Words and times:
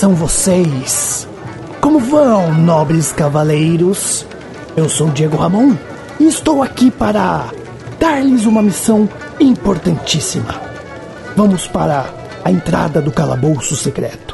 são 0.00 0.14
vocês? 0.14 1.28
Como 1.78 1.98
vão, 1.98 2.54
nobres 2.54 3.12
cavaleiros? 3.12 4.24
Eu 4.74 4.88
sou 4.88 5.10
Diego 5.10 5.36
Ramon 5.36 5.76
e 6.18 6.26
estou 6.26 6.62
aqui 6.62 6.90
para 6.90 7.50
dar-lhes 7.98 8.46
uma 8.46 8.62
missão 8.62 9.06
importantíssima. 9.38 10.58
Vamos 11.36 11.66
para 11.66 12.06
a 12.42 12.50
entrada 12.50 13.02
do 13.02 13.12
calabouço 13.12 13.76
secreto. 13.76 14.29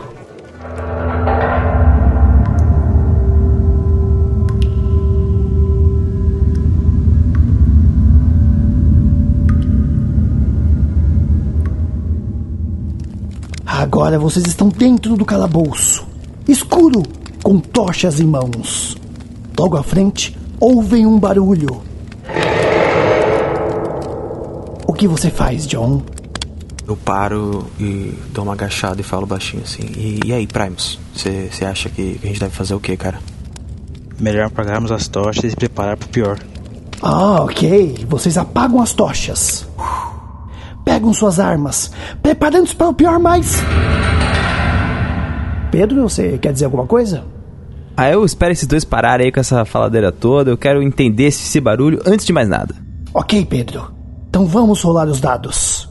Agora 14.06 14.20
vocês 14.20 14.46
estão 14.46 14.68
dentro 14.68 15.16
do 15.16 15.24
calabouço, 15.24 16.06
escuro, 16.46 17.02
com 17.42 17.58
tochas 17.58 18.20
em 18.20 18.24
mãos. 18.24 18.96
Logo 19.58 19.76
à 19.76 19.82
frente, 19.82 20.38
ouvem 20.60 21.04
um 21.04 21.18
barulho. 21.18 21.82
O 24.86 24.92
que 24.92 25.08
você 25.08 25.28
faz, 25.28 25.66
John? 25.66 26.02
Eu 26.86 26.96
paro 26.96 27.66
e 27.80 28.16
dou 28.32 28.44
uma 28.44 28.52
agachada 28.52 29.00
e 29.00 29.02
falo 29.02 29.26
baixinho 29.26 29.64
assim. 29.64 29.82
E, 29.96 30.20
e 30.24 30.32
aí, 30.32 30.46
Primus? 30.46 31.00
Você 31.12 31.64
acha 31.64 31.88
que, 31.88 32.16
que 32.20 32.26
a 32.26 32.28
gente 32.28 32.38
deve 32.38 32.54
fazer 32.54 32.76
o 32.76 32.80
quê, 32.80 32.96
cara? 32.96 33.18
Melhor 34.20 34.46
apagarmos 34.46 34.92
as 34.92 35.08
tochas 35.08 35.42
e 35.42 35.50
se 35.50 35.56
preparar 35.56 35.96
pro 35.96 36.08
pior. 36.10 36.38
Ah, 37.02 37.42
ok. 37.42 38.06
Vocês 38.08 38.38
apagam 38.38 38.80
as 38.80 38.92
tochas. 38.92 39.66
Pegam 40.84 41.12
suas 41.12 41.40
armas, 41.40 41.90
preparando-se 42.22 42.76
para 42.76 42.88
o 42.88 42.94
pior 42.94 43.18
mais. 43.18 43.56
Pedro, 45.76 46.08
você 46.08 46.38
quer 46.38 46.54
dizer 46.54 46.64
alguma 46.64 46.86
coisa? 46.86 47.22
Ah, 47.94 48.08
eu 48.10 48.24
espero 48.24 48.50
esses 48.50 48.66
dois 48.66 48.82
pararem 48.82 49.26
aí 49.26 49.30
com 49.30 49.40
essa 49.40 49.62
faladeira 49.66 50.10
toda. 50.10 50.50
Eu 50.50 50.56
quero 50.56 50.82
entender 50.82 51.24
esse 51.24 51.60
barulho 51.60 52.00
antes 52.06 52.24
de 52.24 52.32
mais 52.32 52.48
nada. 52.48 52.74
Ok, 53.12 53.44
Pedro. 53.44 53.92
Então 54.26 54.46
vamos 54.46 54.80
rolar 54.80 55.06
os 55.06 55.20
dados. 55.20 55.86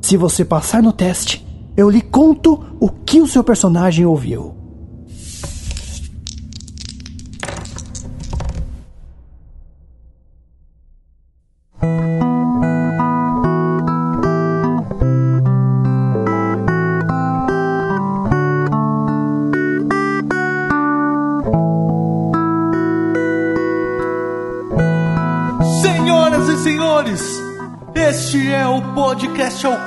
Se 0.00 0.16
você 0.16 0.46
passar 0.46 0.82
no 0.82 0.94
teste, 0.94 1.46
eu 1.76 1.90
lhe 1.90 2.00
conto 2.00 2.58
o 2.80 2.88
que 2.88 3.20
o 3.20 3.26
seu 3.26 3.44
personagem 3.44 4.06
ouviu. 4.06 4.56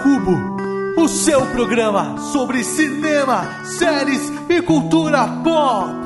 Cubo, 0.02 0.36
o 0.98 1.08
seu 1.08 1.46
programa 1.48 2.18
sobre 2.32 2.64
cinema, 2.64 3.64
séries 3.64 4.32
e 4.50 4.60
cultura 4.62 5.28
pop. 5.44 6.01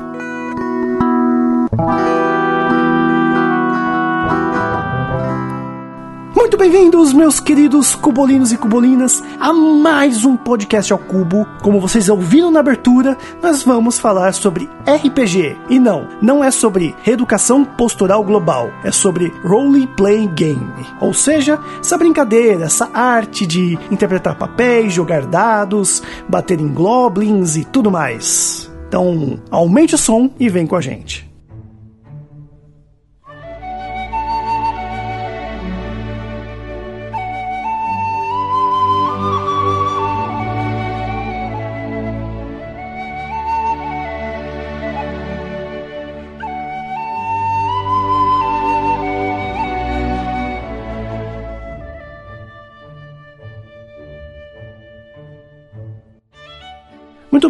Bem-vindos, 6.66 7.12
meus 7.12 7.38
queridos 7.38 7.94
cubolinos 7.94 8.50
e 8.50 8.58
cubolinas, 8.58 9.22
a 9.38 9.52
mais 9.52 10.24
um 10.24 10.36
podcast 10.36 10.92
ao 10.92 10.98
cubo. 10.98 11.46
Como 11.62 11.80
vocês 11.80 12.08
ouviram 12.08 12.50
na 12.50 12.58
abertura, 12.58 13.16
nós 13.40 13.62
vamos 13.62 14.00
falar 14.00 14.34
sobre 14.34 14.68
RPG. 14.84 15.56
E 15.70 15.78
não, 15.78 16.08
não 16.20 16.42
é 16.42 16.50
sobre 16.50 16.92
reeducação 17.04 17.64
postural 17.64 18.24
global, 18.24 18.68
é 18.82 18.90
sobre 18.90 19.32
role 19.44 19.86
playing 19.96 20.34
game. 20.34 20.86
Ou 21.00 21.14
seja, 21.14 21.60
essa 21.78 21.96
brincadeira, 21.96 22.64
essa 22.64 22.90
arte 22.92 23.46
de 23.46 23.78
interpretar 23.88 24.34
papéis, 24.34 24.92
jogar 24.92 25.24
dados, 25.24 26.02
bater 26.28 26.60
em 26.60 26.66
goblins 26.66 27.54
e 27.54 27.64
tudo 27.64 27.92
mais. 27.92 28.68
Então, 28.88 29.38
aumente 29.52 29.94
o 29.94 29.98
som 29.98 30.28
e 30.36 30.48
vem 30.48 30.66
com 30.66 30.74
a 30.74 30.80
gente. 30.80 31.26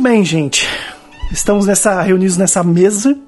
Bem, 0.07 0.25
gente. 0.25 0.69
Estamos 1.33 1.67
nessa 1.67 2.01
reunidos 2.01 2.37
nessa 2.37 2.63
mesa 2.63 3.19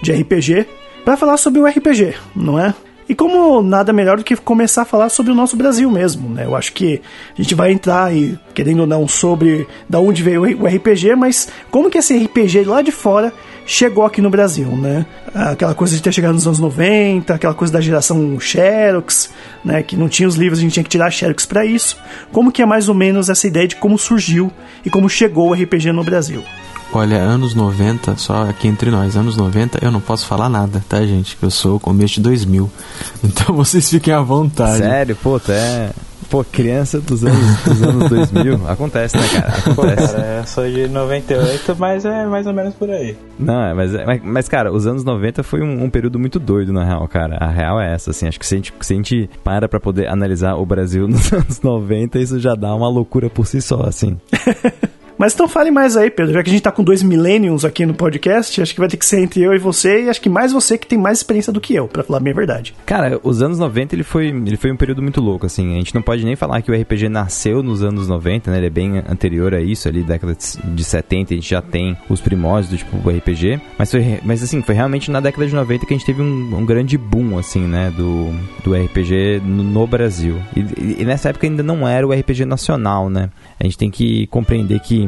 de 0.00 0.12
RPG 0.12 0.68
para 1.04 1.16
falar 1.16 1.36
sobre 1.36 1.60
o 1.60 1.66
RPG, 1.66 2.14
não 2.36 2.56
é? 2.56 2.72
E 3.08 3.14
como 3.14 3.60
nada 3.60 3.92
melhor 3.92 4.18
do 4.18 4.22
que 4.22 4.36
começar 4.36 4.82
a 4.82 4.84
falar 4.84 5.08
sobre 5.08 5.32
o 5.32 5.34
nosso 5.34 5.56
Brasil 5.56 5.90
mesmo, 5.90 6.28
né? 6.28 6.44
Eu 6.44 6.54
acho 6.54 6.72
que 6.74 7.02
a 7.36 7.42
gente 7.42 7.56
vai 7.56 7.72
entrar 7.72 8.14
e 8.14 8.38
querendo 8.54 8.82
ou 8.82 8.86
não 8.86 9.08
sobre 9.08 9.66
da 9.88 9.98
onde 9.98 10.22
veio 10.22 10.42
o 10.42 10.66
RPG, 10.68 11.16
mas 11.16 11.48
como 11.72 11.90
que 11.90 11.98
esse 11.98 12.16
RPG 12.16 12.62
lá 12.62 12.82
de 12.82 12.92
fora 12.92 13.32
chegou 13.68 14.04
aqui 14.04 14.22
no 14.22 14.30
Brasil, 14.30 14.66
né? 14.68 15.04
Aquela 15.34 15.74
coisa 15.74 15.94
de 15.94 16.02
ter 16.02 16.12
chegado 16.12 16.32
nos 16.32 16.46
anos 16.46 16.58
90, 16.58 17.34
aquela 17.34 17.54
coisa 17.54 17.72
da 17.72 17.80
geração 17.80 18.40
Xerox, 18.40 19.30
né? 19.62 19.82
Que 19.82 19.94
não 19.94 20.08
tinha 20.08 20.26
os 20.26 20.36
livros, 20.36 20.58
a 20.58 20.62
gente 20.62 20.72
tinha 20.72 20.82
que 20.82 20.88
tirar 20.88 21.10
Xerox 21.10 21.44
para 21.44 21.66
isso. 21.66 21.96
Como 22.32 22.50
que 22.50 22.62
é 22.62 22.66
mais 22.66 22.88
ou 22.88 22.94
menos 22.94 23.28
essa 23.28 23.46
ideia 23.46 23.68
de 23.68 23.76
como 23.76 23.98
surgiu 23.98 24.50
e 24.84 24.90
como 24.90 25.08
chegou 25.08 25.50
o 25.50 25.52
RPG 25.52 25.92
no 25.92 26.02
Brasil? 26.02 26.42
Olha, 26.90 27.18
anos 27.18 27.54
90, 27.54 28.16
só 28.16 28.48
aqui 28.48 28.66
entre 28.66 28.90
nós, 28.90 29.14
anos 29.14 29.36
90 29.36 29.78
eu 29.84 29.90
não 29.90 30.00
posso 30.00 30.26
falar 30.26 30.48
nada, 30.48 30.82
tá, 30.88 31.04
gente? 31.04 31.36
Eu 31.42 31.50
sou 31.50 31.76
o 31.76 31.80
começo 31.80 32.14
de 32.14 32.22
2000. 32.22 32.70
Então 33.22 33.54
vocês 33.54 33.90
fiquem 33.90 34.14
à 34.14 34.20
vontade. 34.20 34.78
Sério, 34.78 35.16
pô, 35.22 35.38
tu 35.38 35.52
é. 35.52 35.90
Pô, 36.30 36.44
criança 36.44 37.00
dos 37.00 37.24
anos, 37.24 37.64
dos 37.64 37.82
anos 37.82 38.08
2000. 38.10 38.68
Acontece, 38.68 39.16
né, 39.16 39.22
cara? 39.28 39.72
Acontece. 39.72 40.14
Cara, 40.14 40.38
eu 40.38 40.46
sou 40.46 40.68
de 40.68 40.88
98, 40.88 41.76
mas 41.78 42.04
é 42.04 42.26
mais 42.26 42.46
ou 42.46 42.52
menos 42.52 42.74
por 42.74 42.90
aí. 42.90 43.16
Não, 43.38 43.62
é, 43.62 43.74
mas, 43.74 43.92
mas, 44.04 44.22
mas, 44.22 44.48
cara, 44.48 44.72
os 44.72 44.86
anos 44.86 45.04
90 45.04 45.42
foi 45.42 45.62
um, 45.62 45.84
um, 45.84 45.90
período 45.90 46.18
muito 46.18 46.38
doido, 46.38 46.72
na 46.72 46.84
real, 46.84 47.06
cara. 47.08 47.36
A 47.38 47.48
real 47.48 47.80
é 47.80 47.94
essa, 47.94 48.10
assim. 48.10 48.26
Acho 48.26 48.38
que 48.38 48.46
se 48.46 48.54
a 48.54 48.56
gente, 48.58 48.74
se 48.80 48.92
a 48.92 48.96
gente 48.96 49.30
para 49.42 49.68
pra 49.68 49.80
poder 49.80 50.08
analisar 50.08 50.54
o 50.54 50.66
Brasil 50.66 51.06
nos 51.08 51.32
anos 51.32 51.60
90, 51.62 52.18
isso 52.18 52.38
já 52.38 52.54
dá 52.54 52.74
uma 52.74 52.88
loucura 52.88 53.30
por 53.30 53.46
si 53.46 53.62
só, 53.62 53.82
assim. 53.82 54.18
Mas 55.18 55.34
então 55.34 55.48
fale 55.48 55.70
mais 55.70 55.96
aí, 55.96 56.10
Pedro. 56.10 56.32
Já 56.32 56.42
que 56.44 56.48
a 56.48 56.52
gente 56.52 56.62
tá 56.62 56.70
com 56.70 56.84
dois 56.84 57.02
millennials 57.02 57.64
aqui 57.64 57.84
no 57.84 57.92
podcast, 57.92 58.62
acho 58.62 58.72
que 58.72 58.78
vai 58.78 58.88
ter 58.88 58.96
que 58.96 59.04
ser 59.04 59.20
entre 59.20 59.42
eu 59.42 59.52
e 59.52 59.58
você, 59.58 60.04
e 60.04 60.08
acho 60.08 60.20
que 60.20 60.28
mais 60.28 60.52
você 60.52 60.78
que 60.78 60.86
tem 60.86 60.96
mais 60.96 61.18
experiência 61.18 61.52
do 61.52 61.60
que 61.60 61.74
eu, 61.74 61.88
para 61.88 62.04
falar 62.04 62.20
bem 62.20 62.32
a 62.32 62.36
verdade. 62.36 62.72
Cara, 62.86 63.18
os 63.24 63.42
anos 63.42 63.58
90 63.58 63.96
ele 63.96 64.04
foi, 64.04 64.28
ele 64.28 64.56
foi 64.56 64.70
um 64.70 64.76
período 64.76 65.02
muito 65.02 65.20
louco, 65.20 65.46
assim. 65.46 65.74
A 65.74 65.78
gente 65.78 65.94
não 65.94 66.02
pode 66.02 66.24
nem 66.24 66.36
falar 66.36 66.62
que 66.62 66.70
o 66.70 66.80
RPG 66.80 67.08
nasceu 67.08 67.62
nos 67.62 67.82
anos 67.82 68.06
90, 68.06 68.50
né? 68.50 68.58
Ele 68.58 68.66
é 68.66 68.70
bem 68.70 68.98
anterior 69.08 69.54
a 69.54 69.60
isso, 69.60 69.88
ali, 69.88 70.02
década 70.04 70.36
de 70.64 70.84
70, 70.84 71.34
a 71.34 71.36
gente 71.36 71.50
já 71.50 71.60
tem 71.60 71.96
os 72.08 72.20
primórdios 72.20 72.70
do 72.70 72.76
tipo 72.76 73.10
RPG. 73.10 73.60
Mas, 73.76 73.90
foi, 73.90 74.20
mas 74.22 74.42
assim, 74.42 74.62
foi 74.62 74.74
realmente 74.76 75.10
na 75.10 75.20
década 75.20 75.46
de 75.46 75.54
90 75.54 75.84
que 75.84 75.94
a 75.94 75.96
gente 75.96 76.06
teve 76.06 76.22
um, 76.22 76.56
um 76.56 76.64
grande 76.64 76.96
boom, 76.96 77.36
assim, 77.38 77.62
né? 77.62 77.92
Do, 77.96 78.30
do 78.62 78.72
RPG 78.72 79.42
no, 79.44 79.64
no 79.64 79.86
Brasil. 79.86 80.36
E, 80.54 81.00
e 81.02 81.04
nessa 81.04 81.30
época 81.30 81.46
ainda 81.46 81.62
não 81.62 81.88
era 81.88 82.06
o 82.06 82.12
RPG 82.12 82.44
nacional, 82.44 83.10
né? 83.10 83.30
A 83.58 83.64
gente 83.64 83.76
tem 83.76 83.90
que 83.90 84.28
compreender 84.28 84.78
que 84.78 85.07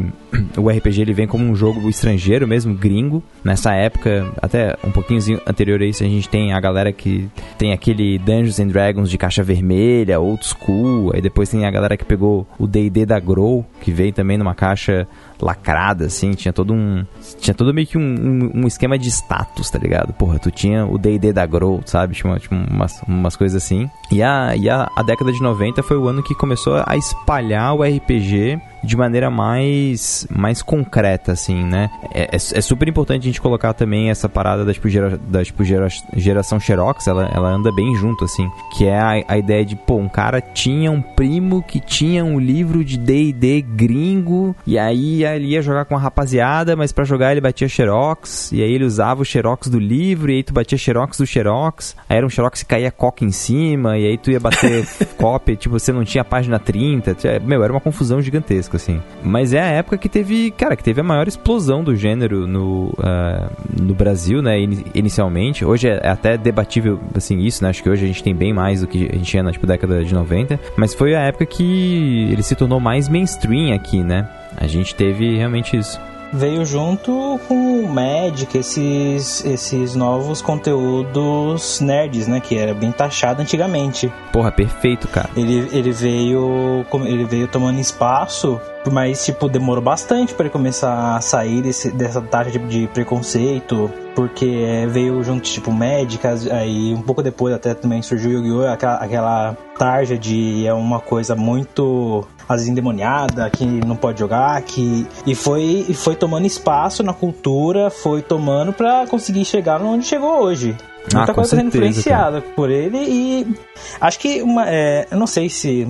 o 0.57 0.69
RPG 0.69 1.01
ele 1.01 1.13
vem 1.13 1.27
como 1.27 1.45
um 1.45 1.55
jogo 1.55 1.89
estrangeiro 1.89 2.47
mesmo, 2.47 2.75
gringo. 2.75 3.23
Nessa 3.45 3.75
época, 3.75 4.31
até 4.41 4.77
um 4.85 4.91
pouquinho 4.91 5.21
anterior 5.47 5.81
a 5.81 5.85
isso, 5.85 6.03
a 6.03 6.07
gente 6.07 6.29
tem 6.29 6.53
a 6.53 6.61
galera 6.61 6.93
que 6.93 7.29
tem 7.59 7.73
aquele 7.73 8.19
Dungeons 8.19 8.61
and 8.61 8.69
Dragons 8.69 9.11
de 9.11 9.19
caixa 9.19 9.43
vermelha, 9.43 10.21
old 10.21 10.45
school. 10.45 11.13
Aí 11.15 11.21
depois 11.21 11.49
tem 11.49 11.65
a 11.65 11.71
galera 11.71 11.97
que 11.97 12.05
pegou 12.05 12.47
o 12.59 12.67
D&D 12.67 13.07
da 13.07 13.19
Grow, 13.19 13.65
que 13.81 13.91
veio 13.91 14.13
também 14.13 14.39
numa 14.39 14.55
caixa 14.55 15.07
lacrada, 15.45 16.07
assim, 16.07 16.33
tinha 16.33 16.53
todo 16.53 16.73
um. 16.73 17.05
Tinha 17.41 17.55
todo 17.55 17.73
meio 17.73 17.87
que 17.87 17.99
um, 17.99 18.01
um, 18.01 18.63
um 18.63 18.67
esquema 18.67 18.99
de 18.99 19.09
status, 19.09 19.71
tá 19.71 19.79
ligado? 19.79 20.13
Porra, 20.13 20.39
tu 20.39 20.51
tinha 20.51 20.87
o 20.87 20.99
DD 20.99 21.33
da 21.33 21.47
Grow, 21.47 21.81
sabe? 21.87 22.15
Tinha, 22.15 22.39
tinha 22.39 22.67
umas, 22.71 23.03
umas 23.07 23.37
coisas 23.37 23.63
assim. 23.63 23.89
E, 24.11 24.23
a, 24.23 24.55
e 24.57 24.69
a, 24.69 24.91
a 24.95 25.03
década 25.03 25.33
de 25.33 25.43
90 25.43 25.83
foi 25.83 25.97
o 25.97 26.09
ano 26.09 26.23
que 26.23 26.35
começou 26.35 26.83
a 26.87 26.97
espalhar 26.97 27.75
o 27.75 27.83
RPG 27.83 28.61
de 28.83 28.97
maneira 28.97 29.31
mais 29.31 30.27
mais, 30.31 30.63
concreta, 30.63 31.33
assim, 31.33 31.65
né? 31.65 31.91
É, 32.13 32.23
é, 32.23 32.37
é 32.37 32.61
super 32.61 32.89
importante 32.89 33.23
a 33.23 33.27
gente 33.27 33.41
colocar 33.41 33.73
também 33.73 34.11
essa 34.11 34.29
parada 34.29 34.65
da, 34.65 34.73
tipo, 34.73 34.89
gera, 34.89 35.17
da 35.17 35.45
tipo, 35.45 35.65
gera, 35.65 35.89
geração 36.17 36.59
Xerox, 36.59 37.07
ela, 37.07 37.31
ela 37.35 37.49
anda 37.49 37.73
bem 37.73 37.95
junto, 37.97 38.25
assim, 38.25 38.51
que 38.77 38.87
é 38.87 38.99
a, 38.99 39.25
a 39.29 39.39
ideia 39.39 39.65
de, 39.65 39.77
pô, 39.77 39.97
um 39.97 40.09
cara 40.09 40.41
tinha 40.41 40.91
um 40.91 41.01
primo 41.01 41.63
que 41.63 41.81
tinha 41.81 42.25
um 42.25 42.39
livro 42.39 42.85
de 42.85 42.99
D&D 42.99 43.63
gringo, 43.63 44.55
e 44.67 44.79
aí 44.79 45.25
ele 45.37 45.47
ia 45.47 45.63
jogar 45.63 45.85
com 45.85 45.97
a 45.97 45.99
rapaziada, 45.99 46.77
mas 46.77 46.93
para 46.93 47.05
jogar 47.05 47.33
ele 47.33 47.41
batia 47.41 47.69
Xerox, 47.69 48.53
e 48.53 48.63
aí 48.63 48.73
ele 48.73 48.85
usava 48.85 49.23
o 49.23 49.25
Xerox 49.25 49.69
do 49.69 49.79
livro, 49.79 50.31
e 50.31 50.37
aí 50.37 50.43
tu 50.43 50.53
batia 50.53 50.79
Xerox 50.79 51.19
do 51.19 51.27
Xerox, 51.27 51.97
aí 52.09 52.17
era 52.17 52.27
um 52.27 52.31
Xerox 52.31 52.63
que 52.63 52.69
caía 52.69 52.91
coca 52.91 53.25
em 53.25 53.31
cima, 53.31 53.99
e 53.99 54.07
aí 54.07 54.19
tu 54.19 54.31
ia 54.31 54.41
bater 54.41 54.87
cópia, 55.17 55.57
tipo, 55.57 55.79
você 55.79 55.93
não 55.93 56.05
tinha 56.05 56.23
a 56.23 56.25
página 56.25 56.59
30, 56.59 57.17
meu, 57.45 57.63
era 57.63 57.73
uma 57.73 57.81
confusão 57.81 58.21
gigantesca, 58.21 58.77
assim. 58.77 59.01
Mas 59.23 59.53
é 59.53 59.61
a 59.61 59.67
época 59.67 59.99
que 59.99 60.09
teve, 60.09 60.51
cara, 60.51 60.77
que 60.77 60.85
teve 60.85 61.01
a 61.01 61.05
maior 61.05 61.27
explosão 61.29 61.83
do 61.83 61.95
gênero 61.95 62.47
no, 62.47 62.89
uh, 62.99 63.51
no 63.81 63.95
Brasil, 63.95 64.43
né, 64.43 64.59
inicialmente. 64.95 65.65
Hoje 65.65 65.89
é 65.89 66.09
até 66.09 66.37
debatível, 66.37 67.01
assim, 67.15 67.39
isso, 67.41 67.63
né, 67.63 67.71
acho 67.71 67.83
que 67.83 67.91
hoje 67.91 68.05
a 68.05 68.09
gente 68.09 68.23
tem 68.23 68.35
bem 68.35 68.53
mais 68.53 68.81
do 68.81 68.87
que 68.87 69.09
a 69.11 69.17
gente 69.17 69.25
tinha 69.25 69.43
na, 69.43 69.53
tipo, 69.53 69.67
década 69.67 70.05
de 70.05 70.15
90, 70.15 70.59
mas 70.77 70.95
foi 70.95 71.15
a 71.15 71.21
época 71.21 71.47
que 71.47 72.29
ele 72.31 72.43
se 72.43 72.55
tornou 72.55 72.81
mais 72.81 73.09
mainstream 73.09 73.75
aqui, 73.75 74.03
né. 74.03 74.29
A 74.57 74.67
gente 74.67 74.95
teve 74.95 75.37
realmente 75.37 75.77
isso 75.77 76.01
veio 76.33 76.65
junto 76.65 77.41
com 77.49 77.81
o 77.81 77.89
Magic, 77.89 78.57
esses, 78.57 79.45
esses 79.45 79.95
novos 79.95 80.41
conteúdos 80.41 81.81
nerds, 81.81 82.27
né? 82.27 82.41
Que 82.41 82.57
era 82.57 82.75
bem 82.75 82.93
taxado 82.93 83.43
antigamente. 83.43 84.13
Porra, 84.33 84.53
perfeito, 84.53 85.09
cara. 85.09 85.29
Ele, 85.37 85.69
ele 85.73 85.93
veio 85.93 86.85
ele 87.05 87.25
veio 87.25 87.49
tomando 87.49 87.81
espaço, 87.81 88.61
mas 88.91 89.25
tipo 89.25 89.49
demorou 89.49 89.83
bastante 89.83 90.35
para 90.35 90.47
ele 90.47 90.53
começar 90.53 91.17
a 91.17 91.21
sair 91.21 91.63
desse, 91.63 91.91
dessa 91.91 92.21
taxa 92.21 92.51
de, 92.51 92.59
de 92.59 92.87
preconceito, 92.89 93.91
porque 94.15 94.87
veio 94.89 95.23
junto 95.23 95.43
tipo 95.43 95.73
Magic, 95.73 96.25
aí 96.51 96.95
um 96.95 97.03
pouco 97.03 97.23
depois 97.23 97.55
até 97.55 97.75
também 97.75 98.03
surgiu 98.03 98.31
o 98.31 98.35
Yu-Gi-Oh! 98.35 98.69
Aquela, 98.69 98.97
aquela 98.97 99.57
tarja 99.79 100.17
de 100.17 100.67
é 100.67 100.73
uma 100.73 101.01
coisa 101.01 101.35
muito 101.35 102.27
vezes 102.59 102.69
endemoniada, 102.69 103.49
que 103.51 103.65
não 103.65 103.97
pode 103.97 104.19
jogar, 104.19 104.61
que 104.63 105.07
e 105.27 105.35
foi 105.35 105.87
e 105.89 105.95
foi 105.95 106.15
tomando 106.15 106.47
espaço 106.47 107.03
na 107.03 107.13
cultura, 107.13 107.91
foi 107.91 108.23
tomando 108.23 108.73
para 108.73 109.07
conseguir 109.07 109.45
chegar 109.45 109.81
onde 109.83 110.07
chegou 110.07 110.43
hoje. 110.43 110.77
Muita 111.13 111.33
ah, 111.33 111.35
coisa 111.35 111.57
sendo 111.57 111.69
influenciada 111.69 112.41
cara. 112.41 112.55
por 112.55 112.71
ele 112.71 112.99
e 112.99 113.57
acho 114.01 114.19
que 114.19 114.43
uma, 114.43 114.69
é, 114.69 115.07
eu 115.11 115.19
não 115.19 115.27
sei 115.27 115.49
se 115.49 115.89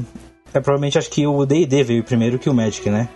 é 0.53 0.61
provavelmente 0.61 0.99
acho 0.99 1.11
que 1.11 1.27
o 1.27 1.45
D&D 1.45 1.83
veio 1.83 2.05
primeiro 2.05 2.39
que 2.39 2.49
o 2.49 2.55
Magic, 2.55 2.89
né? 2.91 3.09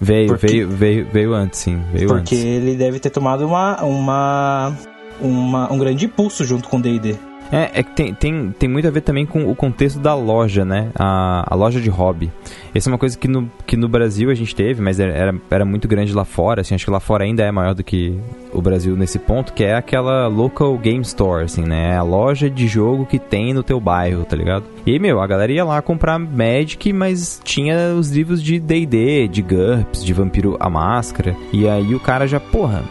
Veio, 0.00 0.28
porque, 0.28 0.46
veio, 0.46 0.68
veio, 0.68 1.08
veio 1.10 1.34
antes, 1.34 1.60
sim. 1.60 1.82
Veio 1.92 2.08
porque 2.08 2.34
antes. 2.34 2.44
ele 2.44 2.74
deve 2.74 2.98
ter 2.98 3.10
tomado 3.10 3.46
uma, 3.46 3.82
uma, 3.82 4.76
uma, 5.20 5.72
um 5.72 5.78
grande 5.78 6.06
impulso 6.06 6.44
junto 6.44 6.68
com 6.68 6.78
o 6.78 6.82
D&D. 6.82 7.16
É, 7.52 7.80
é 7.80 7.82
que 7.82 7.92
tem, 7.92 8.14
tem, 8.14 8.54
tem 8.58 8.68
muito 8.68 8.86
a 8.88 8.90
ver 8.90 9.00
também 9.00 9.26
com 9.26 9.50
o 9.50 9.54
contexto 9.54 9.98
da 9.98 10.14
loja, 10.14 10.64
né? 10.64 10.90
A, 10.94 11.44
a 11.52 11.54
loja 11.54 11.80
de 11.80 11.90
hobby. 11.90 12.30
Essa 12.74 12.88
é 12.88 12.92
uma 12.92 12.98
coisa 12.98 13.16
que 13.16 13.28
no, 13.28 13.50
que 13.66 13.76
no 13.76 13.88
Brasil 13.88 14.30
a 14.30 14.34
gente 14.34 14.54
teve, 14.54 14.82
mas 14.82 14.98
era, 14.98 15.34
era 15.50 15.64
muito 15.64 15.86
grande 15.86 16.12
lá 16.12 16.24
fora, 16.24 16.60
assim, 16.60 16.74
acho 16.74 16.84
que 16.84 16.90
lá 16.90 17.00
fora 17.00 17.24
ainda 17.24 17.42
é 17.42 17.50
maior 17.52 17.74
do 17.74 17.84
que 17.84 18.18
o 18.52 18.60
Brasil 18.60 18.96
nesse 18.96 19.18
ponto, 19.18 19.52
que 19.52 19.64
é 19.64 19.74
aquela 19.74 20.26
local 20.26 20.76
game 20.78 21.02
store, 21.02 21.44
assim, 21.44 21.62
né? 21.62 21.92
É 21.92 21.96
a 21.96 22.02
loja 22.02 22.50
de 22.50 22.66
jogo 22.66 23.06
que 23.06 23.18
tem 23.18 23.52
no 23.52 23.62
teu 23.62 23.80
bairro, 23.80 24.24
tá 24.24 24.36
ligado? 24.36 24.64
E 24.86 24.92
aí, 24.92 24.98
meu, 24.98 25.20
a 25.20 25.26
galera 25.26 25.52
ia 25.52 25.64
lá 25.64 25.80
comprar 25.80 26.18
Magic, 26.18 26.92
mas 26.92 27.40
tinha 27.44 27.94
os 27.94 28.10
livros 28.10 28.42
de 28.42 28.58
D&D, 28.58 29.28
de 29.28 29.42
GURPS, 29.42 30.04
de 30.04 30.12
Vampiro 30.12 30.56
a 30.58 30.68
Máscara, 30.68 31.36
e 31.52 31.68
aí 31.68 31.94
o 31.94 32.00
cara 32.00 32.26
já, 32.26 32.40
porra 32.40 32.82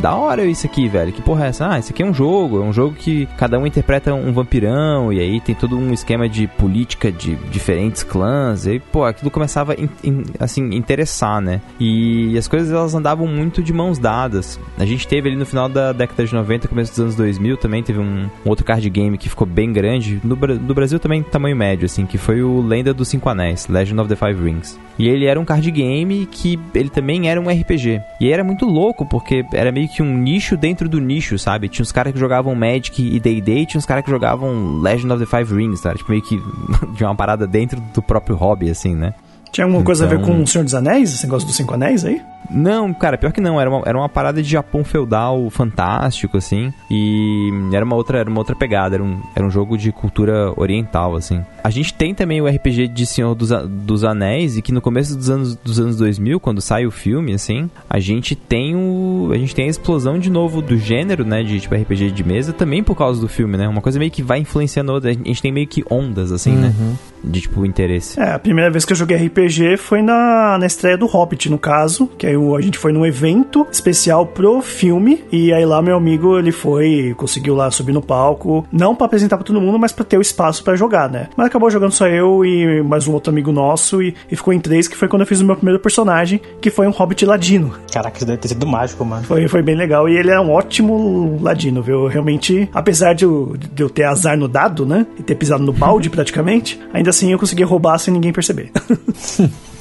da 0.00 0.14
hora 0.14 0.44
isso 0.44 0.66
aqui, 0.66 0.88
velho. 0.88 1.12
Que 1.12 1.22
porra 1.22 1.46
é 1.46 1.48
essa? 1.48 1.68
Ah, 1.70 1.78
isso 1.78 1.92
aqui 1.92 2.02
é 2.02 2.06
um 2.06 2.14
jogo. 2.14 2.62
É 2.62 2.64
um 2.64 2.72
jogo 2.72 2.94
que 2.94 3.26
cada 3.36 3.58
um 3.58 3.66
interpreta 3.66 4.14
um 4.14 4.32
vampirão. 4.32 5.12
E 5.12 5.20
aí 5.20 5.40
tem 5.40 5.54
todo 5.54 5.76
um 5.76 5.92
esquema 5.92 6.28
de 6.28 6.46
política 6.46 7.10
de 7.10 7.36
diferentes 7.50 8.02
clãs. 8.02 8.66
E 8.66 8.78
pô, 8.78 9.04
aquilo 9.04 9.30
começava 9.30 9.74
a 9.74 10.44
assim, 10.44 10.74
interessar, 10.74 11.40
né? 11.40 11.60
E 11.80 12.36
as 12.38 12.46
coisas 12.46 12.70
elas 12.70 12.94
andavam 12.94 13.26
muito 13.26 13.62
de 13.62 13.72
mãos 13.72 13.98
dadas. 13.98 14.58
A 14.78 14.84
gente 14.84 15.06
teve 15.06 15.28
ali 15.28 15.36
no 15.36 15.46
final 15.46 15.68
da 15.68 15.92
década 15.92 16.24
de 16.24 16.34
90, 16.34 16.68
começo 16.68 16.92
dos 16.92 17.00
anos 17.00 17.16
2000, 17.16 17.56
também 17.56 17.82
teve 17.82 17.98
um, 17.98 18.28
um 18.44 18.48
outro 18.48 18.64
card 18.64 18.88
game 18.90 19.18
que 19.18 19.28
ficou 19.28 19.46
bem 19.46 19.72
grande. 19.72 20.20
No, 20.22 20.36
no 20.36 20.74
Brasil 20.74 20.98
também 20.98 21.22
tamanho 21.22 21.56
médio, 21.56 21.86
assim, 21.86 22.06
que 22.06 22.18
foi 22.18 22.42
o 22.42 22.60
Lenda 22.60 22.94
dos 22.94 23.08
Cinco 23.08 23.28
Anéis, 23.28 23.66
Legend 23.68 24.00
of 24.00 24.08
the 24.08 24.16
Five 24.16 24.42
Rings. 24.42 24.78
E 24.98 25.08
ele 25.08 25.26
era 25.26 25.38
um 25.38 25.44
card 25.44 25.70
game 25.70 26.26
que 26.26 26.58
ele 26.74 26.90
também 26.90 27.28
era 27.28 27.40
um 27.40 27.48
RPG. 27.48 28.02
E 28.20 28.32
era 28.32 28.42
muito 28.42 28.66
louco, 28.66 29.06
porque 29.06 29.44
era 29.52 29.70
meio 29.70 29.88
que 29.88 30.02
um 30.02 30.18
nicho 30.18 30.56
dentro 30.56 30.88
do 30.88 31.00
nicho, 31.00 31.38
sabe? 31.38 31.68
Tinha 31.68 31.82
uns 31.82 31.92
caras 31.92 32.12
que 32.12 32.18
jogavam 32.18 32.54
Magic 32.54 33.00
e 33.00 33.20
Day-Day, 33.20 33.66
tinha 33.66 33.78
uns 33.78 33.86
caras 33.86 34.04
que 34.04 34.10
jogavam 34.10 34.80
Legend 34.80 35.12
of 35.12 35.24
the 35.24 35.38
Five 35.38 35.54
Rings, 35.54 35.80
sabe? 35.80 35.98
Tipo, 35.98 36.10
meio 36.10 36.22
que 36.22 36.36
de 36.96 37.04
uma 37.04 37.14
parada 37.14 37.46
dentro 37.46 37.80
do 37.94 38.02
próprio 38.02 38.36
hobby, 38.36 38.70
assim, 38.70 38.94
né? 38.94 39.14
Tinha 39.52 39.64
alguma 39.64 39.82
coisa 39.82 40.04
então... 40.04 40.18
a 40.18 40.20
ver 40.20 40.26
com 40.26 40.42
o 40.42 40.46
Senhor 40.46 40.64
dos 40.64 40.74
Anéis, 40.74 41.14
esse 41.14 41.24
negócio 41.24 41.46
dos 41.46 41.56
Cinco 41.56 41.74
Anéis 41.74 42.04
aí? 42.04 42.20
Não, 42.50 42.94
cara, 42.94 43.18
pior 43.18 43.32
que 43.32 43.40
não. 43.40 43.60
Era 43.60 43.68
uma, 43.68 43.82
era 43.84 43.98
uma 43.98 44.08
parada 44.08 44.42
de 44.42 44.48
Japão 44.48 44.82
feudal 44.82 45.48
fantástico, 45.50 46.38
assim. 46.38 46.72
E 46.90 47.50
era 47.72 47.84
uma 47.84 47.94
outra, 47.94 48.18
era 48.18 48.30
uma 48.30 48.38
outra 48.38 48.56
pegada. 48.56 48.96
Era 48.96 49.04
um, 49.04 49.20
era 49.34 49.44
um 49.44 49.50
jogo 49.50 49.76
de 49.76 49.92
cultura 49.92 50.52
oriental, 50.56 51.14
assim. 51.14 51.44
A 51.62 51.70
gente 51.70 51.92
tem 51.92 52.14
também 52.14 52.40
o 52.40 52.48
RPG 52.48 52.88
de 52.88 53.04
Senhor 53.04 53.34
dos, 53.34 53.50
dos 53.68 54.04
Anéis, 54.04 54.56
e 54.56 54.62
que 54.62 54.72
no 54.72 54.80
começo 54.80 55.16
dos 55.16 55.28
anos, 55.28 55.56
dos 55.56 55.78
anos 55.78 55.96
2000, 55.96 56.40
quando 56.40 56.60
sai 56.60 56.86
o 56.86 56.90
filme, 56.90 57.34
assim, 57.34 57.68
a 57.88 57.98
gente 57.98 58.34
tem 58.34 58.74
o. 58.74 59.30
A 59.32 59.36
gente 59.36 59.54
tem 59.54 59.66
a 59.66 59.68
explosão 59.68 60.18
de 60.18 60.30
novo 60.30 60.62
do 60.62 60.78
gênero, 60.78 61.24
né? 61.24 61.42
De 61.42 61.60
tipo 61.60 61.74
RPG 61.74 62.12
de 62.12 62.24
mesa, 62.24 62.52
também 62.52 62.82
por 62.82 62.96
causa 62.96 63.20
do 63.20 63.28
filme, 63.28 63.56
né? 63.56 63.68
Uma 63.68 63.82
coisa 63.82 63.98
meio 63.98 64.10
que 64.10 64.22
vai 64.22 64.38
influenciando 64.38 64.92
outra. 64.92 65.10
A 65.10 65.14
gente 65.14 65.42
tem 65.42 65.52
meio 65.52 65.66
que 65.66 65.84
ondas, 65.90 66.32
assim, 66.32 66.52
né, 66.52 66.74
uhum. 66.78 66.86
né? 66.86 66.96
De 67.22 67.40
tipo 67.40 67.64
interesse. 67.64 68.18
É, 68.20 68.32
a 68.32 68.38
primeira 68.38 68.70
vez 68.70 68.84
que 68.84 68.92
eu 68.92 68.96
joguei 68.96 69.16
RPG 69.16 69.76
foi 69.76 70.02
na, 70.02 70.56
na 70.58 70.66
estreia 70.66 70.96
do 70.96 71.06
Hobbit, 71.06 71.50
no 71.50 71.58
caso, 71.58 72.08
que 72.18 72.26
aí 72.26 72.34
a 72.34 72.60
gente 72.60 72.78
foi 72.78 72.92
num 72.92 73.04
evento 73.04 73.66
especial 73.70 74.26
pro 74.26 74.60
filme, 74.62 75.24
e 75.30 75.52
aí 75.52 75.64
lá 75.64 75.82
meu 75.82 75.96
amigo, 75.96 76.38
ele 76.38 76.52
foi, 76.52 77.14
conseguiu 77.16 77.54
lá 77.54 77.70
subir 77.70 77.92
no 77.92 78.02
palco, 78.02 78.66
não 78.72 78.94
para 78.94 79.06
apresentar 79.06 79.36
para 79.36 79.46
todo 79.46 79.60
mundo, 79.60 79.78
mas 79.78 79.92
para 79.92 80.04
ter 80.04 80.18
o 80.18 80.20
espaço 80.20 80.62
para 80.62 80.76
jogar, 80.76 81.10
né? 81.10 81.28
Mas 81.36 81.46
acabou 81.46 81.70
jogando 81.70 81.92
só 81.92 82.06
eu 82.06 82.44
e 82.44 82.82
mais 82.82 83.06
um 83.06 83.12
outro 83.12 83.32
amigo 83.32 83.52
nosso, 83.52 84.02
e, 84.02 84.14
e, 84.30 84.36
ficou 84.36 84.52
em 84.52 84.60
três, 84.60 84.88
que 84.88 84.96
foi 84.96 85.08
quando 85.08 85.22
eu 85.22 85.26
fiz 85.26 85.40
o 85.40 85.44
meu 85.44 85.56
primeiro 85.56 85.80
personagem, 85.80 86.40
que 86.60 86.70
foi 86.70 86.86
um 86.86 86.90
Hobbit 86.90 87.24
ladino. 87.26 87.72
Caraca, 87.92 88.16
isso 88.16 88.26
deve 88.26 88.38
ter 88.38 88.48
sido 88.48 88.66
mágico, 88.66 89.04
mano. 89.04 89.24
Foi, 89.24 89.48
foi 89.48 89.62
bem 89.62 89.74
legal, 89.74 90.08
e 90.08 90.16
ele 90.16 90.30
é 90.30 90.40
um 90.40 90.50
ótimo 90.50 91.38
ladino, 91.40 91.82
viu? 91.82 92.06
Realmente, 92.06 92.68
apesar 92.72 93.14
de 93.14 93.24
eu, 93.24 93.56
de 93.56 93.82
eu 93.82 93.90
ter 93.90 94.04
azar 94.04 94.36
no 94.36 94.48
dado, 94.48 94.86
né? 94.86 95.06
E 95.18 95.22
ter 95.22 95.34
pisado 95.34 95.62
no 95.62 95.72
balde 95.72 96.10
praticamente, 96.10 96.80
ainda 96.92 97.07
assim 97.08 97.32
eu 97.32 97.38
consegui 97.38 97.62
roubar 97.62 97.98
sem 97.98 98.12
ninguém 98.12 98.32
perceber. 98.32 98.70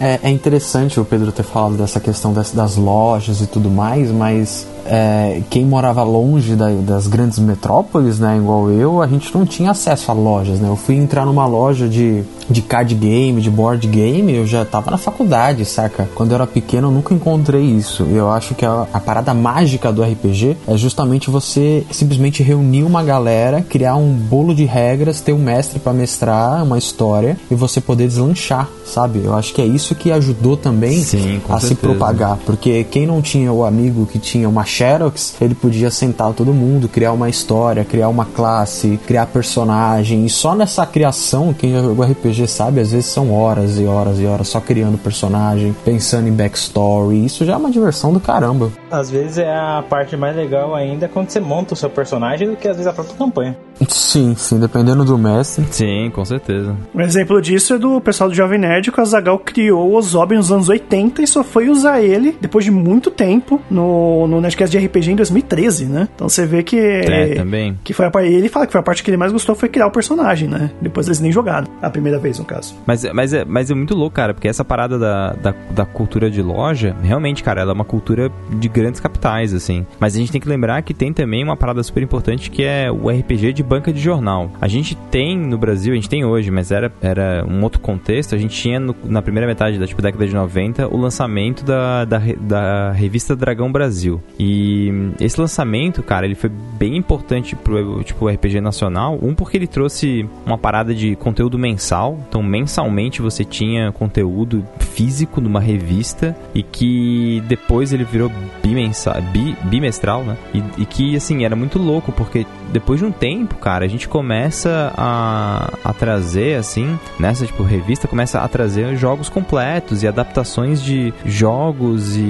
É, 0.00 0.20
é, 0.22 0.30
interessante 0.30 0.98
o 0.98 1.04
Pedro 1.04 1.32
ter 1.32 1.44
falado 1.44 1.76
dessa 1.76 2.00
questão 2.00 2.32
das, 2.32 2.50
das 2.50 2.76
lojas 2.76 3.40
e 3.40 3.46
tudo 3.46 3.70
mais, 3.70 4.10
mas 4.10 4.66
é, 4.86 5.40
quem 5.50 5.64
morava 5.64 6.02
longe 6.02 6.54
da, 6.54 6.68
das 6.68 7.06
grandes 7.06 7.38
metrópoles, 7.38 8.18
né, 8.18 8.36
igual 8.36 8.70
eu, 8.70 9.00
a 9.00 9.06
gente 9.06 9.34
não 9.34 9.46
tinha 9.46 9.70
acesso 9.70 10.10
a 10.10 10.14
lojas, 10.14 10.60
né? 10.60 10.68
Eu 10.68 10.76
fui 10.76 10.96
entrar 10.96 11.24
numa 11.24 11.46
loja 11.46 11.88
de, 11.88 12.22
de 12.48 12.60
card 12.60 12.94
game, 12.94 13.40
de 13.40 13.50
board 13.50 13.86
game, 13.86 14.34
eu 14.34 14.46
já 14.46 14.62
estava 14.62 14.90
na 14.90 14.98
faculdade, 14.98 15.64
saca? 15.64 16.08
Quando 16.14 16.32
eu 16.32 16.36
era 16.36 16.46
pequeno 16.46 16.88
eu 16.88 16.92
nunca 16.92 17.14
encontrei 17.14 17.62
isso. 17.62 18.04
Eu 18.04 18.30
acho 18.30 18.54
que 18.54 18.64
a, 18.64 18.86
a 18.92 19.00
parada 19.00 19.32
mágica 19.32 19.92
do 19.92 20.02
RPG 20.02 20.56
é 20.66 20.76
justamente 20.76 21.30
você 21.30 21.84
simplesmente 21.90 22.42
reunir 22.42 22.82
uma 22.82 23.02
galera, 23.02 23.62
criar 23.62 23.96
um 23.96 24.12
bolo 24.12 24.54
de 24.54 24.64
regras, 24.64 25.20
ter 25.20 25.32
um 25.32 25.38
mestre 25.38 25.78
para 25.78 25.92
mestrar 25.92 26.62
uma 26.62 26.78
história 26.78 27.36
e 27.50 27.54
você 27.54 27.80
poder 27.80 28.06
deslanchar, 28.06 28.68
sabe? 28.84 29.22
Eu 29.24 29.34
acho 29.34 29.43
que 29.52 29.60
é 29.60 29.66
isso 29.66 29.94
que 29.94 30.10
ajudou 30.12 30.56
também 30.56 31.02
Sim, 31.02 31.40
a 31.48 31.58
certeza. 31.58 31.66
se 31.68 31.74
propagar, 31.74 32.38
porque 32.46 32.84
quem 32.84 33.06
não 33.06 33.20
tinha 33.20 33.52
o 33.52 33.64
amigo 33.64 34.06
que 34.06 34.18
tinha 34.18 34.48
uma 34.48 34.64
Xerox, 34.64 35.36
ele 35.40 35.54
podia 35.54 35.90
sentar 35.90 36.32
todo 36.32 36.52
mundo, 36.52 36.88
criar 36.88 37.12
uma 37.12 37.28
história, 37.28 37.84
criar 37.84 38.08
uma 38.08 38.24
classe, 38.24 38.98
criar 39.06 39.26
personagem. 39.26 40.24
E 40.24 40.30
só 40.30 40.54
nessa 40.54 40.86
criação, 40.86 41.52
quem 41.52 41.72
jogou 41.74 42.04
RPG 42.04 42.46
sabe, 42.46 42.80
às 42.80 42.92
vezes 42.92 43.06
são 43.06 43.32
horas 43.32 43.78
e 43.78 43.84
horas 43.84 44.20
e 44.20 44.26
horas 44.26 44.48
só 44.48 44.60
criando 44.60 44.96
personagem, 44.96 45.74
pensando 45.84 46.28
em 46.28 46.32
backstory. 46.32 47.24
Isso 47.24 47.44
já 47.44 47.54
é 47.54 47.56
uma 47.56 47.70
diversão 47.70 48.12
do 48.12 48.20
caramba. 48.20 48.70
Às 48.90 49.10
vezes 49.10 49.38
é 49.38 49.50
a 49.50 49.82
parte 49.88 50.16
mais 50.16 50.36
legal 50.36 50.74
ainda 50.74 51.08
quando 51.08 51.30
você 51.30 51.40
monta 51.40 51.74
o 51.74 51.76
seu 51.76 51.90
personagem 51.90 52.48
do 52.48 52.56
que 52.56 52.68
às 52.68 52.76
vezes 52.76 52.86
a 52.86 52.92
própria 52.92 53.16
campanha. 53.16 53.56
Sim, 53.88 54.34
sim, 54.36 54.58
dependendo 54.58 55.04
do 55.04 55.18
mestre. 55.18 55.64
Sim, 55.70 56.10
com 56.14 56.24
certeza. 56.24 56.76
Um 56.94 57.00
exemplo 57.00 57.40
disso 57.42 57.74
é 57.74 57.78
do 57.78 58.00
pessoal 58.00 58.30
do 58.30 58.34
Jovem 58.36 58.58
Nerd 58.58 58.90
que 58.92 59.00
o 59.00 59.02
Criou 59.38 59.90
o 59.90 59.94
Ozob 59.94 60.34
nos 60.34 60.50
anos 60.50 60.68
80 60.68 61.22
e 61.22 61.26
só 61.26 61.42
foi 61.42 61.68
usar 61.68 62.00
ele 62.00 62.36
depois 62.40 62.64
de 62.64 62.70
muito 62.70 63.10
tempo 63.10 63.60
no, 63.70 64.26
no 64.26 64.40
Nerdcast 64.40 64.76
de 64.76 64.84
RPG 64.84 65.12
em 65.12 65.16
2013, 65.16 65.86
né? 65.86 66.08
Então 66.14 66.28
você 66.28 66.46
vê 66.46 66.62
que. 66.62 66.78
É, 66.78 67.34
também. 67.34 67.78
Que 67.82 67.92
foi 67.92 68.06
a. 68.06 68.12
Ele 68.24 68.48
fala 68.48 68.66
que 68.66 68.72
foi 68.72 68.80
a 68.80 68.84
parte 68.84 69.02
que 69.02 69.10
ele 69.10 69.16
mais 69.16 69.32
gostou 69.32 69.54
foi 69.54 69.68
criar 69.68 69.86
o 69.86 69.90
personagem, 69.90 70.48
né? 70.48 70.70
Depois 70.80 71.06
eles 71.06 71.20
nem 71.20 71.30
jogaram. 71.32 71.66
A 71.80 71.90
primeira 71.90 72.18
vez, 72.18 72.38
no 72.38 72.44
caso. 72.44 72.74
Mas, 72.86 73.04
mas, 73.12 73.32
é, 73.32 73.44
mas 73.44 73.70
é 73.70 73.74
muito 73.74 73.94
louco, 73.94 74.16
cara, 74.16 74.34
porque 74.34 74.48
essa 74.48 74.64
parada 74.64 74.98
da, 74.98 75.32
da, 75.32 75.54
da 75.70 75.84
cultura 75.84 76.30
de 76.30 76.42
loja, 76.42 76.96
realmente, 77.02 77.42
cara, 77.42 77.60
ela 77.60 77.72
é 77.72 77.74
uma 77.74 77.84
cultura 77.84 78.30
de 78.50 78.68
grandes 78.68 79.00
capitais, 79.00 79.52
assim. 79.52 79.86
Mas 79.98 80.14
a 80.14 80.18
gente 80.18 80.32
tem 80.32 80.40
que 80.40 80.48
lembrar 80.48 80.82
que 80.82 80.94
tem 80.94 81.12
também 81.12 81.42
uma 81.42 81.56
parada 81.56 81.82
super 81.82 82.02
importante 82.02 82.50
que 82.50 82.62
é 82.62 82.90
o 82.90 83.08
RPG 83.08 83.52
de 83.52 83.62
banca 83.62 83.92
de 83.92 84.00
jornal. 84.00 84.50
A 84.60 84.68
gente 84.68 84.94
tem 85.10 85.38
no 85.38 85.58
Brasil, 85.58 85.92
a 85.92 85.96
gente 85.96 86.08
tem 86.08 86.24
hoje, 86.24 86.50
mas 86.50 86.70
era, 86.70 86.92
era 87.02 87.44
um 87.48 87.62
outro 87.62 87.80
contexto, 87.80 88.34
a 88.34 88.38
gente 88.38 88.54
tinha 88.54 88.78
no, 88.78 88.94
na 89.14 89.22
primeira 89.22 89.46
metade 89.46 89.78
da 89.78 89.86
tipo, 89.86 90.02
década 90.02 90.26
de 90.26 90.34
90 90.34 90.88
o 90.88 90.96
lançamento 90.96 91.64
da, 91.64 92.04
da, 92.04 92.20
da 92.40 92.92
revista 92.92 93.36
Dragão 93.36 93.70
Brasil. 93.70 94.20
E 94.38 94.92
esse 95.20 95.40
lançamento, 95.40 96.02
cara, 96.02 96.26
ele 96.26 96.34
foi 96.34 96.50
bem 96.50 96.96
importante 96.96 97.54
pro 97.54 98.02
tipo, 98.02 98.28
RPG 98.28 98.60
nacional. 98.60 99.18
Um, 99.22 99.34
porque 99.34 99.56
ele 99.56 99.68
trouxe 99.68 100.28
uma 100.44 100.58
parada 100.58 100.92
de 100.92 101.14
conteúdo 101.14 101.56
mensal. 101.56 102.18
Então, 102.28 102.42
mensalmente 102.42 103.22
você 103.22 103.44
tinha 103.44 103.92
conteúdo 103.92 104.64
físico 104.78 105.40
numa 105.40 105.60
revista 105.60 106.36
e 106.54 106.62
que 106.62 107.42
depois 107.46 107.92
ele 107.92 108.04
virou 108.04 108.30
bimensal, 108.62 109.20
bi, 109.32 109.56
bimestral, 109.64 110.24
né? 110.24 110.36
E, 110.52 110.62
e 110.78 110.86
que, 110.86 111.14
assim, 111.14 111.44
era 111.44 111.54
muito 111.54 111.78
louco, 111.78 112.10
porque 112.10 112.44
depois 112.72 112.98
de 112.98 113.06
um 113.06 113.12
tempo, 113.12 113.54
cara, 113.56 113.84
a 113.84 113.88
gente 113.88 114.08
começa 114.08 114.92
a, 114.96 115.70
a 115.84 115.92
trazer, 115.92 116.56
assim, 116.56 116.98
nessa, 117.18 117.46
tipo, 117.46 117.62
revista, 117.62 118.08
começa 118.08 118.40
a 118.40 118.48
trazer 118.48 118.96
jogos 119.04 119.28
completos 119.28 120.02
e 120.02 120.08
adaptações 120.08 120.82
de 120.82 121.12
jogos 121.26 122.16
e, 122.16 122.22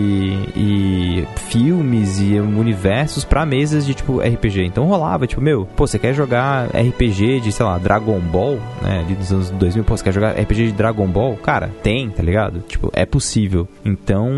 e 0.56 1.24
filmes 1.48 2.18
e 2.18 2.40
universos 2.40 3.24
para 3.24 3.46
mesas 3.46 3.86
de, 3.86 3.94
tipo, 3.94 4.18
RPG. 4.18 4.64
Então 4.64 4.84
rolava, 4.86 5.24
tipo, 5.24 5.40
meu, 5.40 5.68
pô, 5.76 5.86
você 5.86 6.00
quer 6.00 6.12
jogar 6.12 6.66
RPG 6.66 7.38
de, 7.38 7.52
sei 7.52 7.64
lá, 7.64 7.78
Dragon 7.78 8.18
Ball, 8.18 8.58
né, 8.82 9.04
ali 9.04 9.14
dos 9.14 9.32
anos 9.32 9.50
2000, 9.50 9.84
pô, 9.84 9.96
você 9.96 10.02
quer 10.02 10.12
jogar 10.12 10.32
RPG 10.32 10.66
de 10.66 10.72
Dragon 10.72 11.06
Ball? 11.06 11.36
Cara, 11.36 11.70
tem, 11.80 12.10
tá 12.10 12.24
ligado? 12.24 12.58
Tipo, 12.66 12.90
é 12.92 13.06
possível. 13.06 13.68
Então, 13.84 14.32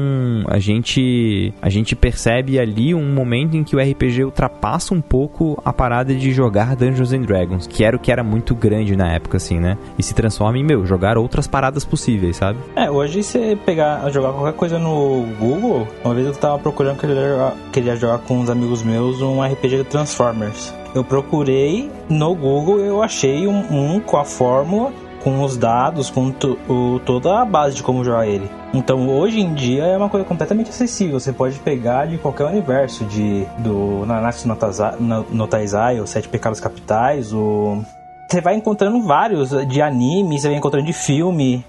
a 0.46 0.58
gente 0.58 1.54
a 1.62 1.70
gente 1.70 1.96
percebe 1.96 2.58
ali 2.58 2.94
um 2.94 3.14
momento 3.14 3.56
em 3.56 3.64
que 3.64 3.74
o 3.74 3.80
RPG 3.80 4.24
ultrapassa 4.24 4.92
um 4.92 5.00
pouco 5.00 5.58
a 5.64 5.72
parada 5.72 6.14
de 6.14 6.32
jogar 6.32 6.76
Dungeons 6.76 7.14
and 7.14 7.22
Dragons, 7.22 7.66
que 7.66 7.82
era 7.82 7.96
o 7.96 7.98
que 7.98 8.12
era 8.12 8.22
muito 8.22 8.54
grande 8.54 8.94
na 8.94 9.10
época, 9.10 9.38
assim, 9.38 9.58
né? 9.58 9.78
E 9.98 10.02
se 10.02 10.14
transforma 10.14 10.58
em, 10.58 10.64
meu, 10.64 10.84
jogar 10.84 11.16
outras 11.16 11.46
paradas 11.46 11.82
possíveis, 11.82 12.25
sabe? 12.33 12.59
É, 12.75 12.90
hoje 12.90 13.23
você 13.23 13.56
pegar, 13.64 14.09
jogar 14.11 14.33
qualquer 14.33 14.54
coisa 14.54 14.78
no 14.78 15.25
Google, 15.38 15.87
uma 16.04 16.14
vez 16.14 16.26
eu 16.26 16.33
tava 16.35 16.59
procurando, 16.59 16.99
queria 16.99 17.14
jogar, 17.14 17.54
queria 17.73 17.97
jogar 17.97 18.18
com 18.18 18.38
uns 18.38 18.50
amigos 18.50 18.83
meus 18.83 19.21
um 19.21 19.42
RPG 19.42 19.78
de 19.78 19.85
Transformers. 19.85 20.75
Eu 20.95 21.04
procurei 21.04 21.90
no 22.09 22.35
Google, 22.35 22.80
eu 22.80 23.02
achei 23.02 23.47
um, 23.47 23.97
um 23.97 24.00
com 24.00 24.16
a 24.16 24.25
fórmula 24.25 24.92
com 25.26 25.42
os 25.42 25.56
dados, 25.56 26.09
com 26.09 26.33
o, 26.68 27.00
toda 27.00 27.40
a 27.40 27.45
base 27.45 27.75
de 27.75 27.83
como 27.83 28.04
jogar 28.04 28.28
ele. 28.28 28.49
Então 28.73 29.09
hoje 29.09 29.40
em 29.40 29.54
dia 29.54 29.83
é 29.85 29.97
uma 29.97 30.09
coisa 30.09 30.25
completamente 30.25 30.71
acessível. 30.71 31.18
Você 31.18 31.33
pode 31.33 31.59
pegar 31.59 32.06
de 32.06 32.16
qualquer 32.16 32.45
universo, 32.45 33.04
de 33.06 33.45
do 33.59 34.06
Nanatsu 34.06 34.47
no 35.30 35.47
Taizai, 35.49 35.99
os 35.99 36.11
Sete 36.11 36.28
Pecados 36.28 36.61
Capitais, 36.61 37.33
o 37.33 37.83
você 38.28 38.40
vai 38.40 38.54
encontrando 38.56 39.00
vários 39.02 39.50
de 39.68 39.80
anime, 39.80 40.38
você 40.38 40.49
vai 40.49 40.56
encontrando 40.56 40.87
de 40.87 40.92
filme. 40.92 41.64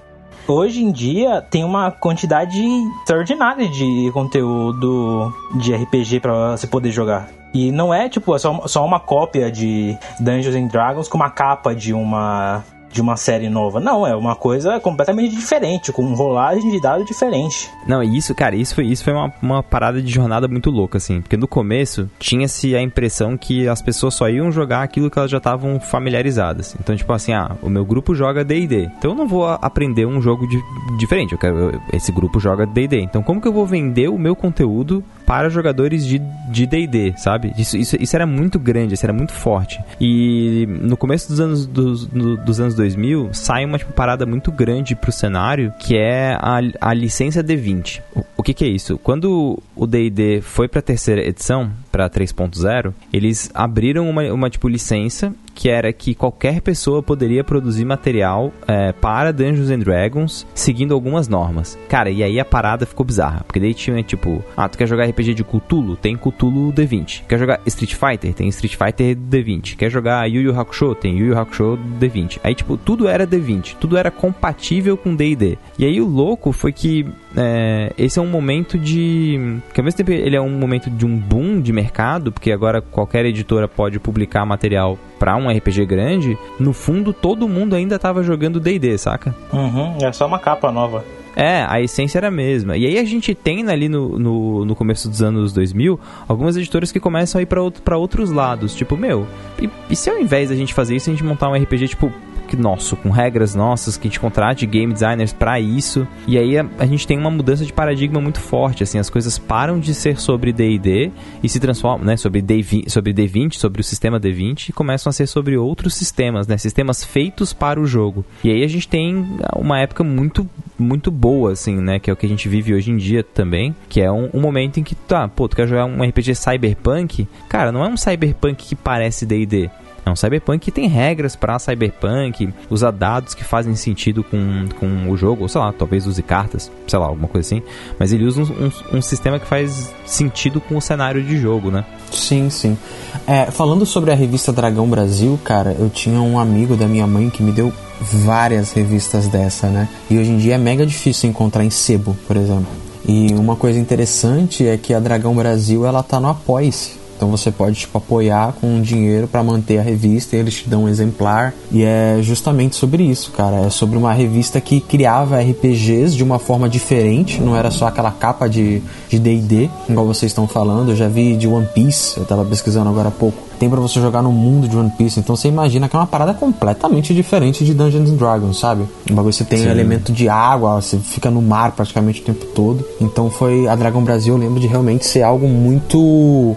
Hoje 0.47 0.81
em 0.81 0.91
dia 0.91 1.41
tem 1.41 1.63
uma 1.63 1.91
quantidade 1.91 2.61
extraordinária 3.01 3.67
de 3.67 4.09
conteúdo 4.13 5.33
de 5.55 5.73
RPG 5.75 6.21
para 6.21 6.55
você 6.55 6.65
poder 6.67 6.91
jogar. 6.91 7.27
E 7.53 7.71
não 7.71 7.93
é 7.93 8.07
tipo 8.07 8.35
é 8.35 8.39
só, 8.39 8.67
só 8.67 8.85
uma 8.85 8.99
cópia 8.99 9.51
de 9.51 9.97
Dungeons 10.19 10.55
and 10.55 10.67
Dragons 10.67 11.07
com 11.07 11.17
uma 11.17 11.29
capa 11.29 11.73
de 11.75 11.93
uma 11.93 12.63
de 12.91 13.01
uma 13.01 13.17
série 13.17 13.49
nova. 13.49 13.79
Não, 13.79 14.05
é 14.05 14.15
uma 14.15 14.35
coisa 14.35 14.79
completamente 14.79 15.35
diferente, 15.35 15.91
com 15.91 16.13
rolagem 16.13 16.69
de 16.71 16.81
dados 16.81 17.05
diferente. 17.05 17.69
Não, 17.85 18.03
e 18.03 18.17
isso, 18.17 18.33
cara, 18.33 18.55
isso 18.55 18.75
foi, 18.75 18.85
isso 18.85 19.03
foi 19.03 19.13
uma, 19.13 19.33
uma 19.41 19.63
parada 19.63 20.01
de 20.01 20.11
jornada 20.11 20.47
muito 20.47 20.69
louca, 20.69 20.97
assim. 20.97 21.21
Porque 21.21 21.37
no 21.37 21.47
começo 21.47 22.09
tinha-se 22.19 22.75
a 22.75 22.81
impressão 22.81 23.37
que 23.37 23.67
as 23.67 23.81
pessoas 23.81 24.13
só 24.13 24.29
iam 24.29 24.51
jogar 24.51 24.83
aquilo 24.83 25.09
que 25.09 25.17
elas 25.17 25.31
já 25.31 25.37
estavam 25.37 25.79
familiarizadas. 25.79 26.75
Então, 26.79 26.95
tipo 26.95 27.11
assim, 27.13 27.33
ah, 27.33 27.55
o 27.61 27.69
meu 27.69 27.85
grupo 27.85 28.15
joga 28.15 28.43
DD. 28.43 28.89
Então 28.97 29.11
eu 29.11 29.17
não 29.17 29.27
vou 29.27 29.45
aprender 29.45 30.05
um 30.05 30.21
jogo 30.21 30.47
de, 30.47 30.61
diferente. 30.97 31.33
Eu 31.33 31.37
quero, 31.37 31.57
eu, 31.57 31.81
esse 31.93 32.11
grupo 32.11 32.39
joga 32.39 32.65
DD. 32.65 33.01
Então, 33.01 33.21
como 33.21 33.41
que 33.41 33.47
eu 33.47 33.53
vou 33.53 33.65
vender 33.65 34.09
o 34.09 34.17
meu 34.17 34.35
conteúdo 34.35 35.03
para 35.27 35.49
jogadores 35.49 36.07
de 36.07 36.65
DD, 36.65 37.13
sabe? 37.17 37.53
Isso, 37.57 37.75
isso, 37.75 37.97
isso 37.99 38.15
era 38.15 38.25
muito 38.25 38.57
grande, 38.57 38.93
isso 38.93 39.05
era 39.05 39.11
muito 39.11 39.33
forte. 39.33 39.77
E 39.99 40.65
no 40.81 40.95
começo 40.95 41.27
dos 41.27 41.41
anos, 41.41 41.67
dos, 41.67 42.05
dos 42.05 42.59
anos 42.61 42.73
2000, 42.75 43.33
sai 43.33 43.65
uma 43.65 43.77
tipo, 43.77 43.91
parada 43.91 44.25
muito 44.25 44.49
grande 44.53 44.95
pro 44.95 45.11
cenário, 45.11 45.73
que 45.79 45.97
é 45.97 46.37
a, 46.39 46.61
a 46.79 46.93
licença 46.93 47.43
D20. 47.43 48.01
O, 48.15 48.23
o 48.37 48.43
que, 48.43 48.53
que 48.53 48.63
é 48.63 48.69
isso? 48.69 48.97
Quando 48.97 49.61
o 49.75 49.85
D&D 49.85 50.39
foi 50.41 50.69
para 50.69 50.79
a 50.79 50.83
terceira 50.83 51.21
edição, 51.21 51.71
para 51.91 52.09
3.0, 52.09 52.93
eles 53.11 53.51
abriram 53.53 54.09
uma, 54.09 54.23
uma 54.31 54.49
tipo 54.49 54.69
licença 54.69 55.33
que 55.57 55.69
era 55.69 55.91
que 55.91 56.13
qualquer 56.13 56.61
pessoa 56.61 57.01
poderia 57.01 57.43
produzir 57.43 57.83
material 57.83 58.53
é, 58.67 58.91
para 58.91 59.33
Dungeons 59.33 59.71
and 59.71 59.79
Dragons 59.79 60.45
seguindo 60.53 60.93
algumas 60.93 61.27
normas. 61.27 61.77
Cara, 61.89 62.11
e 62.11 62.21
aí 62.21 62.39
a 62.39 62.45
parada 62.45 62.85
ficou 62.85 63.03
bizarra, 63.03 63.43
porque 63.43 63.59
daí 63.59 63.73
tinha 63.73 64.03
tipo, 64.03 64.43
ah, 64.55 64.69
tu 64.69 64.77
quer 64.77 64.87
jogar 64.87 65.05
RPG 65.05 65.33
de 65.33 65.43
Cthulhu? 65.43 65.95
Tem 65.95 66.15
Cthulhu 66.15 66.71
D20. 66.71 67.23
Quer 67.27 67.39
jogar 67.39 67.59
Street 67.65 67.95
Fighter? 67.95 68.35
Tem 68.35 68.47
Street 68.49 68.75
Fighter 68.75 69.15
D20. 69.15 69.75
Quer 69.75 69.89
jogar 69.89 70.29
Yu 70.29 70.41
Yu 70.41 70.59
Hakusho? 70.59 70.93
Tem 70.93 71.17
Yu 71.17 71.25
Yu 71.25 71.39
Hakusho 71.39 71.79
D20. 71.99 72.39
Aí 72.43 72.53
tipo, 72.53 72.77
tudo 72.77 73.07
era 73.07 73.25
D20, 73.25 73.77
tudo 73.79 73.97
era 73.97 74.11
compatível 74.11 74.95
com 74.95 75.15
D&D. 75.15 75.57
E 75.79 75.85
aí 75.85 75.99
o 75.99 76.05
louco 76.05 76.51
foi 76.51 76.71
que 76.71 77.03
é, 77.39 77.93
esse 77.99 78.17
é 78.17 78.21
um 78.21 78.27
momento 78.27 78.79
de. 78.79 79.59
que 79.71 79.79
ao 79.79 79.85
mesmo 79.85 79.97
tempo 79.97 80.11
ele 80.11 80.35
é 80.35 80.41
um 80.41 80.49
momento 80.49 80.89
de 80.89 81.05
um 81.05 81.15
boom 81.15 81.61
de 81.61 81.71
mercado, 81.71 82.31
porque 82.31 82.51
agora 82.51 82.81
qualquer 82.81 83.25
editora 83.25 83.67
pode 83.67 83.99
publicar 83.99 84.43
material 84.43 84.97
para 85.19 85.37
um 85.37 85.47
RPG 85.47 85.85
grande. 85.85 86.35
No 86.59 86.73
fundo, 86.73 87.13
todo 87.13 87.47
mundo 87.47 87.75
ainda 87.75 87.97
estava 87.97 88.23
jogando 88.23 88.59
DD, 88.59 88.97
saca? 88.97 89.35
Uhum, 89.53 89.97
é 90.01 90.11
só 90.11 90.25
uma 90.25 90.39
capa 90.39 90.71
nova. 90.71 91.05
É, 91.35 91.63
a 91.69 91.79
essência 91.79 92.17
era 92.17 92.29
a 92.29 92.31
mesma. 92.31 92.75
E 92.75 92.87
aí 92.87 92.97
a 92.97 93.05
gente 93.05 93.35
tem 93.35 93.63
ali 93.69 93.87
no, 93.87 94.17
no, 94.17 94.65
no 94.65 94.75
começo 94.75 95.07
dos 95.07 95.21
anos 95.21 95.53
2000 95.53 95.99
algumas 96.27 96.57
editoras 96.57 96.91
que 96.91 96.99
começam 96.99 97.37
a 97.37 97.43
ir 97.43 97.45
para 97.45 97.61
outro, 97.61 97.83
outros 97.95 98.31
lados. 98.31 98.73
Tipo, 98.73 98.97
meu, 98.97 99.27
e, 99.61 99.69
e 99.87 99.95
se 99.95 100.09
ao 100.09 100.19
invés 100.19 100.49
da 100.49 100.55
gente 100.55 100.73
fazer 100.73 100.95
isso, 100.95 101.11
a 101.11 101.13
gente 101.13 101.23
montar 101.23 101.47
um 101.47 101.53
RPG, 101.53 101.89
tipo, 101.89 102.11
nosso, 102.55 102.95
com 102.95 103.09
regras 103.09 103.55
nossas, 103.55 103.97
que 103.97 104.07
a 104.07 104.09
gente 104.09 104.19
contrate 104.19 104.65
game 104.65 104.93
designers 104.93 105.33
para 105.33 105.59
isso. 105.59 106.07
E 106.27 106.37
aí 106.37 106.57
a, 106.57 106.65
a, 106.77 106.85
gente 106.85 107.07
tem 107.07 107.17
uma 107.17 107.31
mudança 107.31 107.65
de 107.65 107.73
paradigma 107.73 108.21
muito 108.21 108.39
forte, 108.39 108.83
assim, 108.83 108.99
as 108.99 109.09
coisas 109.09 109.37
param 109.37 109.79
de 109.79 109.93
ser 109.93 110.19
sobre 110.19 110.53
D&D 110.53 111.11
e 111.43 111.49
se 111.49 111.59
transformam, 111.59 112.05
né, 112.05 112.17
sobre 112.17 112.41
D20, 112.41 112.89
sobre 112.89 113.13
D20, 113.13 113.55
sobre 113.55 113.81
o 113.81 113.83
sistema 113.83 114.19
D20 114.19 114.69
e 114.69 114.73
começam 114.73 115.09
a 115.09 115.13
ser 115.13 115.27
sobre 115.27 115.57
outros 115.57 115.95
sistemas, 115.95 116.47
né, 116.47 116.57
sistemas 116.57 117.03
feitos 117.03 117.53
para 117.53 117.79
o 117.79 117.85
jogo. 117.85 118.23
E 118.43 118.51
aí 118.51 118.63
a 118.63 118.67
gente 118.67 118.87
tem 118.87 119.25
uma 119.55 119.79
época 119.79 120.03
muito 120.03 120.47
muito 120.79 121.09
boa, 121.09 121.53
assim, 121.53 121.75
né, 121.77 121.97
que 121.97 122.07
é 122.07 122.13
o 122.13 122.15
que 122.15 122.27
a 122.27 122.29
gente 122.29 122.47
vive 122.47 122.73
hoje 122.73 122.91
em 122.91 122.97
dia 122.97 123.23
também, 123.23 123.75
que 123.89 123.99
é 123.99 124.11
um, 124.11 124.29
um 124.31 124.39
momento 124.39 124.79
em 124.79 124.83
que, 124.83 124.93
tá, 124.93 125.27
pô, 125.27 125.47
tu 125.47 125.55
quer 125.55 125.67
jogar 125.67 125.85
um 125.85 126.03
RPG 126.03 126.35
cyberpunk? 126.35 127.27
Cara, 127.49 127.71
não 127.71 127.83
é 127.83 127.87
um 127.87 127.97
cyberpunk 127.97 128.63
que 128.63 128.75
parece 128.75 129.25
D&D 129.25 129.71
é 130.07 130.11
um 130.11 130.15
cyberpunk 130.15 130.59
que 130.59 130.71
tem 130.71 130.87
regras 130.87 131.35
para 131.35 131.59
cyberpunk, 131.59 132.53
usa 132.69 132.91
dados 132.91 133.33
que 133.33 133.43
fazem 133.43 133.75
sentido 133.75 134.23
com, 134.23 134.67
com 134.79 135.09
o 135.09 135.17
jogo, 135.17 135.43
ou 135.43 135.49
sei 135.49 135.61
lá, 135.61 135.71
talvez 135.71 136.07
use 136.07 136.21
cartas, 136.23 136.71
sei 136.87 136.99
lá, 136.99 137.05
alguma 137.05 137.27
coisa 137.27 137.47
assim. 137.47 137.63
Mas 137.99 138.13
ele 138.13 138.25
usa 138.25 138.41
um, 138.41 138.65
um, 138.65 138.97
um 138.97 139.01
sistema 139.01 139.39
que 139.39 139.45
faz 139.45 139.93
sentido 140.05 140.61
com 140.61 140.77
o 140.77 140.81
cenário 140.81 141.23
de 141.23 141.37
jogo, 141.37 141.69
né? 141.69 141.85
Sim, 142.11 142.49
sim. 142.49 142.77
É, 143.25 143.51
falando 143.51 143.85
sobre 143.85 144.11
a 144.11 144.15
revista 144.15 144.51
Dragão 144.51 144.87
Brasil, 144.89 145.39
cara, 145.43 145.75
eu 145.77 145.89
tinha 145.89 146.21
um 146.21 146.39
amigo 146.39 146.75
da 146.75 146.87
minha 146.87 147.05
mãe 147.05 147.29
que 147.29 147.43
me 147.43 147.51
deu 147.51 147.71
várias 147.99 148.71
revistas 148.71 149.27
dessa, 149.27 149.67
né? 149.67 149.89
E 150.09 150.17
hoje 150.17 150.31
em 150.31 150.37
dia 150.37 150.55
é 150.55 150.57
mega 150.57 150.85
difícil 150.85 151.29
encontrar 151.29 151.63
em 151.63 151.69
sebo, 151.69 152.15
por 152.27 152.37
exemplo. 152.37 152.67
E 153.07 153.33
uma 153.33 153.55
coisa 153.55 153.79
interessante 153.79 154.67
é 154.67 154.77
que 154.77 154.93
a 154.93 154.99
Dragão 154.99 155.33
Brasil 155.33 155.85
ela 155.85 156.03
tá 156.03 156.19
no 156.19 156.27
Apoia-se. 156.29 157.06
Então 157.17 157.29
você 157.29 157.51
pode 157.51 157.75
tipo 157.75 157.97
apoiar 157.97 158.53
com 158.61 158.79
dinheiro 158.79 159.27
para 159.27 159.43
manter 159.43 159.79
a 159.79 159.81
revista 159.81 160.35
e 160.35 160.39
eles 160.39 160.53
te 160.53 160.69
dão 160.69 160.83
um 160.83 160.89
exemplar. 160.89 161.53
E 161.71 161.83
é 161.83 162.19
justamente 162.21 162.75
sobre 162.75 163.03
isso, 163.03 163.31
cara. 163.31 163.65
É 163.65 163.69
sobre 163.69 163.97
uma 163.97 164.13
revista 164.13 164.61
que 164.61 164.79
criava 164.79 165.41
RPGs 165.41 166.15
de 166.15 166.23
uma 166.23 166.37
forma 166.37 166.69
diferente, 166.69 167.41
não 167.41 167.55
era 167.55 167.71
só 167.71 167.87
aquela 167.87 168.11
capa 168.11 168.47
de 168.47 168.81
D&D, 169.11 169.69
igual 169.89 170.05
vocês 170.05 170.31
estão 170.31 170.47
falando. 170.47 170.89
Eu 170.89 170.95
já 170.95 171.07
vi 171.07 171.35
de 171.35 171.47
One 171.47 171.67
Piece, 171.73 172.17
eu 172.17 172.25
tava 172.25 172.45
pesquisando 172.45 172.89
agora 172.89 173.09
há 173.09 173.11
pouco 173.11 173.47
tem 173.59 173.69
para 173.69 173.79
você 173.79 173.99
jogar 173.99 174.21
no 174.21 174.31
mundo 174.31 174.67
de 174.67 174.77
One 174.77 174.91
Piece. 174.91 175.19
Então 175.19 175.35
você 175.35 175.47
imagina 175.47 175.89
que 175.89 175.95
é 175.95 175.99
uma 175.99 176.07
parada 176.07 176.33
completamente 176.33 177.13
diferente 177.13 177.65
de 177.65 177.73
Dungeons 177.73 178.09
and 178.09 178.15
Dragons, 178.15 178.59
sabe? 178.59 178.83
Um 179.09 179.15
bagulho 179.15 179.33
você 179.33 179.43
tem 179.43 179.67
um 179.67 179.71
elemento 179.71 180.11
de 180.11 180.29
água, 180.29 180.81
você 180.81 180.97
fica 180.97 181.29
no 181.29 181.41
mar 181.41 181.71
praticamente 181.71 182.21
o 182.21 182.23
tempo 182.23 182.45
todo. 182.47 182.85
Então 183.01 183.29
foi 183.29 183.67
a 183.67 183.75
Dragon 183.75 184.01
Brasil, 184.01 184.33
eu 184.33 184.39
lembro 184.39 184.59
de 184.59 184.67
realmente 184.67 185.05
ser 185.05 185.23
algo 185.23 185.47
muito 185.47 186.55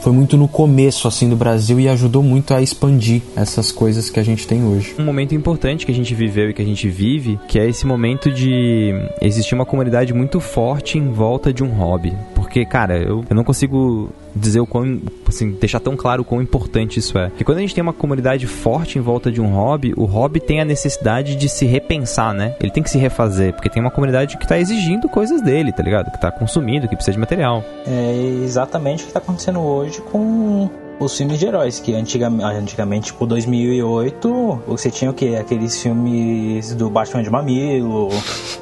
foi 0.00 0.12
muito 0.12 0.36
no 0.36 0.48
começo 0.48 1.08
assim 1.08 1.28
do 1.28 1.36
Brasil 1.36 1.80
e 1.80 1.88
ajudou 1.88 2.22
muito 2.22 2.54
a 2.54 2.62
expandir 2.62 3.22
essas 3.34 3.72
coisas 3.72 4.10
que 4.10 4.20
a 4.20 4.22
gente 4.22 4.46
tem 4.46 4.64
hoje. 4.64 4.94
Um 4.98 5.04
momento 5.04 5.34
importante 5.34 5.84
que 5.84 5.92
a 5.92 5.94
gente 5.94 6.14
viveu 6.14 6.50
e 6.50 6.54
que 6.54 6.62
a 6.62 6.64
gente 6.64 6.88
vive, 6.88 7.38
que 7.48 7.58
é 7.58 7.68
esse 7.68 7.86
momento 7.86 8.30
de 8.30 8.92
existir 9.20 9.54
uma 9.54 9.66
comunidade 9.66 10.12
muito 10.12 10.40
forte 10.40 10.98
em 10.98 11.10
volta 11.10 11.52
de 11.52 11.62
um 11.62 11.68
hobby. 11.68 12.14
Porque, 12.34 12.64
cara, 12.64 12.98
eu, 12.98 13.24
eu 13.28 13.36
não 13.36 13.44
consigo 13.44 14.10
dizer 14.36 14.60
o 14.60 14.66
quão, 14.66 15.00
assim, 15.26 15.52
deixar 15.52 15.80
tão 15.80 15.96
claro 15.96 16.22
o 16.22 16.24
quão 16.24 16.42
importante 16.42 16.98
isso 16.98 17.18
é. 17.18 17.28
Porque 17.28 17.44
quando 17.44 17.58
a 17.58 17.60
gente 17.60 17.74
tem 17.74 17.82
uma 17.82 17.92
comunidade 17.92 18.46
forte 18.46 18.98
em 18.98 19.02
volta 19.02 19.30
de 19.30 19.40
um 19.40 19.54
hobby, 19.54 19.94
o 19.96 20.04
hobby 20.04 20.40
tem 20.40 20.60
a 20.60 20.64
necessidade 20.64 21.34
de 21.34 21.48
se 21.48 21.64
repensar, 21.64 22.34
né? 22.34 22.54
Ele 22.60 22.70
tem 22.70 22.82
que 22.82 22.90
se 22.90 22.98
refazer, 22.98 23.52
porque 23.54 23.70
tem 23.70 23.82
uma 23.82 23.90
comunidade 23.90 24.36
que 24.36 24.46
tá 24.46 24.58
exigindo 24.58 25.08
coisas 25.08 25.40
dele, 25.42 25.72
tá 25.72 25.82
ligado? 25.82 26.10
Que 26.10 26.20
tá 26.20 26.30
consumindo, 26.30 26.88
que 26.88 26.94
precisa 26.94 27.14
de 27.14 27.18
material. 27.18 27.64
É 27.86 28.42
exatamente 28.44 29.04
o 29.04 29.06
que 29.06 29.12
tá 29.12 29.18
acontecendo 29.18 29.60
hoje 29.60 30.00
com 30.02 30.68
os 30.98 31.16
filmes 31.16 31.38
de 31.38 31.46
heróis, 31.46 31.78
que 31.78 31.94
antigamente, 31.94 32.44
antigamente 32.44 33.06
tipo 33.06 33.26
2008, 33.26 34.62
você 34.66 34.90
tinha 34.90 35.10
o 35.10 35.14
que? 35.14 35.36
Aqueles 35.36 35.80
filmes 35.80 36.74
do 36.74 36.88
Batman 36.88 37.22
de 37.22 37.30
Mamilo, 37.30 38.08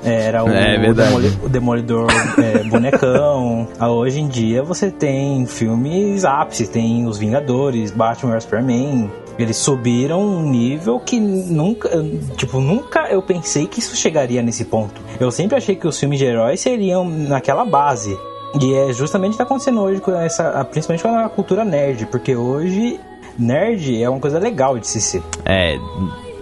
era 0.03 0.45
o, 0.45 0.49
é, 0.51 0.93
Demoli 0.93 1.33
o 1.43 1.49
Demolidor 1.49 2.09
é, 2.39 2.63
bonecão. 2.65 3.69
Ah, 3.79 3.91
hoje 3.91 4.21
em 4.21 4.29
dia 4.29 4.63
você 4.63 4.91
tem 4.91 5.47
filmes 5.47 6.25
ápices, 6.25 6.69
tem 6.69 7.07
Os 7.07 7.19
Vingadores, 7.19 7.91
Batman 7.91 8.33
vs 8.33 8.45
Superman, 8.45 9.11
eles 9.39 9.57
subiram 9.57 10.21
um 10.21 10.49
nível 10.49 11.01
que 11.01 11.19
nunca, 11.19 11.91
tipo, 12.37 12.61
nunca 12.61 13.09
eu 13.09 13.21
pensei 13.21 13.67
que 13.67 13.81
isso 13.81 13.97
chegaria 13.97 14.43
nesse 14.43 14.65
ponto. 14.65 15.01
Eu 15.19 15.31
sempre 15.31 15.57
achei 15.57 15.75
que 15.75 15.87
os 15.87 15.99
filmes 15.99 16.19
de 16.19 16.25
heróis 16.25 16.61
seriam 16.61 17.05
naquela 17.09 17.65
base. 17.65 18.17
E 18.61 18.75
é 18.75 18.93
justamente 18.93 19.35
o 19.35 19.37
que 19.37 19.43
está 19.43 19.45
acontecendo 19.45 19.81
hoje 19.81 20.01
com 20.01 20.13
essa, 20.13 20.65
principalmente 20.65 21.03
com 21.03 21.09
a 21.09 21.29
cultura 21.29 21.65
nerd, 21.65 22.07
porque 22.07 22.37
hoje 22.37 23.01
nerd 23.39 24.03
é 24.03 24.09
uma 24.09 24.21
coisa 24.21 24.39
legal 24.39 24.79
de 24.79 24.87
se 24.87 25.01
ser. 25.01 25.23
É, 25.45 25.77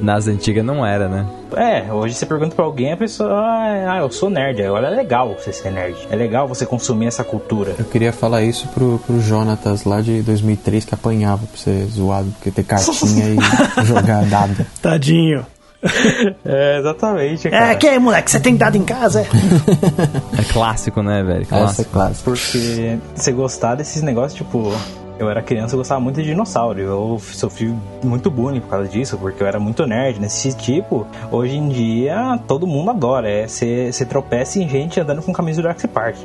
nas 0.00 0.26
antigas 0.26 0.64
não 0.64 0.84
era, 0.84 1.08
né? 1.08 1.26
É, 1.56 1.92
hoje 1.92 2.14
você 2.14 2.26
pergunta 2.26 2.54
pra 2.54 2.64
alguém, 2.64 2.92
a 2.92 2.96
pessoa, 2.96 3.30
ah, 3.30 3.98
eu 4.00 4.10
sou 4.10 4.28
nerd. 4.28 4.60
Olha, 4.62 4.86
é 4.86 4.90
legal 4.90 5.34
você 5.38 5.52
ser 5.52 5.70
nerd. 5.70 5.96
É 6.10 6.16
legal 6.16 6.48
você 6.48 6.66
consumir 6.66 7.06
essa 7.06 7.22
cultura. 7.22 7.74
Eu 7.78 7.84
queria 7.84 8.12
falar 8.12 8.42
isso 8.42 8.68
pro, 8.68 8.98
pro 8.98 9.20
Jonatas 9.20 9.84
lá 9.84 10.00
de 10.00 10.22
2003 10.22 10.84
que 10.84 10.94
apanhava 10.94 11.46
pra 11.46 11.56
ser 11.56 11.86
zoado, 11.86 12.30
porque 12.32 12.50
ter 12.50 12.64
cartinha 12.64 13.36
e 13.36 13.84
jogar 13.84 14.24
dado. 14.26 14.66
Tadinho. 14.80 15.46
é, 16.44 16.78
exatamente. 16.78 17.50
Cara. 17.50 17.72
É, 17.72 17.74
que 17.74 17.88
aí, 17.88 17.98
moleque? 17.98 18.30
Você 18.30 18.40
tem 18.40 18.56
dado 18.56 18.76
em 18.76 18.84
casa? 18.84 19.22
É, 19.22 19.24
é 20.40 20.52
clássico, 20.52 21.02
né, 21.02 21.22
velho? 21.22 21.46
Clássico. 21.46 21.82
É 21.82 21.92
clássico. 21.92 22.30
Porque 22.30 22.98
você 23.14 23.32
gostar 23.32 23.74
desses 23.74 24.02
negócios, 24.02 24.34
tipo, 24.34 24.72
eu 25.18 25.28
era 25.28 25.42
criança 25.42 25.74
e 25.74 25.78
gostava 25.78 26.00
muito 26.00 26.20
de 26.22 26.28
dinossauro. 26.28 26.80
Eu 26.80 27.20
sofri 27.20 27.74
muito 28.02 28.30
bullying 28.30 28.60
por 28.60 28.70
causa 28.70 28.88
disso, 28.88 29.18
porque 29.18 29.42
eu 29.42 29.46
era 29.46 29.58
muito 29.58 29.84
nerd 29.86 30.20
nesse 30.20 30.52
tipo. 30.56 31.06
Hoje 31.30 31.56
em 31.56 31.68
dia, 31.68 32.38
todo 32.46 32.66
mundo 32.66 32.90
adora. 32.90 33.28
É 33.28 33.46
você 33.46 34.04
tropeça 34.08 34.58
em 34.58 34.68
gente 34.68 35.00
andando 35.00 35.22
com 35.22 35.32
camisa 35.32 35.60
do 35.60 35.64
Jurassic 35.64 35.88
Park. 35.88 36.16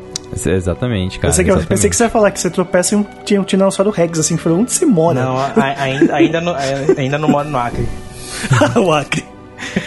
Exatamente, 0.46 1.20
cara. 1.20 1.32
Pensei 1.32 1.46
que, 1.46 1.50
exatamente. 1.50 1.70
pensei 1.70 1.90
que 1.90 1.96
você 1.96 2.04
ia 2.04 2.10
falar 2.10 2.32
que 2.32 2.40
você 2.40 2.50
tropeça 2.50 2.96
e 2.96 2.98
um, 2.98 3.06
tinha 3.24 3.42
um 3.42 3.44
dinossauro 3.44 3.90
Rex, 3.90 4.20
assim, 4.20 4.38
falou, 4.38 4.60
onde 4.60 4.72
você 4.72 4.86
mora? 4.86 5.24
Não, 5.24 5.38
a, 5.38 5.48
a, 5.56 5.82
ainda, 5.82 6.16
ainda, 6.16 6.42
não, 6.42 6.56
ainda 6.98 7.18
não 7.18 7.30
moro 7.30 7.50
no 7.50 7.58
Acre. 7.58 7.88
o 8.76 8.92
Acre. 8.92 9.37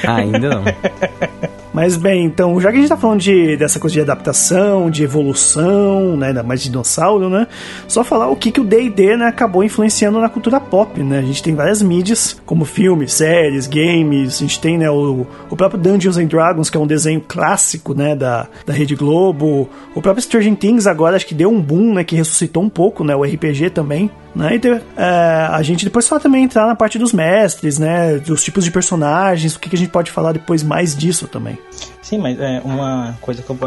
Ainda 0.07 0.39
não. 0.39 0.65
Mas 1.73 1.97
bem, 1.97 2.25
então, 2.25 2.61
já 2.61 2.71
que 2.71 2.79
a 2.79 2.81
gente 2.81 2.89
tá 2.89 2.97
falando 2.97 3.21
de, 3.21 3.57
dessa 3.57 3.79
coisa 3.79 3.95
de 3.95 4.01
adaptação, 4.01 4.91
de 4.91 5.05
evolução, 5.05 6.17
né, 6.17 6.29
ainda 6.29 6.43
mais 6.43 6.61
de 6.61 6.69
dinossauro, 6.69 7.31
né, 7.31 7.47
só 7.87 8.03
falar 8.03 8.29
o 8.29 8.35
que, 8.35 8.51
que 8.51 8.61
o 8.61 8.65
D&D, 8.65 9.17
né, 9.17 9.27
acabou 9.27 9.63
influenciando 9.63 10.21
na 10.21 10.29
cultura 10.29 10.59
pop, 10.59 11.01
né, 11.01 11.21
a 11.21 11.23
gente 11.23 11.43
tem 11.43 11.55
várias 11.55 11.81
mídias, 11.81 12.37
como 12.45 12.65
filmes, 12.65 13.13
séries, 13.13 13.69
games, 13.69 14.37
a 14.37 14.39
gente 14.41 14.61
tem, 14.61 14.77
né, 14.77 14.91
o, 14.91 15.25
o 15.49 15.57
próprio 15.57 15.81
Dungeons 15.81 16.17
and 16.17 16.27
Dragons, 16.27 16.69
que 16.69 16.77
é 16.77 16.81
um 16.81 16.87
desenho 16.89 17.21
clássico, 17.21 17.95
né, 17.95 18.17
da, 18.17 18.49
da 18.67 18.73
Rede 18.73 18.97
Globo, 18.97 19.69
o 19.95 20.03
próprio 20.03 20.23
Stranger 20.23 20.57
Things 20.57 20.89
agora, 20.89 21.15
acho 21.15 21.27
que 21.27 21.35
deu 21.35 21.51
um 21.51 21.61
boom, 21.61 21.95
né, 21.95 22.03
que 22.03 22.17
ressuscitou 22.17 22.65
um 22.65 22.69
pouco, 22.69 23.05
né, 23.05 23.15
o 23.15 23.23
RPG 23.23 23.71
também, 23.71 24.11
né? 24.35 24.57
E 24.57 24.69
é, 24.97 25.49
a 25.51 25.63
gente 25.63 25.85
depois 25.85 26.05
só 26.05 26.19
também 26.19 26.45
entrar 26.45 26.67
na 26.67 26.75
parte 26.75 26.99
dos 26.99 27.13
mestres, 27.13 27.79
né? 27.79 28.19
Dos 28.19 28.43
tipos 28.43 28.65
de 28.65 28.71
personagens, 28.71 29.55
o 29.55 29.61
que, 29.61 29.69
que 29.69 29.77
a 29.77 29.79
gente 29.79 29.91
pode 29.91 30.11
falar 30.11 30.33
depois 30.33 30.63
mais 30.63 30.97
disso 30.97 31.27
também. 31.27 31.59
Sim, 32.03 32.19
mas 32.19 32.39
é 32.41 32.61
uma 32.65 33.17
coisa 33.21 33.43
que 33.43 33.51
eu 33.51 33.59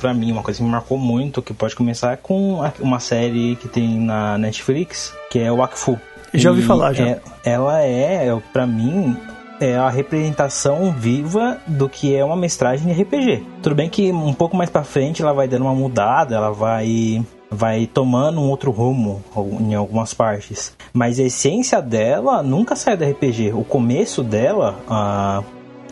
pra 0.00 0.14
mim, 0.14 0.32
uma 0.32 0.42
coisa 0.42 0.58
que 0.58 0.64
me 0.64 0.70
marcou 0.70 0.98
muito, 0.98 1.42
que 1.42 1.52
pode 1.52 1.74
começar 1.74 2.16
com 2.18 2.60
uma 2.80 3.00
série 3.00 3.56
que 3.56 3.68
tem 3.68 3.98
na 3.98 4.38
Netflix, 4.38 5.12
que 5.30 5.38
é 5.38 5.50
o 5.50 5.62
Akfu. 5.62 5.98
Já 6.32 6.50
ouvi 6.50 6.62
falar, 6.62 6.92
já. 6.92 7.06
É, 7.06 7.20
ela 7.44 7.80
é, 7.80 8.36
para 8.52 8.66
mim, 8.66 9.16
é 9.60 9.76
a 9.76 9.88
representação 9.88 10.92
viva 10.92 11.58
do 11.66 11.88
que 11.88 12.14
é 12.14 12.24
uma 12.24 12.36
mestragem 12.36 12.92
de 12.92 13.02
RPG. 13.02 13.44
Tudo 13.62 13.74
bem 13.74 13.88
que 13.88 14.12
um 14.12 14.32
pouco 14.32 14.56
mais 14.56 14.70
para 14.70 14.84
frente 14.84 15.22
ela 15.22 15.32
vai 15.32 15.48
dando 15.48 15.62
uma 15.62 15.74
mudada, 15.74 16.36
ela 16.36 16.52
vai 16.52 17.24
vai 17.50 17.86
tomando 17.86 18.40
um 18.40 18.48
outro 18.48 18.70
rumo 18.70 19.22
em 19.60 19.74
algumas 19.74 20.12
partes. 20.14 20.76
Mas 20.92 21.18
a 21.18 21.24
essência 21.24 21.80
dela 21.80 22.42
nunca 22.42 22.76
sai 22.76 22.96
do 22.96 23.04
RPG. 23.04 23.52
O 23.52 23.64
começo 23.64 24.22
dela, 24.22 24.76
ah, 24.88 25.42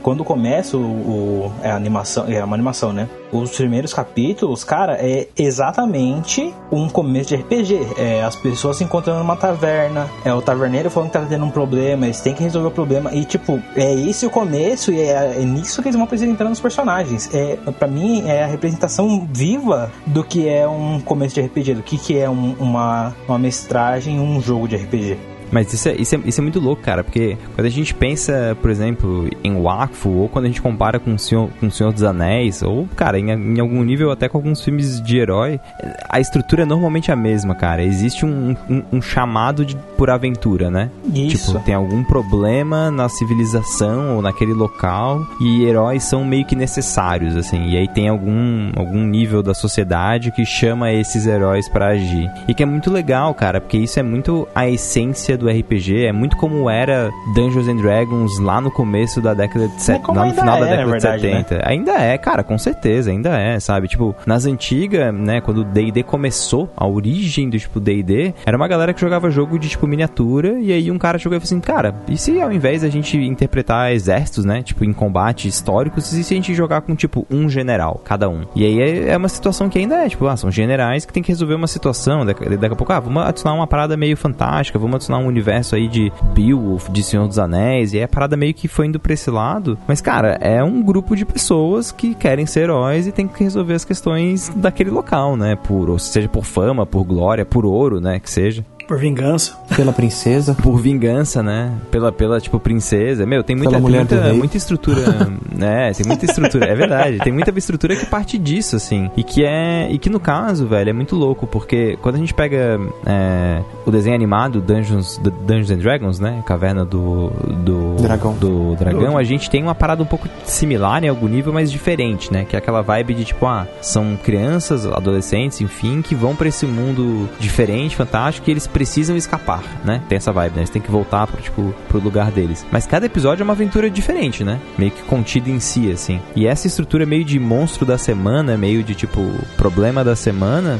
quando 0.06 0.22
começa 0.22 0.76
o, 0.76 0.80
o, 0.80 1.52
é 1.64 1.68
a 1.68 1.74
animação, 1.74 2.26
é 2.28 2.44
uma 2.44 2.54
animação, 2.54 2.92
né? 2.92 3.08
Os 3.32 3.50
primeiros 3.50 3.92
capítulos, 3.92 4.62
cara, 4.62 4.96
é 5.00 5.26
exatamente 5.36 6.54
um 6.70 6.88
começo 6.88 7.30
de 7.30 7.34
RPG. 7.42 7.80
É 7.98 8.22
as 8.22 8.36
pessoas 8.36 8.76
se 8.76 8.84
encontrando 8.84 9.18
numa 9.18 9.34
taverna, 9.34 10.08
é 10.24 10.32
o 10.32 10.40
taverneiro 10.40 10.88
falando 10.90 11.10
que 11.10 11.18
tá 11.18 11.26
tendo 11.28 11.44
um 11.44 11.50
problema, 11.50 12.06
eles 12.06 12.20
têm 12.20 12.34
que 12.34 12.42
resolver 12.44 12.68
o 12.68 12.70
problema. 12.70 13.12
E, 13.12 13.24
tipo, 13.24 13.60
é 13.74 13.92
esse 13.94 14.24
o 14.24 14.30
começo 14.30 14.92
e 14.92 15.00
é, 15.00 15.40
é 15.40 15.44
nisso 15.44 15.82
que 15.82 15.88
eles 15.88 15.96
vão 15.96 16.04
apresentando 16.04 16.52
os 16.52 16.60
personagens. 16.60 17.28
É, 17.34 17.56
para 17.76 17.88
mim, 17.88 18.28
é 18.28 18.44
a 18.44 18.46
representação 18.46 19.28
viva 19.32 19.90
do 20.06 20.22
que 20.22 20.48
é 20.48 20.68
um 20.68 21.00
começo 21.00 21.34
de 21.34 21.40
RPG, 21.40 21.74
do 21.74 21.82
que, 21.82 21.98
que 21.98 22.16
é 22.16 22.30
um, 22.30 22.54
uma, 22.60 23.12
uma 23.26 23.40
mestragem, 23.40 24.20
um 24.20 24.40
jogo 24.40 24.68
de 24.68 24.76
RPG. 24.76 25.18
Mas 25.50 25.72
isso 25.72 25.88
é, 25.88 25.94
isso, 25.94 26.14
é, 26.14 26.20
isso 26.24 26.40
é 26.40 26.42
muito 26.42 26.60
louco, 26.60 26.82
cara, 26.82 27.04
porque 27.04 27.36
quando 27.54 27.66
a 27.66 27.70
gente 27.70 27.94
pensa, 27.94 28.56
por 28.60 28.70
exemplo, 28.70 29.28
em 29.42 29.60
Wakfu, 29.60 30.10
ou 30.10 30.28
quando 30.28 30.46
a 30.46 30.48
gente 30.48 30.60
compara 30.60 30.98
com 30.98 31.14
o 31.14 31.18
Senhor, 31.18 31.48
com 31.60 31.66
o 31.66 31.70
Senhor 31.70 31.92
dos 31.92 32.02
Anéis, 32.02 32.62
ou, 32.62 32.88
cara, 32.96 33.18
em, 33.18 33.30
em 33.30 33.60
algum 33.60 33.82
nível 33.82 34.10
até 34.10 34.28
com 34.28 34.38
alguns 34.38 34.62
filmes 34.62 35.00
de 35.00 35.18
herói, 35.18 35.60
a 36.08 36.20
estrutura 36.20 36.62
é 36.62 36.66
normalmente 36.66 37.12
a 37.12 37.16
mesma, 37.16 37.54
cara. 37.54 37.82
Existe 37.82 38.24
um, 38.24 38.56
um, 38.68 38.82
um 38.92 39.02
chamado 39.02 39.64
de, 39.64 39.76
por 39.96 40.10
aventura, 40.10 40.70
né? 40.70 40.90
Isso. 41.14 41.52
Tipo, 41.52 41.64
tem 41.64 41.74
algum 41.74 42.02
problema 42.04 42.90
na 42.90 43.08
civilização 43.08 44.16
ou 44.16 44.22
naquele 44.22 44.52
local 44.52 45.26
e 45.40 45.64
heróis 45.64 46.04
são 46.04 46.24
meio 46.24 46.44
que 46.44 46.56
necessários, 46.56 47.36
assim. 47.36 47.70
E 47.70 47.76
aí 47.76 47.88
tem 47.88 48.08
algum, 48.08 48.70
algum 48.76 49.04
nível 49.04 49.42
da 49.42 49.54
sociedade 49.54 50.30
que 50.30 50.44
chama 50.44 50.92
esses 50.92 51.26
heróis 51.26 51.68
para 51.68 51.88
agir. 51.88 52.30
E 52.48 52.54
que 52.54 52.62
é 52.62 52.66
muito 52.66 52.90
legal, 52.90 53.34
cara, 53.34 53.60
porque 53.60 53.78
isso 53.78 53.98
é 53.98 54.02
muito 54.02 54.48
a 54.54 54.68
essência 54.68 55.35
do 55.36 55.48
RPG, 55.48 56.06
é 56.06 56.12
muito 56.12 56.36
como 56.36 56.68
era 56.68 57.10
Dungeons 57.34 57.68
and 57.68 57.76
Dragons 57.76 58.38
lá 58.38 58.60
no 58.60 58.70
começo 58.70 59.20
da 59.20 59.34
década 59.34 59.68
de 59.68 59.82
70, 59.82 60.12
lá 60.12 60.26
no 60.26 60.34
final 60.34 60.56
é, 60.56 60.60
da 60.60 60.66
década 60.66 60.90
verdade, 60.90 61.22
de 61.22 61.28
70. 61.28 61.54
Né? 61.54 61.62
Ainda 61.64 61.92
é, 61.92 62.18
cara, 62.18 62.42
com 62.42 62.58
certeza, 62.58 63.10
ainda 63.10 63.38
é, 63.38 63.58
sabe? 63.60 63.88
Tipo, 63.88 64.14
nas 64.26 64.46
antigas, 64.46 65.14
né, 65.14 65.40
quando 65.40 65.58
o 65.58 65.64
D&D 65.64 66.02
começou, 66.02 66.70
a 66.76 66.86
origem 66.86 67.48
do 67.48 67.58
tipo 67.58 67.80
D&D, 67.80 68.34
era 68.44 68.56
uma 68.56 68.68
galera 68.68 68.92
que 68.92 69.00
jogava 69.00 69.30
jogo 69.30 69.58
de 69.58 69.68
tipo 69.68 69.86
miniatura 69.86 70.58
e 70.58 70.72
aí 70.72 70.90
um 70.90 70.98
cara 70.98 71.18
jogou 71.18 71.36
e 71.36 71.40
falou 71.40 71.46
assim, 71.46 71.60
cara, 71.60 71.94
e 72.08 72.16
se 72.16 72.40
ao 72.40 72.52
invés 72.52 72.82
da 72.82 72.88
gente 72.88 73.16
interpretar 73.16 73.92
exércitos, 73.92 74.44
né, 74.44 74.62
tipo 74.62 74.84
em 74.84 74.92
combate 74.92 75.48
históricos, 75.48 76.12
e 76.12 76.24
se 76.24 76.34
a 76.34 76.36
gente 76.36 76.54
jogar 76.54 76.80
com 76.82 76.94
tipo 76.94 77.26
um 77.30 77.48
general, 77.48 78.00
cada 78.04 78.28
um? 78.28 78.44
E 78.54 78.64
aí 78.64 78.80
é, 78.80 79.08
é 79.10 79.16
uma 79.16 79.28
situação 79.28 79.68
que 79.68 79.78
ainda 79.78 79.96
é, 79.96 80.08
tipo, 80.08 80.26
ah, 80.26 80.36
são 80.36 80.50
generais 80.50 81.04
que 81.04 81.12
tem 81.12 81.22
que 81.22 81.30
resolver 81.30 81.54
uma 81.54 81.66
situação, 81.66 82.24
daqui, 82.24 82.44
daqui 82.56 82.74
a 82.74 82.76
pouco, 82.76 82.92
ah, 82.92 83.00
vamos 83.00 83.22
adicionar 83.24 83.54
uma 83.54 83.66
parada 83.66 83.96
meio 83.96 84.16
fantástica, 84.16 84.78
vamos 84.78 84.96
adicionar 84.96 85.20
um 85.20 85.25
um 85.26 85.28
universo 85.28 85.74
aí 85.74 85.88
de 85.88 86.12
Beowulf, 86.34 86.88
de 86.90 87.02
Senhor 87.02 87.26
dos 87.26 87.38
Anéis, 87.38 87.92
e 87.92 87.98
aí 87.98 88.04
a 88.04 88.08
parada 88.08 88.36
meio 88.36 88.54
que 88.54 88.68
foi 88.68 88.86
indo 88.86 88.98
pra 88.98 89.12
esse 89.12 89.30
lado. 89.30 89.78
Mas, 89.86 90.00
cara, 90.00 90.38
é 90.40 90.62
um 90.62 90.82
grupo 90.82 91.14
de 91.14 91.24
pessoas 91.24 91.92
que 91.92 92.14
querem 92.14 92.46
ser 92.46 92.60
heróis 92.60 93.06
e 93.06 93.12
tem 93.12 93.26
que 93.26 93.42
resolver 93.42 93.74
as 93.74 93.84
questões 93.84 94.48
daquele 94.56 94.90
local, 94.90 95.36
né? 95.36 95.56
Por, 95.56 95.90
ou 95.90 95.98
seja 95.98 96.28
por 96.28 96.44
fama, 96.44 96.86
por 96.86 97.04
glória, 97.04 97.44
por 97.44 97.66
ouro, 97.66 98.00
né? 98.00 98.18
Que 98.18 98.30
seja. 98.30 98.64
Por 98.86 98.98
vingança. 98.98 99.56
Pela 99.74 99.92
princesa. 99.92 100.54
Por 100.54 100.80
vingança, 100.80 101.42
né? 101.42 101.72
Pela, 101.90 102.12
pela 102.12 102.40
tipo, 102.40 102.60
princesa. 102.60 103.26
Meu, 103.26 103.42
tem 103.42 103.56
muita, 103.56 103.72
tem 103.72 103.80
muita, 103.80 104.34
muita 104.34 104.56
estrutura. 104.56 105.02
né? 105.52 105.92
Tem 105.92 106.06
muita 106.06 106.24
estrutura. 106.24 106.66
É 106.66 106.74
verdade. 106.74 107.18
Tem 107.18 107.32
muita 107.32 107.50
estrutura 107.56 107.96
que 107.96 108.06
parte 108.06 108.38
disso, 108.38 108.76
assim. 108.76 109.10
E 109.16 109.24
que 109.24 109.44
é. 109.44 109.90
E 109.90 109.98
que 109.98 110.08
no 110.08 110.20
caso, 110.20 110.66
velho, 110.66 110.90
é 110.90 110.92
muito 110.92 111.16
louco, 111.16 111.46
porque 111.46 111.98
quando 112.00 112.14
a 112.14 112.18
gente 112.18 112.32
pega 112.32 112.78
é, 113.04 113.62
o 113.84 113.90
desenho 113.90 114.14
animado 114.14 114.60
Dungeons, 114.60 115.18
Dungeons 115.18 115.70
and 115.70 115.78
Dragons, 115.78 116.20
né? 116.20 116.42
Caverna 116.46 116.84
do. 116.84 117.30
Do 117.64 117.96
Dragão. 117.96 118.34
Do 118.34 118.76
dragão, 118.76 119.18
a 119.18 119.24
gente 119.24 119.50
tem 119.50 119.62
uma 119.62 119.74
parada 119.74 120.02
um 120.02 120.06
pouco 120.06 120.28
similar 120.44 121.02
em 121.02 121.08
algum 121.08 121.26
nível, 121.26 121.52
mas 121.52 121.72
diferente, 121.72 122.32
né? 122.32 122.44
Que 122.44 122.54
é 122.54 122.58
aquela 122.58 122.82
vibe 122.82 123.14
de 123.14 123.24
tipo, 123.24 123.46
ah, 123.46 123.66
são 123.80 124.16
crianças, 124.16 124.86
adolescentes, 124.86 125.60
enfim, 125.60 126.02
que 126.02 126.14
vão 126.14 126.36
pra 126.36 126.48
esse 126.48 126.66
mundo 126.66 127.28
diferente, 127.40 127.96
fantástico, 127.96 128.48
e 128.48 128.52
eles 128.52 128.66
precisam 128.76 129.16
escapar, 129.16 129.62
né? 129.86 130.02
Tem 130.06 130.16
essa 130.16 130.30
vibe, 130.30 130.52
né? 130.52 130.58
Eles 130.58 130.68
têm 130.68 130.82
que 130.82 130.90
voltar 130.90 131.26
pro, 131.26 131.40
tipo, 131.40 131.74
pro 131.88 131.98
lugar 131.98 132.30
deles. 132.30 132.66
Mas 132.70 132.84
cada 132.84 133.06
episódio 133.06 133.42
é 133.42 133.44
uma 133.44 133.54
aventura 133.54 133.88
diferente, 133.88 134.44
né? 134.44 134.60
Meio 134.76 134.90
que 134.90 135.02
contida 135.04 135.48
em 135.48 135.58
si, 135.58 135.90
assim. 135.90 136.20
E 136.34 136.46
essa 136.46 136.66
estrutura 136.66 137.06
meio 137.06 137.24
de 137.24 137.38
monstro 137.40 137.86
da 137.86 137.96
semana, 137.96 138.54
meio 138.58 138.84
de 138.84 138.94
tipo, 138.94 139.32
problema 139.56 140.04
da 140.04 140.14
semana 140.14 140.78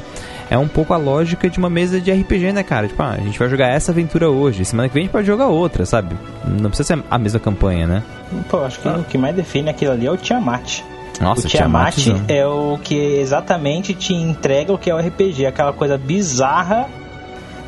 é 0.50 0.58
um 0.58 0.68
pouco 0.68 0.92
a 0.92 0.98
lógica 0.98 1.48
de 1.48 1.58
uma 1.58 1.70
mesa 1.70 1.98
de 1.98 2.12
RPG, 2.12 2.52
né, 2.52 2.62
cara? 2.62 2.86
Tipo, 2.86 3.02
ah, 3.02 3.12
a 3.12 3.20
gente 3.20 3.38
vai 3.38 3.48
jogar 3.48 3.68
essa 3.68 3.92
aventura 3.92 4.28
hoje, 4.28 4.62
semana 4.66 4.90
que 4.90 4.94
vem 4.94 5.04
a 5.04 5.04
gente 5.04 5.12
pode 5.12 5.26
jogar 5.26 5.46
outra, 5.46 5.86
sabe? 5.86 6.14
Não 6.44 6.68
precisa 6.68 6.96
ser 6.96 7.02
a 7.10 7.18
mesma 7.18 7.40
campanha, 7.40 7.86
né? 7.86 8.02
Pô, 8.50 8.62
acho 8.62 8.78
que 8.78 8.88
o 8.88 9.04
que 9.04 9.16
mais 9.16 9.34
define 9.34 9.70
aquilo 9.70 9.92
ali 9.92 10.04
é 10.04 10.10
o 10.10 10.18
Tiamat. 10.18 10.82
Nossa, 11.18 11.46
o 11.46 11.48
Tiamat, 11.48 11.94
Tiamatzão. 11.94 12.26
é 12.28 12.46
o 12.46 12.76
que 12.76 12.94
exatamente 12.94 13.94
te 13.94 14.12
entrega 14.12 14.70
o 14.70 14.76
que 14.76 14.90
é 14.90 14.94
o 14.94 14.98
RPG, 14.98 15.46
aquela 15.46 15.72
coisa 15.72 15.96
bizarra 15.96 16.86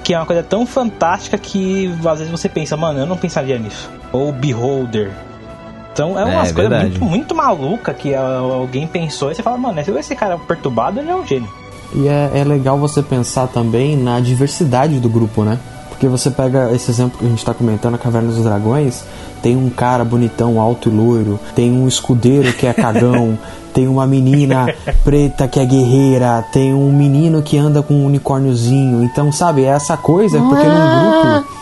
que 0.04 0.14
é 0.14 0.18
uma 0.18 0.26
coisa 0.26 0.42
tão 0.42 0.66
fantástica 0.66 1.36
que 1.36 1.94
às 2.04 2.18
vezes 2.18 2.30
você 2.30 2.48
pensa, 2.48 2.76
mano, 2.76 3.00
eu 3.00 3.06
não 3.06 3.16
pensaria 3.16 3.58
nisso. 3.58 3.90
Ou 4.12 4.32
Beholder. 4.32 5.10
Então 5.92 6.18
é 6.18 6.24
umas 6.24 6.50
É, 6.50 6.52
coisas 6.52 6.82
muito, 6.82 7.04
muito 7.04 7.34
maluca 7.34 7.92
que 7.92 8.14
ah, 8.14 8.38
alguém 8.38 8.86
pensou 8.86 9.30
e 9.30 9.34
você 9.34 9.42
fala, 9.42 9.58
mano, 9.58 9.80
esse 9.80 10.14
cara 10.14 10.38
perturbado, 10.38 11.00
ele 11.00 11.10
é 11.10 11.14
um 11.14 11.26
gênio. 11.26 11.48
E 11.94 12.06
é, 12.06 12.30
é 12.34 12.44
legal 12.44 12.78
você 12.78 13.02
pensar 13.02 13.48
também 13.48 13.96
na 13.96 14.20
diversidade 14.20 15.00
do 15.00 15.08
grupo, 15.08 15.42
né? 15.42 15.58
Porque 15.98 16.06
você 16.06 16.30
pega 16.30 16.70
esse 16.72 16.92
exemplo 16.92 17.18
que 17.18 17.26
a 17.26 17.28
gente 17.28 17.44
tá 17.44 17.52
comentando, 17.52 17.96
a 17.96 17.98
Caverna 17.98 18.30
dos 18.30 18.44
Dragões, 18.44 19.02
tem 19.42 19.56
um 19.56 19.68
cara 19.68 20.04
bonitão, 20.04 20.60
alto 20.60 20.88
e 20.88 20.92
loiro, 20.92 21.40
tem 21.56 21.72
um 21.72 21.88
escudeiro 21.88 22.52
que 22.52 22.68
é 22.68 22.72
cagão, 22.72 23.36
tem 23.74 23.88
uma 23.88 24.06
menina 24.06 24.72
preta 25.02 25.48
que 25.48 25.58
é 25.58 25.64
guerreira, 25.64 26.44
tem 26.52 26.72
um 26.72 26.92
menino 26.92 27.42
que 27.42 27.58
anda 27.58 27.82
com 27.82 27.94
um 27.94 28.06
unicórniozinho. 28.06 29.02
Então, 29.02 29.32
sabe, 29.32 29.64
é 29.64 29.70
essa 29.70 29.96
coisa, 29.96 30.38
porque 30.38 30.62
num 30.68 31.00
grupo. 31.00 31.58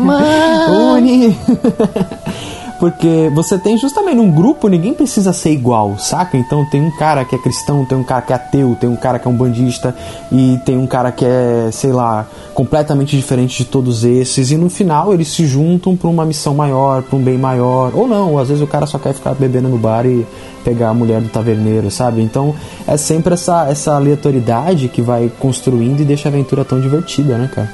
Uni! 0.96 1.36
Porque 2.82 3.30
você 3.32 3.56
tem 3.56 3.78
justamente 3.78 4.16
num 4.16 4.28
grupo, 4.28 4.66
ninguém 4.66 4.92
precisa 4.92 5.32
ser 5.32 5.52
igual, 5.52 5.96
saca? 6.00 6.36
Então 6.36 6.64
tem 6.68 6.82
um 6.82 6.90
cara 6.90 7.24
que 7.24 7.32
é 7.32 7.38
cristão, 7.38 7.84
tem 7.84 7.96
um 7.96 8.02
cara 8.02 8.22
que 8.22 8.32
é 8.32 8.34
ateu, 8.34 8.76
tem 8.80 8.90
um 8.90 8.96
cara 8.96 9.20
que 9.20 9.28
é 9.28 9.30
um 9.30 9.36
bandista 9.36 9.94
e 10.32 10.58
tem 10.66 10.76
um 10.76 10.86
cara 10.88 11.12
que 11.12 11.24
é, 11.24 11.68
sei 11.70 11.92
lá, 11.92 12.26
completamente 12.52 13.16
diferente 13.16 13.58
de 13.58 13.66
todos 13.66 14.02
esses. 14.02 14.50
E 14.50 14.56
no 14.56 14.68
final 14.68 15.14
eles 15.14 15.28
se 15.28 15.46
juntam 15.46 15.96
pra 15.96 16.08
uma 16.08 16.24
missão 16.24 16.56
maior, 16.56 17.04
pra 17.04 17.16
um 17.16 17.22
bem 17.22 17.38
maior. 17.38 17.92
Ou 17.94 18.08
não, 18.08 18.36
às 18.36 18.48
vezes 18.48 18.60
o 18.60 18.66
cara 18.66 18.84
só 18.84 18.98
quer 18.98 19.14
ficar 19.14 19.32
bebendo 19.34 19.68
no 19.68 19.78
bar 19.78 20.04
e 20.04 20.26
pegar 20.64 20.88
a 20.88 20.94
mulher 20.94 21.20
do 21.20 21.28
taverneiro, 21.28 21.88
sabe? 21.88 22.20
Então 22.20 22.52
é 22.84 22.96
sempre 22.96 23.34
essa, 23.34 23.68
essa 23.68 23.94
aleatoriedade 23.94 24.88
que 24.88 25.00
vai 25.00 25.30
construindo 25.38 26.00
e 26.00 26.04
deixa 26.04 26.28
a 26.28 26.32
aventura 26.32 26.64
tão 26.64 26.80
divertida, 26.80 27.38
né, 27.38 27.48
cara? 27.54 27.72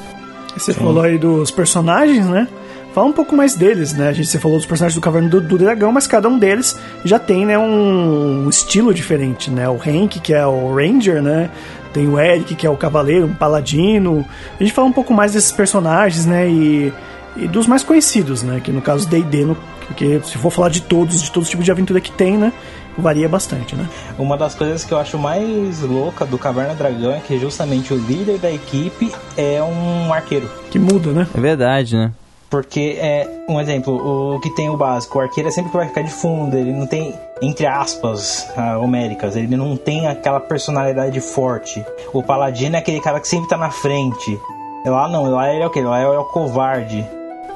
Você 0.55 0.75
falou 0.75 1.03
aí 1.03 1.17
dos 1.17 1.51
personagens, 1.51 2.27
né? 2.27 2.47
Fala 2.95 3.07
um 3.07 3.13
pouco 3.13 3.37
mais 3.37 3.55
deles, 3.55 3.93
né? 3.93 4.09
A 4.09 4.13
gente 4.13 4.29
você 4.29 4.39
falou 4.39 4.57
dos 4.57 4.67
personagens 4.67 4.95
do 4.95 5.01
Caverna 5.01 5.29
do, 5.29 5.41
do 5.41 5.59
Dragão, 5.59 5.93
mas 5.93 6.07
cada 6.07 6.29
um 6.29 6.39
deles 6.39 6.79
já 7.05 7.19
tem, 7.19 7.45
né, 7.45 7.59
um 7.59 8.49
estilo 8.49 8.93
diferente, 8.93 9.51
né? 9.51 9.69
O 9.69 9.75
Hank, 9.75 10.19
que 10.21 10.33
é 10.33 10.47
o 10.47 10.75
Ranger, 10.75 11.23
né? 11.23 11.51
Tem 11.93 12.09
o 12.09 12.19
Eric, 12.19 12.55
que 12.55 12.67
é 12.67 12.71
o 12.71 12.77
Cavaleiro, 12.77 13.27
um 13.27 13.35
Paladino. 13.35 14.25
A 14.59 14.63
gente 14.63 14.73
fala 14.73 14.89
um 14.89 14.93
pouco 14.93 15.13
mais 15.13 15.33
desses 15.33 15.53
personagens, 15.53 16.27
né? 16.27 16.49
E, 16.49 16.93
e 17.37 17.47
dos 17.47 17.67
mais 17.67 17.83
conhecidos, 17.83 18.43
né? 18.43 18.61
Que 18.63 18.73
no 18.73 18.83
caso 18.83 19.09
D&D, 19.09 19.55
porque 19.87 20.21
se 20.25 20.37
for 20.39 20.51
falar 20.51 20.69
de 20.69 20.83
todos, 20.83 21.23
de 21.23 21.31
todos 21.31 21.47
os 21.49 21.51
tipos 21.51 21.65
de 21.65 21.71
aventura 21.71 22.01
que 22.01 22.13
tem, 22.13 22.37
né? 22.37 22.53
Varia 22.97 23.29
bastante, 23.29 23.77
né? 23.77 23.87
Uma 24.19 24.37
das 24.37 24.57
coisas 24.57 24.85
que 24.85 24.93
eu 24.93 24.99
acho 24.99 25.17
mais 25.17 25.83
louca 25.83 26.27
do 26.27 26.37
Caverna 26.37 26.75
Dragão 26.75 27.13
é 27.13 27.21
que 27.21 27.39
justamente 27.39 27.95
o 27.95 27.97
líder 27.97 28.39
da 28.39 28.51
equipe 28.51 29.13
é 29.37 29.63
um 29.63 30.13
arqueiro. 30.13 30.51
Que 30.71 30.79
muda, 30.81 31.13
né? 31.13 31.27
É 31.33 31.41
verdade, 31.41 31.97
né? 31.97 32.13
Porque 32.51 32.97
é 32.99 33.29
um 33.49 33.61
exemplo, 33.61 34.35
o 34.35 34.41
que 34.41 34.49
tem 34.51 34.71
o 34.71 34.77
básico, 34.77 35.19
o 35.19 35.21
arqueiro 35.21 35.49
é 35.49 35.53
sempre 35.53 35.71
que 35.71 35.77
vai 35.77 35.87
ficar 35.87 36.03
de 36.03 36.11
fundo, 36.11 36.57
ele 36.57 36.73
não 36.73 36.87
tem, 36.87 37.15
entre 37.43 37.67
aspas, 37.67 38.49
ah, 38.57 38.79
homéricas, 38.79 39.37
ele 39.37 39.55
não 39.55 39.77
tem 39.77 40.07
aquela 40.07 40.41
personalidade 40.41 41.21
forte. 41.21 41.85
O 42.13 42.23
paladino 42.23 42.77
é 42.77 42.79
aquele 42.79 43.01
cara 43.01 43.21
que 43.21 43.29
sempre 43.29 43.49
tá 43.49 43.57
na 43.59 43.71
frente. 43.71 44.41
Lá 44.85 45.09
não, 45.09 45.31
lá 45.31 45.53
ele 45.53 45.63
é 45.63 45.67
o 45.67 45.71
que? 45.71 45.83
Lá 45.83 45.99
é 45.99 46.07
o 46.07 46.25
covarde. 46.25 47.07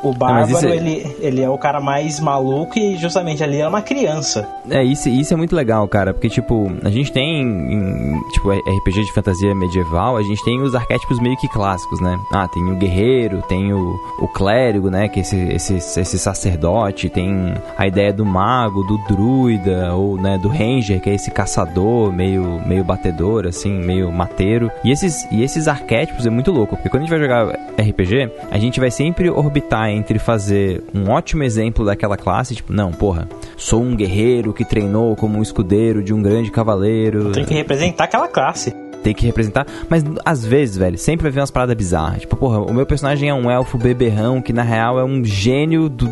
O 0.03 0.13
bárbaro, 0.13 0.69
é- 0.69 0.77
ele, 0.77 1.17
ele 1.21 1.41
é 1.43 1.49
o 1.49 1.59
cara 1.59 1.81
mais 1.81 2.19
maluco 2.21 2.79
e 2.79 2.97
justamente 2.97 3.43
ali 3.43 3.61
é 3.61 3.69
uma 3.69 3.83
criança. 3.83 4.49
É, 4.69 4.83
isso, 4.83 5.09
isso 5.09 5.33
é 5.33 5.37
muito 5.37 5.55
legal, 5.55 5.87
cara, 5.89 6.13
porque, 6.13 6.29
tipo, 6.29 6.71
a 6.83 6.91
gente 6.91 7.13
tem, 7.13 7.41
em, 7.43 8.21
tipo, 8.33 8.51
RPG 8.51 9.05
de 9.05 9.13
fantasia 9.13 9.55
medieval, 9.55 10.17
a 10.17 10.23
gente 10.23 10.45
tem 10.45 10.61
os 10.61 10.75
arquétipos 10.75 11.19
meio 11.21 11.37
que 11.37 11.49
clássicos, 11.49 12.01
né? 12.01 12.19
Ah, 12.33 12.49
tem 12.49 12.63
o 12.71 12.77
guerreiro, 12.77 13.43
tem 13.49 13.73
o, 13.73 13.95
o 14.19 14.29
clérigo, 14.29 14.91
né, 14.91 15.09
que 15.09 15.21
é 15.21 15.23
esse, 15.23 15.37
esse, 15.53 15.75
esse 16.01 16.19
sacerdote, 16.19 17.09
tem 17.09 17.55
a 17.77 17.87
ideia 17.87 18.13
do 18.13 18.25
mago, 18.25 18.83
do 18.85 18.99
druida, 19.09 19.95
ou, 19.95 20.17
né, 20.17 20.39
do 20.39 20.49
ranger, 20.49 21.01
que 21.01 21.11
é 21.11 21.15
esse 21.15 21.31
caçador, 21.31 22.13
meio, 22.13 22.61
meio 22.67 22.85
batedor, 22.85 23.47
assim, 23.47 23.71
meio 23.73 24.11
mateiro. 24.11 24.71
E 24.85 24.91
esses, 24.91 25.27
e 25.31 25.43
esses 25.43 25.69
arquétipos 25.69 26.27
é 26.27 26.31
muito 26.31 26.51
louco, 26.51 26.77
porque 26.77 26.89
quando 26.89 27.03
a 27.03 27.07
gente 27.07 27.11
vai 27.11 27.21
jogar 27.21 27.47
RPG, 27.79 28.31
a 28.51 28.59
gente 28.59 28.81
vai 28.81 28.91
sempre 28.91 29.31
orbitar 29.31 29.92
entre 29.93 30.19
fazer 30.19 30.83
um 30.95 31.11
ótimo 31.11 31.43
exemplo 31.43 31.85
daquela 31.85 32.17
classe, 32.17 32.55
tipo, 32.55 32.73
não, 32.73 32.91
porra, 32.93 33.29
sou 33.57 33.83
um 33.83 33.95
guerreiro 33.95 34.53
que 34.53 34.65
treinou 34.65 35.15
como 35.15 35.39
um 35.39 35.43
escudeiro 35.43 36.03
de 36.03 36.13
um 36.13 36.23
grande 36.23 36.51
cavaleiro. 36.51 37.33
Tem 37.33 37.45
que 37.45 37.55
representar 37.55 38.05
aquela 38.05 38.29
classe. 38.29 38.82
Tem 39.03 39.15
que 39.15 39.27
representar, 39.27 39.67
mas 39.89 40.05
às 40.25 40.45
vezes, 40.45 40.77
velho, 40.77 40.97
sempre 40.97 41.25
vai 41.25 41.33
vir 41.33 41.41
umas 41.41 41.51
paradas 41.51 41.77
bizarras. 41.77 42.21
Tipo, 42.21 42.37
porra, 42.37 42.61
o 42.61 42.73
meu 42.73 42.87
personagem 42.87 43.29
é 43.29 43.35
um 43.35 43.51
elfo 43.51 43.77
beberrão 43.77 44.41
que 44.41 44.53
na 44.53 44.63
real 44.63 44.99
é 44.99 45.05
um 45.05 45.25
gênio 45.25 45.89
do 45.89 46.09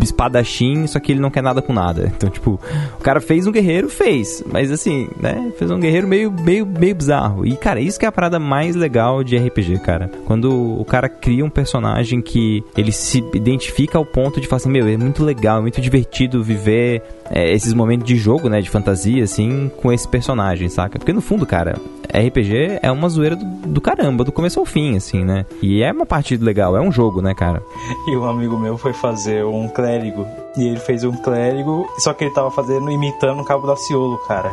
espadachim, 0.00 0.86
só 0.86 1.00
que 1.00 1.12
ele 1.12 1.20
não 1.20 1.30
quer 1.30 1.42
nada 1.42 1.60
com 1.60 1.72
nada. 1.72 2.12
Então, 2.16 2.30
tipo, 2.30 2.60
o 2.98 3.02
cara 3.02 3.20
fez 3.20 3.46
um 3.46 3.52
guerreiro, 3.52 3.88
fez, 3.88 4.42
mas 4.50 4.70
assim, 4.70 5.08
né, 5.20 5.52
fez 5.58 5.70
um 5.70 5.78
guerreiro 5.78 6.06
meio, 6.06 6.30
meio, 6.30 6.66
meio 6.66 6.94
bizarro. 6.94 7.46
E, 7.46 7.56
cara, 7.56 7.80
isso 7.80 7.98
que 7.98 8.04
é 8.04 8.08
a 8.08 8.12
parada 8.12 8.38
mais 8.38 8.76
legal 8.76 9.24
de 9.24 9.36
RPG, 9.36 9.78
cara. 9.80 10.10
Quando 10.26 10.80
o 10.80 10.84
cara 10.84 11.08
cria 11.08 11.44
um 11.44 11.50
personagem 11.50 12.20
que 12.20 12.62
ele 12.76 12.92
se 12.92 13.24
identifica 13.34 13.98
ao 13.98 14.04
ponto 14.04 14.40
de 14.40 14.46
falar 14.46 14.58
assim, 14.58 14.70
meu, 14.70 14.86
é 14.86 14.96
muito 14.96 15.24
legal, 15.24 15.58
é 15.58 15.62
muito 15.62 15.80
divertido 15.80 16.42
viver 16.42 17.02
é, 17.32 17.50
esses 17.50 17.72
momentos 17.72 18.06
de 18.06 18.16
jogo, 18.16 18.48
né, 18.48 18.60
de 18.60 18.68
fantasia, 18.68 19.24
assim, 19.24 19.70
com 19.80 19.90
esse 19.90 20.06
personagem, 20.06 20.68
saca? 20.68 20.98
Porque 20.98 21.12
no 21.12 21.22
fundo, 21.22 21.46
cara, 21.46 21.80
RPG 22.08 22.78
é 22.82 22.92
uma 22.92 23.08
zoeira 23.08 23.34
do, 23.34 23.44
do 23.44 23.80
caramba, 23.80 24.22
do 24.22 24.30
começo 24.30 24.60
ao 24.60 24.66
fim, 24.66 24.96
assim, 24.96 25.24
né? 25.24 25.46
E 25.62 25.82
é 25.82 25.90
uma 25.90 26.04
parte 26.04 26.36
legal, 26.36 26.76
é 26.76 26.80
um 26.80 26.92
jogo, 26.92 27.22
né, 27.22 27.34
cara? 27.34 27.62
E 28.06 28.16
um 28.16 28.24
amigo 28.24 28.58
meu 28.58 28.76
foi 28.76 28.92
fazer 28.92 29.44
um 29.44 29.66
clérigo. 29.68 30.26
E 30.56 30.68
ele 30.68 30.78
fez 30.80 31.02
um 31.04 31.12
clérigo, 31.12 31.86
só 31.98 32.12
que 32.12 32.24
ele 32.24 32.34
tava 32.34 32.50
fazendo, 32.50 32.90
imitando 32.90 33.40
o 33.40 33.44
Cabo 33.44 33.66
da 33.66 33.76
Ciolo, 33.76 34.18
cara. 34.28 34.52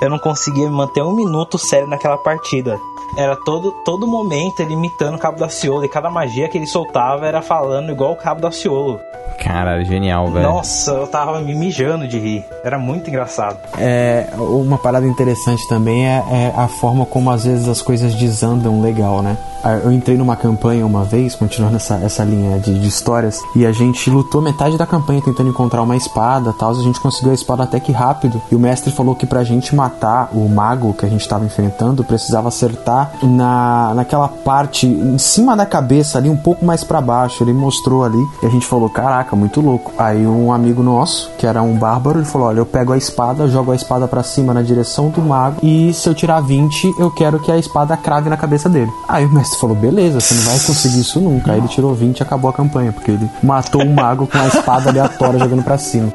Eu 0.00 0.10
não 0.10 0.18
conseguia 0.18 0.68
me 0.68 0.74
manter 0.76 1.02
um 1.02 1.14
minuto 1.14 1.56
sério 1.56 1.88
naquela 1.88 2.18
partida. 2.18 2.78
Era 3.16 3.36
todo, 3.36 3.72
todo 3.84 4.06
momento 4.06 4.60
ele 4.60 4.74
imitando 4.74 5.14
o 5.16 5.18
Cabo 5.18 5.38
da 5.38 5.48
Ciolo. 5.48 5.84
E 5.84 5.88
cada 5.88 6.10
magia 6.10 6.48
que 6.48 6.58
ele 6.58 6.66
soltava 6.66 7.26
era 7.26 7.42
falando 7.42 7.90
igual 7.90 8.12
o 8.12 8.16
Cabo 8.16 8.40
da 8.40 8.52
Ciolo. 8.52 9.00
Cara, 9.42 9.82
genial, 9.84 10.30
velho. 10.30 10.46
Nossa, 10.46 10.90
eu 10.92 11.06
tava 11.06 11.40
me 11.40 11.54
mijando 11.54 12.06
de 12.06 12.18
rir. 12.18 12.44
Era 12.62 12.78
muito 12.78 13.08
engraçado. 13.08 13.58
É, 13.78 14.28
uma 14.36 14.76
parada 14.76 15.06
interessante 15.06 15.66
também 15.66 16.06
é, 16.06 16.22
é 16.30 16.52
a 16.54 16.68
forma 16.68 17.06
como 17.06 17.30
às 17.30 17.44
vezes 17.44 17.66
as 17.66 17.80
coisas 17.80 18.14
desandam 18.14 18.82
legal, 18.82 19.22
né? 19.22 19.38
Ah, 19.64 19.74
Eu 19.82 19.92
entrei 19.92 20.16
numa 20.16 20.36
campanha 20.36 20.84
uma 20.84 21.04
vez, 21.04 21.34
continuando 21.34 21.76
essa, 21.76 21.96
essa 21.96 22.22
linha 22.22 22.58
de, 22.58 22.78
de 22.78 22.88
histórias, 22.88 23.40
e 23.56 23.64
a 23.64 23.72
gente 23.72 24.10
lutou 24.10 24.42
metade 24.42 24.76
da 24.76 24.86
campanha 24.86 25.20
tentando 25.30 25.50
encontrar 25.50 25.82
uma 25.82 25.96
espada 25.96 26.52
tal. 26.52 26.70
A 26.70 26.82
gente 26.82 27.00
conseguiu 27.00 27.30
a 27.30 27.34
espada 27.34 27.62
até 27.62 27.78
que 27.80 27.92
rápido. 27.92 28.40
E 28.50 28.54
o 28.54 28.58
mestre 28.58 28.92
falou 28.92 29.14
que 29.14 29.26
pra 29.26 29.44
gente 29.44 29.74
matar 29.74 30.30
o 30.32 30.48
mago 30.48 30.94
que 30.94 31.06
a 31.06 31.08
gente 31.08 31.28
tava 31.28 31.44
enfrentando, 31.44 32.04
precisava 32.04 32.48
acertar 32.48 33.12
na, 33.22 33.92
naquela 33.94 34.28
parte 34.28 34.86
em 34.86 35.18
cima 35.18 35.56
da 35.56 35.66
cabeça 35.66 36.18
ali, 36.18 36.28
um 36.28 36.36
pouco 36.36 36.64
mais 36.64 36.84
para 36.84 37.00
baixo. 37.00 37.42
Ele 37.42 37.52
mostrou 37.52 38.04
ali 38.04 38.22
e 38.42 38.46
a 38.46 38.50
gente 38.50 38.66
falou: 38.66 38.88
Caraca, 38.88 39.36
muito 39.36 39.60
louco. 39.60 39.92
Aí 39.98 40.26
um 40.26 40.52
amigo 40.52 40.82
nosso, 40.82 41.30
que 41.38 41.46
era 41.46 41.62
um 41.62 41.74
bárbaro, 41.74 42.18
ele 42.18 42.26
falou: 42.26 42.48
Olha, 42.48 42.58
eu 42.58 42.66
pego 42.66 42.92
a 42.92 42.96
espada, 42.96 43.48
jogo 43.48 43.72
a 43.72 43.76
espada 43.76 44.08
para 44.08 44.22
cima 44.22 44.52
na 44.52 44.62
direção 44.62 45.10
do 45.10 45.20
mago 45.20 45.58
e 45.62 45.92
se 45.92 46.08
eu 46.08 46.14
tirar 46.14 46.40
20, 46.40 46.94
eu 46.98 47.10
quero 47.10 47.38
que 47.38 47.50
a 47.50 47.58
espada 47.58 47.96
crave 47.96 48.28
na 48.28 48.36
cabeça 48.36 48.68
dele. 48.68 48.90
Aí 49.08 49.24
o 49.24 49.32
mestre 49.32 49.58
falou: 49.58 49.76
Beleza, 49.76 50.20
você 50.20 50.34
não 50.34 50.42
vai 50.42 50.58
conseguir 50.60 51.00
isso 51.00 51.20
nunca. 51.20 51.52
Aí 51.52 51.58
ele 51.58 51.68
tirou 51.68 51.94
20 51.94 52.18
e 52.18 52.22
acabou 52.22 52.50
a 52.50 52.52
campanha, 52.52 52.92
porque 52.92 53.10
ele 53.10 53.30
matou 53.42 53.82
um 53.82 53.92
mago 53.92 54.26
com 54.26 54.38
a 54.38 54.46
espada 54.46 54.92
aleatória 55.20 55.38
jogando 55.38 55.62
para 55.62 55.78
cima. 55.78 56.12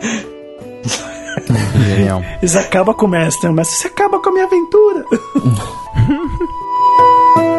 Genial. 1.78 2.22
Isso 2.42 2.58
acaba 2.58 2.94
com 2.94 3.06
o 3.06 3.10
mestre, 3.10 3.48
né? 3.48 3.52
o 3.52 3.56
mestre, 3.56 3.78
você 3.78 3.88
acaba 3.88 4.20
com 4.20 4.30
a 4.30 4.32
minha 4.32 4.46
aventura. 4.46 5.06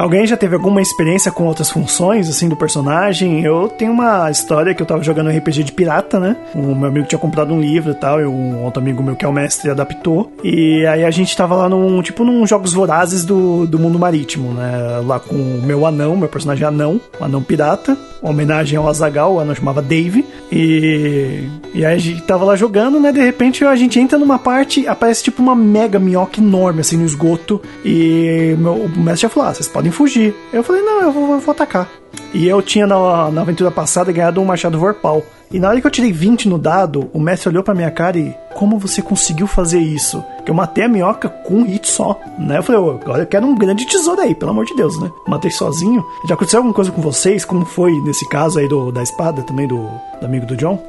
Alguém 0.00 0.26
já 0.26 0.34
teve 0.34 0.54
alguma 0.54 0.80
experiência 0.80 1.30
com 1.30 1.44
outras 1.44 1.70
funções, 1.70 2.26
assim, 2.26 2.48
do 2.48 2.56
personagem? 2.56 3.44
Eu 3.44 3.68
tenho 3.68 3.92
uma 3.92 4.30
história 4.30 4.74
que 4.74 4.80
eu 4.80 4.86
tava 4.86 5.02
jogando 5.02 5.28
RPG 5.28 5.62
de 5.62 5.72
pirata, 5.72 6.18
né? 6.18 6.38
O 6.54 6.74
meu 6.74 6.88
amigo 6.88 7.06
tinha 7.06 7.18
comprado 7.18 7.52
um 7.52 7.60
livro 7.60 7.90
e 7.92 7.94
tal, 7.94 8.18
e 8.18 8.24
um 8.24 8.64
outro 8.64 8.80
amigo 8.80 9.02
meu 9.02 9.14
que 9.14 9.26
é 9.26 9.28
o 9.28 9.32
mestre 9.32 9.70
adaptou. 9.70 10.32
E 10.42 10.86
aí 10.86 11.04
a 11.04 11.10
gente 11.10 11.36
tava 11.36 11.54
lá 11.54 11.68
num, 11.68 12.00
tipo, 12.00 12.24
num 12.24 12.46
Jogos 12.46 12.72
Vorazes 12.72 13.26
do, 13.26 13.66
do 13.66 13.78
mundo 13.78 13.98
marítimo, 13.98 14.54
né? 14.54 15.02
Lá 15.04 15.20
com 15.20 15.34
o 15.34 15.62
meu 15.62 15.84
anão, 15.84 16.16
meu 16.16 16.30
personagem 16.30 16.66
anão, 16.66 16.98
o 17.20 17.22
anão 17.22 17.42
pirata, 17.42 17.94
homenagem 18.22 18.78
ao 18.78 18.88
Azagal, 18.88 19.34
o 19.34 19.40
anão 19.40 19.54
chamava 19.54 19.82
Dave. 19.82 20.24
E, 20.50 21.44
e 21.74 21.84
aí 21.84 21.94
a 21.94 21.98
gente 21.98 22.22
tava 22.22 22.46
lá 22.46 22.56
jogando, 22.56 22.98
né? 22.98 23.12
De 23.12 23.20
repente 23.20 23.66
a 23.66 23.76
gente 23.76 24.00
entra 24.00 24.18
numa 24.18 24.38
parte, 24.38 24.88
aparece 24.88 25.22
tipo 25.24 25.42
uma 25.42 25.54
mega 25.54 25.98
minhoca 25.98 26.40
enorme, 26.40 26.80
assim, 26.80 26.96
no 26.96 27.04
esgoto. 27.04 27.60
E 27.84 28.56
meu, 28.58 28.74
o 28.74 28.88
mestre 28.88 29.22
já 29.22 29.28
falou: 29.28 29.50
ah, 29.50 29.54
vocês 29.54 29.68
podem 29.68 29.89
fugir. 29.90 30.34
Eu 30.52 30.62
falei: 30.62 30.82
não, 30.82 31.02
eu 31.02 31.12
vou, 31.12 31.34
eu 31.34 31.40
vou 31.40 31.52
atacar. 31.52 31.88
E 32.32 32.46
eu 32.46 32.62
tinha 32.62 32.86
na, 32.86 33.30
na 33.30 33.40
aventura 33.40 33.70
passada 33.70 34.12
ganhado 34.12 34.40
um 34.40 34.44
machado 34.44 34.78
Vorpal. 34.78 35.22
E 35.52 35.58
na 35.58 35.68
hora 35.68 35.80
que 35.80 35.86
eu 35.86 35.90
tirei 35.90 36.12
20 36.12 36.48
no 36.48 36.58
dado, 36.58 37.10
o 37.12 37.18
mestre 37.18 37.48
olhou 37.48 37.62
pra 37.62 37.74
minha 37.74 37.90
cara 37.90 38.18
e. 38.18 38.34
Como 38.54 38.78
você 38.78 39.00
conseguiu 39.00 39.46
fazer 39.46 39.78
isso? 39.78 40.22
Que 40.44 40.50
eu 40.50 40.54
matei 40.54 40.84
a 40.84 40.88
minhoca 40.88 41.28
com 41.28 41.54
um 41.54 41.64
hit 41.64 41.88
só, 41.88 42.20
né? 42.38 42.58
Eu 42.58 42.62
falei, 42.62 42.80
agora 42.80 43.22
eu 43.22 43.26
quero 43.26 43.46
um 43.46 43.54
grande 43.54 43.86
tesouro 43.86 44.20
aí, 44.20 44.34
pelo 44.34 44.50
amor 44.50 44.66
de 44.66 44.74
Deus, 44.74 45.00
né? 45.00 45.10
Matei 45.26 45.50
sozinho. 45.50 46.04
Já 46.28 46.34
aconteceu 46.34 46.58
alguma 46.58 46.74
coisa 46.74 46.92
com 46.92 47.00
vocês? 47.00 47.44
Como 47.44 47.64
foi 47.64 47.92
nesse 48.02 48.28
caso 48.28 48.58
aí 48.58 48.68
do, 48.68 48.92
da 48.92 49.02
espada 49.02 49.42
também 49.42 49.66
do, 49.66 49.88
do 50.20 50.26
amigo 50.26 50.46
do 50.46 50.56
John? 50.56 50.80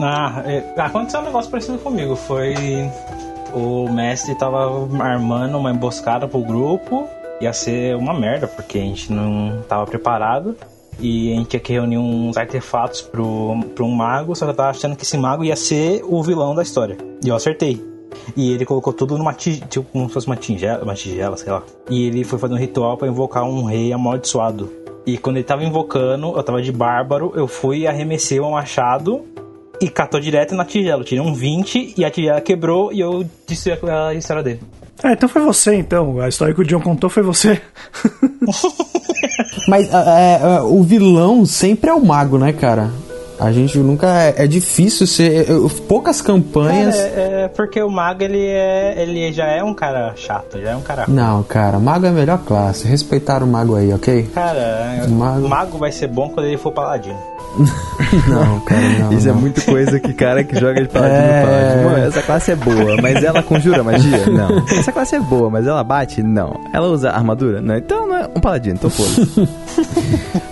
Ah, 0.00 0.42
é, 0.44 0.62
aconteceu 0.76 1.20
um 1.20 1.24
negócio 1.24 1.50
parecido 1.50 1.78
comigo. 1.78 2.14
Foi. 2.14 2.54
O 3.52 3.88
mestre 3.90 4.34
tava 4.34 4.86
armando 5.02 5.56
uma 5.56 5.70
emboscada 5.70 6.28
pro 6.28 6.40
grupo. 6.40 7.08
Ia 7.40 7.52
ser 7.52 7.96
uma 7.96 8.12
merda, 8.12 8.46
porque 8.48 8.78
a 8.78 8.82
gente 8.82 9.12
não 9.12 9.62
tava 9.68 9.86
preparado. 9.86 10.56
E 11.00 11.32
a 11.32 11.36
gente 11.36 11.48
tinha 11.48 11.60
que 11.60 11.72
reunir 11.72 11.98
uns 11.98 12.36
artefatos 12.36 13.00
pro, 13.00 13.60
pro 13.74 13.84
um 13.84 13.90
mago, 13.90 14.34
só 14.34 14.44
que 14.44 14.50
eu 14.50 14.56
tava 14.56 14.70
achando 14.70 14.96
que 14.96 15.04
esse 15.04 15.16
mago 15.16 15.44
ia 15.44 15.54
ser 15.54 16.02
o 16.04 16.20
vilão 16.22 16.54
da 16.54 16.62
história. 16.62 16.96
E 17.24 17.28
eu 17.28 17.36
acertei. 17.36 17.80
E 18.36 18.52
ele 18.52 18.64
colocou 18.64 18.92
tudo 18.92 19.16
numa 19.16 19.32
tigela, 19.32 19.66
tipo, 19.68 19.86
como 19.92 20.08
se 20.08 20.14
fosse 20.14 20.26
uma 20.26 20.36
tigela, 20.36 20.82
uma 20.82 20.94
tigela, 20.94 21.36
sei 21.36 21.52
lá. 21.52 21.62
E 21.88 22.06
ele 22.06 22.24
foi 22.24 22.38
fazer 22.38 22.54
um 22.54 22.58
ritual 22.58 22.96
para 22.96 23.06
invocar 23.06 23.44
um 23.44 23.64
rei 23.64 23.92
amaldiçoado. 23.92 24.70
E 25.06 25.16
quando 25.16 25.36
ele 25.36 25.44
tava 25.44 25.64
invocando, 25.64 26.36
eu 26.36 26.42
tava 26.42 26.60
de 26.60 26.72
bárbaro, 26.72 27.32
eu 27.34 27.46
fui 27.46 27.86
arremessei 27.86 28.40
o 28.40 28.50
machado 28.50 29.24
e 29.80 29.88
catou 29.88 30.18
direto 30.20 30.54
na 30.54 30.64
tigela. 30.64 31.02
Eu 31.02 31.04
tirei 31.04 31.22
um 31.22 31.32
20 31.32 31.94
e 31.96 32.04
a 32.04 32.10
tigela 32.10 32.40
quebrou 32.40 32.92
e 32.92 33.00
eu 33.00 33.24
disse 33.46 33.70
a 33.70 34.14
história 34.14 34.42
dele. 34.42 34.60
Ah, 35.02 35.12
então 35.12 35.28
foi 35.28 35.42
você, 35.42 35.76
então. 35.76 36.20
A 36.20 36.28
história 36.28 36.54
que 36.54 36.60
o 36.60 36.64
John 36.64 36.80
contou 36.80 37.08
foi 37.08 37.22
você. 37.22 37.60
Mas 39.68 39.92
é, 39.92 40.40
é, 40.42 40.60
o 40.62 40.82
vilão 40.82 41.44
sempre 41.46 41.90
é 41.90 41.94
o 41.94 42.04
mago, 42.04 42.38
né, 42.38 42.52
cara? 42.52 42.90
A 43.38 43.52
gente 43.52 43.78
nunca. 43.78 44.08
É, 44.08 44.44
é 44.44 44.46
difícil 44.46 45.06
ser. 45.06 45.46
Poucas 45.86 46.20
campanhas. 46.20 46.96
É, 46.96 47.44
é, 47.44 47.48
porque 47.48 47.80
o 47.80 47.88
mago 47.88 48.24
ele, 48.24 48.44
é, 48.44 49.00
ele 49.00 49.32
já 49.32 49.46
é 49.46 49.62
um 49.62 49.72
cara 49.72 50.12
chato, 50.16 50.60
já 50.60 50.70
é 50.70 50.76
um 50.76 50.80
cara. 50.80 51.04
Não, 51.06 51.44
cara, 51.44 51.78
mago 51.78 52.06
é 52.06 52.08
a 52.08 52.12
melhor 52.12 52.38
classe. 52.38 52.88
Respeitar 52.88 53.42
o 53.42 53.46
mago 53.46 53.76
aí, 53.76 53.92
ok? 53.92 54.28
Cara, 54.34 55.04
o 55.06 55.10
mago, 55.10 55.46
o 55.46 55.48
mago 55.48 55.78
vai 55.78 55.92
ser 55.92 56.08
bom 56.08 56.30
quando 56.30 56.46
ele 56.46 56.58
for 56.58 56.72
paladino. 56.72 57.18
não, 58.28 58.60
cara, 58.60 58.80
não. 59.00 59.12
Isso 59.12 59.28
não. 59.28 59.34
é 59.34 59.38
muito 59.38 59.64
coisa 59.64 59.98
que 59.98 60.12
cara 60.12 60.44
que 60.44 60.58
joga 60.58 60.82
de 60.82 60.88
paladino 60.88 61.20
é... 61.20 61.42
fala. 61.42 61.90
Mano, 61.90 62.06
essa 62.06 62.22
classe 62.22 62.50
é 62.52 62.56
boa, 62.56 62.96
mas 63.02 63.22
ela 63.22 63.42
conjura 63.42 63.82
magia? 63.82 64.26
Não. 64.26 64.64
Essa 64.78 64.92
classe 64.92 65.16
é 65.16 65.20
boa, 65.20 65.50
mas 65.50 65.66
ela 65.66 65.82
bate? 65.82 66.22
Não. 66.22 66.60
Ela 66.72 66.88
usa 66.88 67.10
armadura? 67.10 67.60
Não. 67.60 67.76
Então 67.76 68.06
não 68.06 68.16
é 68.16 68.28
um 68.34 68.40
paladino, 68.40 68.76
então 68.76 68.90
foda 68.90 69.48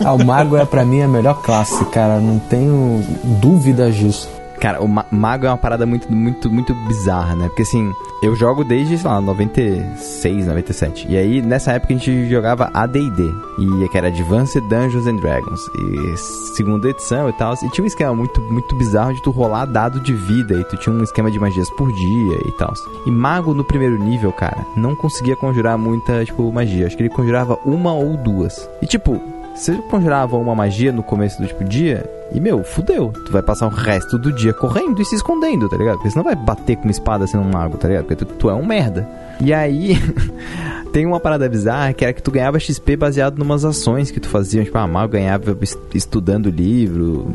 ah, 0.04 0.14
o 0.14 0.24
mago 0.24 0.56
é 0.56 0.64
pra 0.64 0.84
mim 0.84 1.02
a 1.02 1.08
melhor 1.08 1.40
classe, 1.42 1.84
cara. 1.86 2.18
Não 2.18 2.38
tenho 2.38 3.04
dúvidas 3.40 3.94
disso. 3.94 4.35
Cara, 4.60 4.82
o 4.82 4.88
mago 4.88 5.46
é 5.46 5.50
uma 5.50 5.56
parada 5.56 5.86
muito, 5.86 6.10
muito, 6.10 6.50
muito 6.50 6.74
bizarra, 6.86 7.34
né? 7.34 7.46
Porque 7.48 7.62
assim, 7.62 7.92
eu 8.22 8.34
jogo 8.34 8.64
desde, 8.64 8.96
sei 8.96 9.10
lá, 9.10 9.20
96, 9.20 10.46
97. 10.46 11.06
E 11.08 11.16
aí, 11.16 11.42
nessa 11.42 11.72
época, 11.72 11.92
a 11.92 11.96
gente 11.96 12.28
jogava 12.28 12.70
ADD. 12.72 13.20
E 13.58 13.88
que 13.88 13.98
era 13.98 14.08
Advanced 14.08 14.62
Dungeons 14.68 15.06
and 15.06 15.16
Dragons. 15.16 15.60
E 15.78 16.16
segunda 16.56 16.88
edição 16.88 17.28
e 17.28 17.32
tal. 17.34 17.54
E 17.54 17.70
tinha 17.70 17.84
um 17.84 17.86
esquema 17.86 18.14
muito, 18.14 18.40
muito 18.40 18.74
bizarro 18.74 19.14
de 19.14 19.22
tu 19.22 19.30
rolar 19.30 19.66
dado 19.66 20.00
de 20.00 20.14
vida. 20.14 20.54
E 20.54 20.64
tu 20.64 20.76
tinha 20.76 20.94
um 20.94 21.02
esquema 21.02 21.30
de 21.30 21.38
magias 21.38 21.70
por 21.70 21.92
dia 21.92 22.38
e 22.46 22.52
tal. 22.52 22.72
E 23.06 23.10
mago 23.10 23.52
no 23.52 23.64
primeiro 23.64 23.98
nível, 23.98 24.32
cara, 24.32 24.66
não 24.74 24.96
conseguia 24.96 25.36
conjurar 25.36 25.76
muita, 25.76 26.24
tipo, 26.24 26.50
magia. 26.50 26.86
Acho 26.86 26.96
que 26.96 27.02
ele 27.02 27.10
conjurava 27.10 27.58
uma 27.64 27.92
ou 27.92 28.16
duas. 28.16 28.68
E 28.80 28.86
tipo, 28.86 29.20
você 29.56 29.72
conjurava 29.90 30.36
uma 30.36 30.54
magia 30.54 30.92
no 30.92 31.02
começo 31.02 31.40
do 31.40 31.48
tipo 31.48 31.64
dia 31.64 32.04
e, 32.32 32.40
meu, 32.40 32.62
fudeu. 32.62 33.12
Tu 33.24 33.32
vai 33.32 33.42
passar 33.42 33.66
o 33.66 33.70
resto 33.70 34.18
do 34.18 34.32
dia 34.32 34.52
correndo 34.52 35.00
e 35.00 35.04
se 35.04 35.14
escondendo, 35.14 35.68
tá 35.68 35.76
ligado? 35.76 35.94
Porque 35.94 36.10
você 36.10 36.16
não 36.16 36.24
vai 36.24 36.34
bater 36.34 36.76
com 36.76 36.84
uma 36.84 36.90
espada 36.90 37.26
sendo 37.26 37.44
um 37.44 37.50
mago, 37.50 37.76
tá 37.78 37.88
ligado? 37.88 38.04
Porque 38.04 38.24
tu, 38.24 38.26
tu 38.26 38.50
é 38.50 38.54
um 38.54 38.66
merda. 38.66 39.08
E 39.40 39.52
aí, 39.54 39.96
tem 40.92 41.06
uma 41.06 41.20
parada 41.20 41.48
bizarra 41.48 41.92
que 41.92 42.04
era 42.04 42.12
que 42.12 42.22
tu 42.22 42.30
ganhava 42.30 42.58
XP 42.58 42.96
baseado 42.96 43.38
numas 43.38 43.64
ações 43.64 44.10
que 44.10 44.20
tu 44.20 44.28
fazia. 44.28 44.64
Tipo, 44.64 44.78
ah, 44.78 44.86
mago 44.86 45.12
ganhava 45.12 45.56
estudando 45.94 46.50
livro, 46.50 47.34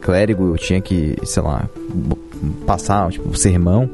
clérigo 0.00 0.48
eu 0.48 0.56
tinha 0.56 0.80
que, 0.80 1.16
sei 1.24 1.42
lá, 1.42 1.68
passar, 2.66 3.10
tipo, 3.10 3.36
sermão. 3.36 3.88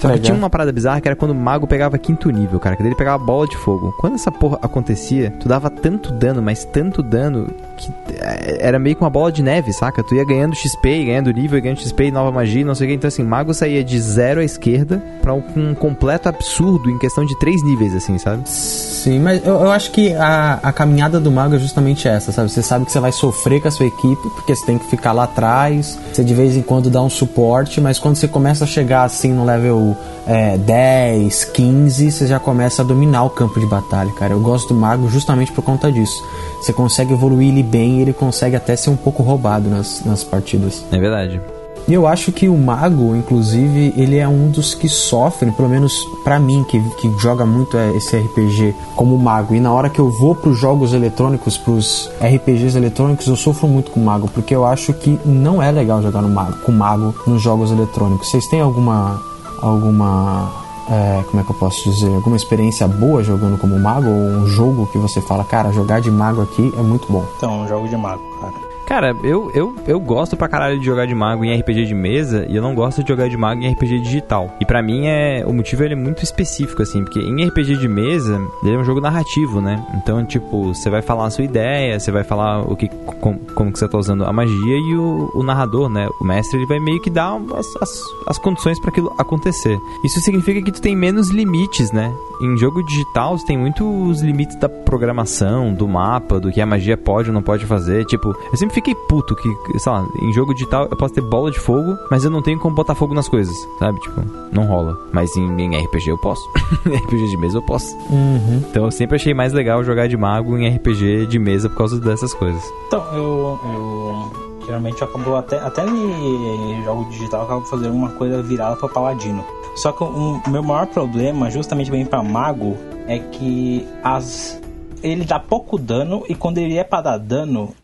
Só 0.00 0.12
que 0.12 0.18
tinha 0.20 0.36
uma 0.36 0.50
parada 0.50 0.72
bizarra 0.72 1.00
que 1.00 1.08
era 1.08 1.16
quando 1.16 1.32
o 1.32 1.34
mago 1.34 1.66
pegava 1.66 1.98
quinto 1.98 2.30
nível, 2.30 2.58
cara, 2.60 2.76
que 2.76 2.82
dele 2.82 2.94
pegava 2.94 3.22
bola 3.22 3.46
de 3.46 3.56
fogo. 3.56 3.94
Quando 3.98 4.14
essa 4.14 4.30
porra 4.30 4.58
acontecia, 4.62 5.30
tu 5.40 5.48
dava 5.48 5.70
tanto 5.70 6.12
dano, 6.12 6.42
mas 6.42 6.64
tanto 6.64 7.02
dano, 7.02 7.48
que 7.76 7.90
é, 8.20 8.66
era 8.66 8.78
meio 8.78 8.96
que 8.96 9.02
uma 9.02 9.10
bola 9.10 9.30
de 9.30 9.42
neve, 9.42 9.72
saca? 9.72 10.02
Tu 10.02 10.14
ia 10.14 10.24
ganhando 10.24 10.54
XP, 10.54 11.04
ganhando 11.04 11.32
nível, 11.32 11.60
ganhando 11.60 11.80
XP, 11.80 12.10
nova 12.10 12.30
magia, 12.30 12.64
não 12.64 12.74
sei 12.74 12.86
o 12.86 12.90
que. 12.90 12.96
Então, 12.96 13.08
assim, 13.08 13.22
mago 13.22 13.52
saía 13.52 13.82
de 13.82 14.00
zero 14.00 14.40
à 14.40 14.44
esquerda 14.44 15.02
pra 15.20 15.34
um, 15.34 15.42
um 15.56 15.74
completo 15.74 16.28
absurdo 16.28 16.90
em 16.90 16.98
questão 16.98 17.24
de 17.24 17.38
três 17.38 17.62
níveis, 17.62 17.94
assim, 17.94 18.18
sabe? 18.18 18.48
Sim, 18.48 19.18
mas 19.20 19.44
eu, 19.44 19.54
eu 19.54 19.70
acho 19.70 19.90
que 19.90 20.14
a, 20.14 20.60
a 20.62 20.72
caminhada 20.72 21.20
do 21.20 21.30
mago 21.30 21.54
é 21.54 21.58
justamente 21.58 22.08
essa, 22.08 22.32
sabe? 22.32 22.50
Você 22.50 22.62
sabe 22.62 22.86
que 22.86 22.92
você 22.92 23.00
vai 23.00 23.12
sofrer 23.12 23.60
com 23.60 23.68
a 23.68 23.70
sua 23.70 23.86
equipe, 23.86 24.30
porque 24.34 24.54
você 24.54 24.64
tem 24.64 24.78
que 24.78 24.86
ficar 24.86 25.12
lá 25.12 25.24
atrás, 25.24 25.98
você 26.12 26.24
de 26.24 26.34
vez 26.34 26.56
em 26.56 26.62
quando 26.62 26.88
dá 26.88 27.02
um 27.02 27.10
suporte, 27.10 27.73
mas 27.80 27.98
quando 27.98 28.16
você 28.16 28.28
começa 28.28 28.64
a 28.64 28.66
chegar 28.66 29.04
assim 29.04 29.32
no 29.32 29.44
level 29.44 29.96
é, 30.26 30.56
10, 30.56 31.44
15, 31.44 32.10
você 32.10 32.26
já 32.26 32.38
começa 32.38 32.82
a 32.82 32.84
dominar 32.84 33.24
o 33.24 33.30
campo 33.30 33.60
de 33.60 33.66
batalha, 33.66 34.12
cara. 34.12 34.32
Eu 34.32 34.40
gosto 34.40 34.68
do 34.68 34.74
mago 34.74 35.08
justamente 35.08 35.52
por 35.52 35.62
conta 35.62 35.90
disso. 35.90 36.16
Você 36.60 36.72
consegue 36.72 37.12
evoluir 37.12 37.48
ele 37.48 37.62
bem 37.62 37.98
e 37.98 38.02
ele 38.02 38.12
consegue 38.12 38.56
até 38.56 38.74
ser 38.76 38.90
um 38.90 38.96
pouco 38.96 39.22
roubado 39.22 39.68
nas, 39.68 40.04
nas 40.04 40.24
partidas. 40.24 40.84
É 40.90 40.98
verdade. 40.98 41.40
E 41.86 41.92
eu 41.92 42.06
acho 42.06 42.32
que 42.32 42.48
o 42.48 42.56
mago, 42.56 43.14
inclusive, 43.14 43.92
ele 43.96 44.16
é 44.16 44.26
um 44.26 44.50
dos 44.50 44.74
que 44.74 44.88
sofrem, 44.88 45.52
pelo 45.52 45.68
menos 45.68 45.94
para 46.22 46.38
mim, 46.38 46.64
que, 46.64 46.80
que 46.96 47.10
joga 47.18 47.44
muito 47.44 47.76
é, 47.76 47.94
esse 47.96 48.16
RPG 48.16 48.74
como 48.96 49.18
mago. 49.18 49.54
E 49.54 49.60
na 49.60 49.72
hora 49.72 49.90
que 49.90 49.98
eu 49.98 50.10
vou 50.10 50.34
pros 50.34 50.58
jogos 50.58 50.94
eletrônicos, 50.94 51.58
pros 51.58 52.10
RPGs 52.20 52.76
eletrônicos, 52.76 53.26
eu 53.26 53.36
sofro 53.36 53.68
muito 53.68 53.90
com 53.90 54.00
mago, 54.00 54.28
porque 54.28 54.54
eu 54.54 54.64
acho 54.64 54.94
que 54.94 55.18
não 55.26 55.62
é 55.62 55.70
legal 55.70 56.02
jogar 56.02 56.22
no 56.22 56.28
mago, 56.28 56.56
com 56.60 56.72
mago 56.72 57.14
nos 57.26 57.42
jogos 57.42 57.70
eletrônicos. 57.70 58.30
Vocês 58.30 58.46
têm 58.46 58.60
alguma 58.60 59.20
alguma 59.60 60.64
é, 60.90 61.22
como 61.30 61.40
é 61.40 61.44
que 61.44 61.50
eu 61.50 61.56
posso 61.56 61.90
dizer, 61.90 62.14
alguma 62.14 62.36
experiência 62.36 62.86
boa 62.86 63.22
jogando 63.22 63.58
como 63.58 63.78
mago 63.78 64.08
ou 64.08 64.14
um 64.14 64.46
jogo 64.46 64.86
que 64.86 64.98
você 64.98 65.20
fala, 65.20 65.44
cara, 65.44 65.72
jogar 65.72 66.00
de 66.00 66.10
mago 66.10 66.42
aqui 66.42 66.72
é 66.76 66.82
muito 66.82 67.10
bom. 67.10 67.24
Então, 67.36 67.62
um 67.62 67.68
jogo 67.68 67.88
de 67.88 67.96
mago, 67.96 68.22
cara. 68.40 68.63
Cara, 68.86 69.14
eu, 69.22 69.50
eu, 69.54 69.74
eu 69.86 69.98
gosto 69.98 70.36
pra 70.36 70.48
caralho 70.48 70.78
de 70.78 70.84
jogar 70.84 71.06
de 71.06 71.14
mago 71.14 71.44
em 71.44 71.58
RPG 71.58 71.86
de 71.86 71.94
mesa 71.94 72.46
e 72.48 72.56
eu 72.56 72.62
não 72.62 72.74
gosto 72.74 73.02
de 73.02 73.08
jogar 73.08 73.28
de 73.28 73.36
mago 73.36 73.62
em 73.62 73.72
RPG 73.72 74.00
digital. 74.00 74.54
E 74.60 74.66
pra 74.66 74.82
mim 74.82 75.06
é 75.06 75.44
o 75.46 75.52
motivo 75.52 75.82
ele 75.82 75.94
é 75.94 75.96
muito 75.96 76.22
específico 76.22 76.82
assim, 76.82 77.02
porque 77.02 77.18
em 77.18 77.44
RPG 77.46 77.76
de 77.76 77.88
mesa, 77.88 78.40
ele 78.62 78.74
é 78.74 78.78
um 78.78 78.84
jogo 78.84 79.00
narrativo, 79.00 79.60
né? 79.60 79.84
Então, 79.94 80.24
tipo, 80.24 80.74
você 80.74 80.90
vai 80.90 81.02
falar 81.02 81.26
a 81.26 81.30
sua 81.30 81.44
ideia, 81.44 81.98
você 81.98 82.10
vai 82.10 82.24
falar 82.24 82.60
o 82.60 82.76
que 82.76 82.88
como, 83.20 83.38
como 83.54 83.72
que 83.72 83.78
você 83.78 83.88
tá 83.88 83.98
usando 83.98 84.24
a 84.24 84.32
magia 84.32 84.76
e 84.76 84.96
o, 84.96 85.30
o 85.34 85.42
narrador, 85.42 85.88
né, 85.88 86.08
o 86.20 86.24
mestre, 86.24 86.58
ele 86.58 86.66
vai 86.66 86.78
meio 86.78 87.00
que 87.00 87.10
dar 87.10 87.40
as, 87.56 87.66
as, 87.80 88.02
as 88.26 88.38
condições 88.38 88.78
para 88.78 88.90
aquilo 88.90 89.14
acontecer. 89.18 89.78
Isso 90.04 90.20
significa 90.20 90.60
que 90.62 90.72
tu 90.72 90.80
tem 90.80 90.94
menos 90.94 91.30
limites, 91.30 91.90
né? 91.92 92.12
Em 92.40 92.56
jogo 92.58 92.82
digital, 92.82 93.38
você 93.38 93.46
tem 93.46 93.56
muitos 93.56 94.20
limites 94.20 94.56
da 94.56 94.68
programação, 94.68 95.72
do 95.72 95.88
mapa, 95.88 96.40
do 96.40 96.52
que 96.52 96.60
a 96.60 96.66
magia 96.66 96.96
pode 96.96 97.30
ou 97.30 97.34
não 97.34 97.42
pode 97.42 97.64
fazer. 97.64 98.04
Tipo, 98.04 98.36
eu 98.50 98.56
sempre 98.56 98.73
fiquei 98.74 98.94
puto 98.94 99.34
que, 99.36 99.78
sei 99.78 99.90
lá, 99.90 100.06
em 100.20 100.32
jogo 100.32 100.52
digital 100.52 100.88
eu 100.90 100.96
posso 100.96 101.14
ter 101.14 101.20
bola 101.20 101.50
de 101.50 101.58
fogo, 101.58 101.96
mas 102.10 102.24
eu 102.24 102.30
não 102.30 102.42
tenho 102.42 102.58
como 102.58 102.74
botar 102.74 102.94
fogo 102.94 103.14
nas 103.14 103.28
coisas, 103.28 103.56
sabe? 103.78 104.00
Tipo, 104.00 104.20
não 104.52 104.64
rola. 104.66 104.98
Mas 105.12 105.34
em, 105.36 105.60
em 105.60 105.84
RPG 105.84 106.10
eu 106.10 106.18
posso. 106.18 106.46
em 106.84 106.96
RPG 106.96 107.28
de 107.30 107.36
mesa 107.36 107.58
eu 107.58 107.62
posso. 107.62 107.96
Uhum. 108.10 108.62
Então 108.68 108.84
eu 108.84 108.90
sempre 108.90 109.16
achei 109.16 109.32
mais 109.32 109.52
legal 109.52 109.82
jogar 109.84 110.08
de 110.08 110.16
mago 110.16 110.58
em 110.58 110.68
RPG 110.68 111.26
de 111.26 111.38
mesa 111.38 111.68
por 111.68 111.78
causa 111.78 112.00
dessas 112.00 112.34
coisas. 112.34 112.62
Então, 112.88 113.02
eu, 113.14 113.60
eu 113.64 114.64
geralmente 114.66 115.00
eu 115.00 115.08
acabo 115.08 115.36
até, 115.36 115.58
até 115.58 115.86
em 115.86 116.82
jogo 116.84 117.08
digital 117.10 117.40
eu 117.40 117.46
acabo 117.46 117.64
fazendo 117.66 117.94
uma 117.94 118.10
coisa 118.10 118.42
virada 118.42 118.76
para 118.76 118.88
paladino. 118.88 119.44
Só 119.76 119.92
que 119.92 120.04
o 120.04 120.40
meu 120.48 120.62
maior 120.62 120.86
problema, 120.86 121.50
justamente 121.50 121.90
bem 121.90 122.06
para 122.06 122.22
mago, 122.22 122.76
é 123.06 123.18
que 123.18 123.86
as 124.02 124.60
ele 125.02 125.24
dá 125.24 125.38
pouco 125.38 125.78
dano 125.78 126.24
e 126.28 126.34
quando 126.34 126.56
ele 126.56 126.78
é 126.78 126.84
para 126.84 127.02
dar 127.02 127.18
dano, 127.18 127.74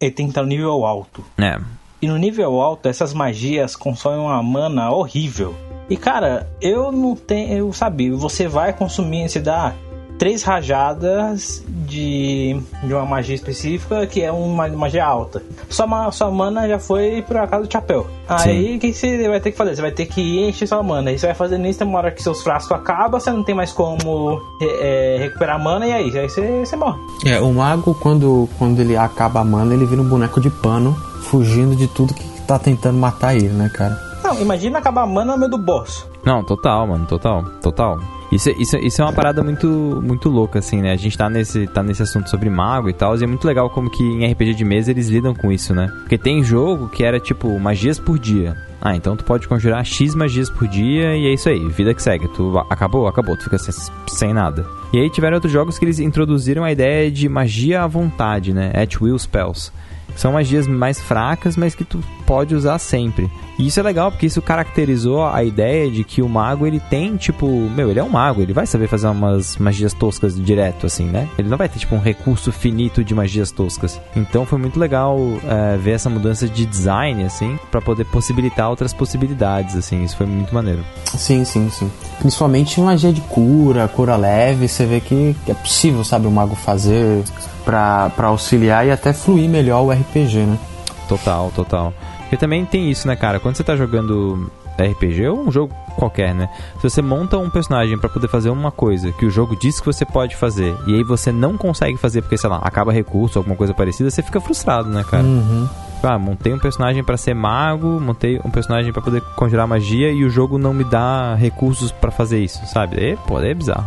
ele 0.00 0.10
tem 0.10 0.26
que 0.26 0.30
estar 0.30 0.42
no 0.42 0.48
nível 0.48 0.84
alto. 0.84 1.24
É. 1.38 1.58
E 2.00 2.08
no 2.08 2.18
nível 2.18 2.60
alto, 2.60 2.88
essas 2.88 3.14
magias 3.14 3.74
consomem 3.74 4.20
uma 4.20 4.42
mana 4.42 4.90
horrível. 4.90 5.54
E 5.88 5.96
cara, 5.96 6.48
eu 6.60 6.90
não 6.90 7.14
tenho. 7.14 7.52
Eu 7.52 7.72
sabia, 7.72 8.14
você 8.14 8.48
vai 8.48 8.72
consumir, 8.72 9.28
você 9.28 9.40
dá 9.40 9.72
três 10.18 10.42
rajadas 10.42 11.64
de, 11.68 12.60
de 12.82 12.94
uma 12.94 13.04
magia 13.04 13.34
específica 13.34 14.06
que 14.06 14.22
é 14.22 14.32
uma 14.32 14.68
magia 14.68 15.04
alta. 15.04 15.42
Sua, 15.68 16.10
sua 16.10 16.30
mana 16.30 16.68
já 16.68 16.78
foi 16.78 17.22
por 17.22 17.36
acaso 17.36 17.66
do 17.66 17.72
chapéu. 17.72 18.06
Aí 18.28 18.76
o 18.76 18.80
que 18.80 18.92
você 18.92 19.28
vai 19.28 19.40
ter 19.40 19.52
que 19.52 19.56
fazer? 19.56 19.76
Você 19.76 19.82
vai 19.82 19.90
ter 19.90 20.06
que 20.06 20.48
encher 20.48 20.66
sua 20.66 20.82
mana. 20.82 21.10
Aí 21.10 21.18
você 21.18 21.26
vai 21.26 21.34
fazer 21.34 21.60
isso, 21.66 21.78
tem 21.78 21.88
uma 21.88 21.98
hora 21.98 22.10
que 22.10 22.22
seus 22.22 22.42
frascos 22.42 22.72
acabam, 22.72 23.20
você 23.20 23.30
não 23.30 23.42
tem 23.42 23.54
mais 23.54 23.72
como 23.72 24.40
é, 24.60 25.18
recuperar 25.20 25.56
a 25.56 25.58
mana 25.58 25.86
e 25.86 25.92
aí, 25.92 26.18
aí 26.18 26.28
você, 26.28 26.64
você 26.64 26.76
morre. 26.76 26.98
É, 27.24 27.40
o 27.40 27.52
mago, 27.52 27.94
quando, 27.94 28.48
quando 28.58 28.80
ele 28.80 28.96
acaba 28.96 29.40
a 29.40 29.44
mana, 29.44 29.74
ele 29.74 29.86
vira 29.86 30.00
um 30.00 30.08
boneco 30.08 30.40
de 30.40 30.50
pano, 30.50 30.94
fugindo 31.22 31.76
de 31.76 31.86
tudo 31.88 32.14
que 32.14 32.24
tá 32.42 32.58
tentando 32.58 32.98
matar 32.98 33.34
ele, 33.34 33.48
né, 33.48 33.70
cara? 33.72 33.98
Não, 34.22 34.40
imagina 34.40 34.78
acabar 34.78 35.02
a 35.02 35.06
mana 35.06 35.32
no 35.32 35.38
meio 35.38 35.50
do 35.50 35.58
boss. 35.58 36.06
Não, 36.24 36.42
total, 36.42 36.86
mano, 36.86 37.06
total, 37.06 37.44
total. 37.62 37.98
Isso, 38.30 38.50
isso, 38.50 38.76
isso 38.78 39.00
é 39.00 39.04
uma 39.04 39.12
parada 39.12 39.42
muito, 39.42 39.68
muito 40.02 40.28
louca, 40.28 40.58
assim, 40.58 40.82
né? 40.82 40.92
A 40.92 40.96
gente 40.96 41.16
tá 41.16 41.30
nesse, 41.30 41.66
tá 41.68 41.82
nesse 41.82 42.02
assunto 42.02 42.28
sobre 42.28 42.50
mago 42.50 42.88
e 42.88 42.92
tal, 42.92 43.16
e 43.16 43.22
é 43.22 43.26
muito 43.26 43.46
legal 43.46 43.70
como 43.70 43.90
que 43.90 44.02
em 44.02 44.30
RPG 44.30 44.54
de 44.54 44.64
mesa 44.64 44.90
eles 44.90 45.08
lidam 45.08 45.34
com 45.34 45.52
isso, 45.52 45.74
né? 45.74 45.88
Porque 46.00 46.18
tem 46.18 46.42
jogo 46.42 46.88
que 46.88 47.04
era 47.04 47.20
tipo 47.20 47.58
magias 47.58 47.98
por 47.98 48.18
dia. 48.18 48.56
Ah, 48.80 48.94
então 48.94 49.16
tu 49.16 49.24
pode 49.24 49.48
conjurar 49.48 49.84
X 49.84 50.14
magias 50.14 50.50
por 50.50 50.68
dia 50.68 51.16
e 51.16 51.26
é 51.26 51.32
isso 51.32 51.48
aí, 51.48 51.66
vida 51.68 51.94
que 51.94 52.02
segue. 52.02 52.28
Tu 52.28 52.58
acabou, 52.70 53.06
acabou, 53.06 53.36
tu 53.36 53.44
fica 53.44 53.58
sem, 53.58 53.74
sem 54.08 54.34
nada. 54.34 54.66
E 54.92 54.98
aí 54.98 55.10
tiveram 55.10 55.36
outros 55.36 55.52
jogos 55.52 55.78
que 55.78 55.84
eles 55.84 55.98
introduziram 55.98 56.64
a 56.64 56.70
ideia 56.70 57.10
de 57.10 57.28
magia 57.28 57.82
à 57.82 57.86
vontade, 57.86 58.52
né? 58.52 58.72
At 58.74 59.00
will 59.00 59.18
spells. 59.18 59.72
São 60.16 60.32
magias 60.32 60.66
mais 60.66 61.00
fracas, 61.00 61.56
mas 61.56 61.74
que 61.74 61.84
tu 61.84 62.00
pode 62.26 62.54
usar 62.54 62.78
sempre. 62.78 63.30
E 63.58 63.66
isso 63.66 63.80
é 63.80 63.82
legal 63.82 64.10
porque 64.10 64.26
isso 64.26 64.42
caracterizou 64.42 65.24
a 65.26 65.42
ideia 65.42 65.90
de 65.90 66.04
que 66.04 66.20
o 66.20 66.28
mago 66.28 66.66
ele 66.66 66.80
tem, 66.80 67.16
tipo, 67.16 67.46
meu, 67.46 67.90
ele 67.90 68.00
é 68.00 68.04
um 68.04 68.08
mago, 68.08 68.42
ele 68.42 68.52
vai 68.52 68.66
saber 68.66 68.86
fazer 68.86 69.06
umas 69.06 69.56
magias 69.56 69.94
toscas 69.94 70.38
direto, 70.38 70.86
assim, 70.86 71.06
né? 71.06 71.28
Ele 71.38 71.48
não 71.48 71.56
vai 71.56 71.68
ter, 71.68 71.78
tipo, 71.78 71.94
um 71.94 72.00
recurso 72.00 72.52
finito 72.52 73.02
de 73.02 73.14
magias 73.14 73.50
toscas. 73.50 74.00
Então 74.14 74.44
foi 74.44 74.58
muito 74.58 74.78
legal 74.78 75.18
é, 75.44 75.76
ver 75.78 75.92
essa 75.92 76.10
mudança 76.10 76.46
de 76.48 76.66
design, 76.66 77.24
assim, 77.24 77.58
para 77.70 77.80
poder 77.80 78.04
possibilitar 78.04 78.68
outras 78.68 78.92
possibilidades, 78.92 79.74
assim. 79.76 80.04
Isso 80.04 80.16
foi 80.16 80.26
muito 80.26 80.54
maneiro. 80.54 80.84
Sim, 81.06 81.44
sim, 81.44 81.70
sim. 81.70 81.90
Principalmente 82.18 82.80
magia 82.80 83.12
de 83.12 83.20
cura, 83.22 83.88
cura 83.88 84.16
leve, 84.16 84.68
você 84.68 84.84
vê 84.84 85.00
que 85.00 85.34
é 85.48 85.54
possível, 85.54 86.04
sabe, 86.04 86.26
o 86.26 86.30
mago 86.30 86.54
fazer 86.54 87.22
para 87.66 88.28
auxiliar 88.28 88.86
e 88.86 88.92
até 88.92 89.12
fluir 89.12 89.50
melhor 89.50 89.82
o 89.82 89.90
RPG, 89.90 90.38
né? 90.38 90.58
Total, 91.08 91.52
total. 91.54 91.92
Porque 92.20 92.36
também 92.36 92.64
tem 92.64 92.90
isso, 92.90 93.06
né, 93.06 93.16
cara? 93.16 93.40
Quando 93.40 93.56
você 93.56 93.64
tá 93.64 93.76
jogando 93.76 94.50
RPG 94.78 95.26
ou 95.28 95.40
um 95.40 95.50
jogo 95.50 95.74
qualquer, 95.96 96.34
né? 96.34 96.48
Se 96.76 96.88
você 96.88 97.02
monta 97.02 97.38
um 97.38 97.50
personagem 97.50 97.98
para 97.98 98.08
poder 98.08 98.28
fazer 98.28 98.50
uma 98.50 98.70
coisa 98.70 99.10
que 99.12 99.24
o 99.24 99.30
jogo 99.30 99.56
diz 99.56 99.80
que 99.80 99.86
você 99.86 100.04
pode 100.04 100.36
fazer 100.36 100.76
e 100.86 100.94
aí 100.94 101.02
você 101.02 101.32
não 101.32 101.56
consegue 101.56 101.96
fazer 101.96 102.22
porque, 102.22 102.36
sei 102.36 102.48
lá, 102.50 102.58
acaba 102.62 102.92
recurso, 102.92 103.38
alguma 103.38 103.56
coisa 103.56 103.74
parecida, 103.74 104.10
você 104.10 104.22
fica 104.22 104.40
frustrado, 104.40 104.88
né, 104.88 105.04
cara? 105.04 105.24
Uhum. 105.24 105.68
Ah, 106.02 106.18
montei 106.18 106.52
um 106.52 106.58
personagem 106.58 107.02
para 107.02 107.16
ser 107.16 107.34
mago, 107.34 108.00
montei 108.00 108.40
um 108.44 108.50
personagem 108.50 108.92
para 108.92 109.02
poder 109.02 109.20
conjurar 109.34 109.66
magia 109.66 110.12
e 110.12 110.24
o 110.24 110.30
jogo 110.30 110.58
não 110.58 110.72
me 110.72 110.84
dá 110.84 111.34
recursos 111.34 111.90
para 111.90 112.10
fazer 112.10 112.38
isso, 112.38 112.64
sabe? 112.66 113.02
É, 113.02 113.16
pô, 113.16 113.40
é 113.40 113.54
bizarro. 113.54 113.86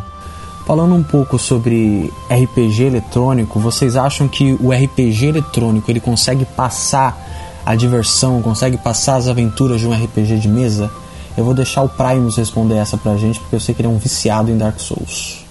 Falando 0.70 0.94
um 0.94 1.02
pouco 1.02 1.40
sobre 1.40 2.14
RPG 2.30 2.84
eletrônico, 2.84 3.60
vocês 3.60 3.96
acham 3.96 4.28
que 4.28 4.54
o 4.62 4.72
RPG 4.72 5.26
eletrônico 5.26 5.90
ele 5.90 6.00
consegue 6.00 6.46
passar 6.46 7.18
a 7.66 7.74
diversão, 7.74 8.40
consegue 8.44 8.78
passar 8.78 9.16
as 9.16 9.28
aventuras 9.28 9.82
de 9.82 9.88
um 9.88 9.92
RPG 9.92 10.38
de 10.38 10.48
mesa? 10.48 10.92
Eu 11.36 11.44
vou 11.44 11.56
deixar 11.56 11.82
o 11.82 11.90
Primus 11.90 12.38
responder 12.38 12.76
essa 12.76 13.00
pra 13.00 13.18
gente, 13.18 13.40
porque 13.40 13.56
eu 13.56 13.60
sei 13.60 13.74
que 13.74 13.82
ele 13.82 13.88
é 13.88 13.92
um 13.92 13.98
viciado 13.98 14.52
em 14.52 14.60
Dark 14.60 14.80
Souls. 14.80 15.44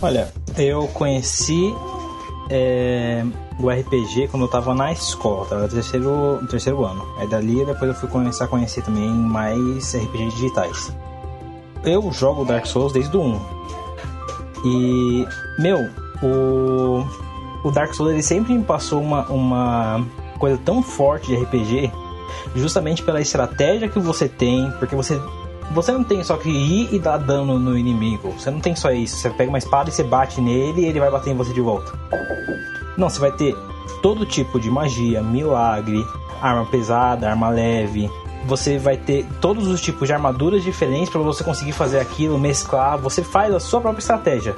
Olha, 0.00 0.32
eu 0.56 0.86
conheci 0.94 1.74
é, 2.48 3.24
o 3.58 3.68
RPG 3.68 4.28
quando 4.28 4.44
eu 4.44 4.48
tava 4.48 4.72
na 4.76 4.92
escola, 4.92 5.44
tava 5.46 5.62
no 5.62 5.68
terceiro, 5.68 6.40
no 6.40 6.46
terceiro 6.46 6.84
ano. 6.84 7.04
Aí 7.18 7.26
dali 7.26 7.66
depois 7.66 7.90
eu 7.90 7.96
fui 7.96 8.08
começar 8.08 8.44
a 8.44 8.46
conhecer 8.46 8.84
também 8.84 9.10
mais 9.10 9.92
RPG 9.92 10.30
digitais. 10.30 10.92
Eu 11.82 12.12
jogo 12.12 12.44
Dark 12.44 12.64
Souls 12.66 12.92
desde 12.92 13.16
o 13.16 13.22
1. 13.22 13.60
E, 14.64 15.26
meu, 15.58 15.88
o, 16.22 17.04
o 17.64 17.70
Dark 17.70 17.94
Souls 17.94 18.12
ele 18.12 18.22
sempre 18.22 18.52
me 18.54 18.64
passou 18.64 19.00
uma, 19.00 19.26
uma 19.26 20.06
coisa 20.38 20.58
tão 20.64 20.82
forte 20.82 21.28
de 21.28 21.36
RPG, 21.36 21.92
justamente 22.54 23.02
pela 23.02 23.20
estratégia 23.20 23.88
que 23.88 23.98
você 23.98 24.28
tem, 24.28 24.70
porque 24.78 24.94
você 24.94 25.20
você 25.72 25.92
não 25.92 26.02
tem 26.02 26.22
só 26.24 26.36
que 26.36 26.48
ir 26.48 26.92
e 26.92 26.98
dar 26.98 27.16
dano 27.16 27.58
no 27.58 27.78
inimigo. 27.78 28.32
Você 28.32 28.50
não 28.50 28.58
tem 28.58 28.74
só 28.74 28.90
isso. 28.90 29.16
Você 29.16 29.30
pega 29.30 29.48
uma 29.48 29.58
espada 29.58 29.88
e 29.88 29.92
você 29.92 30.02
bate 30.02 30.40
nele 30.40 30.82
e 30.82 30.84
ele 30.86 30.98
vai 30.98 31.10
bater 31.10 31.30
em 31.30 31.36
você 31.36 31.52
de 31.52 31.60
volta. 31.60 31.92
Não, 32.96 33.08
você 33.08 33.20
vai 33.20 33.30
ter 33.30 33.56
todo 34.02 34.26
tipo 34.26 34.58
de 34.58 34.68
magia, 34.68 35.22
milagre, 35.22 36.04
arma 36.42 36.66
pesada, 36.66 37.30
arma 37.30 37.48
leve. 37.50 38.10
Você 38.46 38.78
vai 38.78 38.96
ter 38.96 39.26
todos 39.40 39.66
os 39.68 39.80
tipos 39.80 40.08
de 40.08 40.14
armaduras 40.14 40.62
diferentes 40.62 41.10
para 41.10 41.20
você 41.20 41.44
conseguir 41.44 41.72
fazer 41.72 42.00
aquilo, 42.00 42.38
mesclar. 42.38 42.98
Você 42.98 43.22
faz 43.22 43.54
a 43.54 43.60
sua 43.60 43.80
própria 43.80 44.00
estratégia 44.00 44.54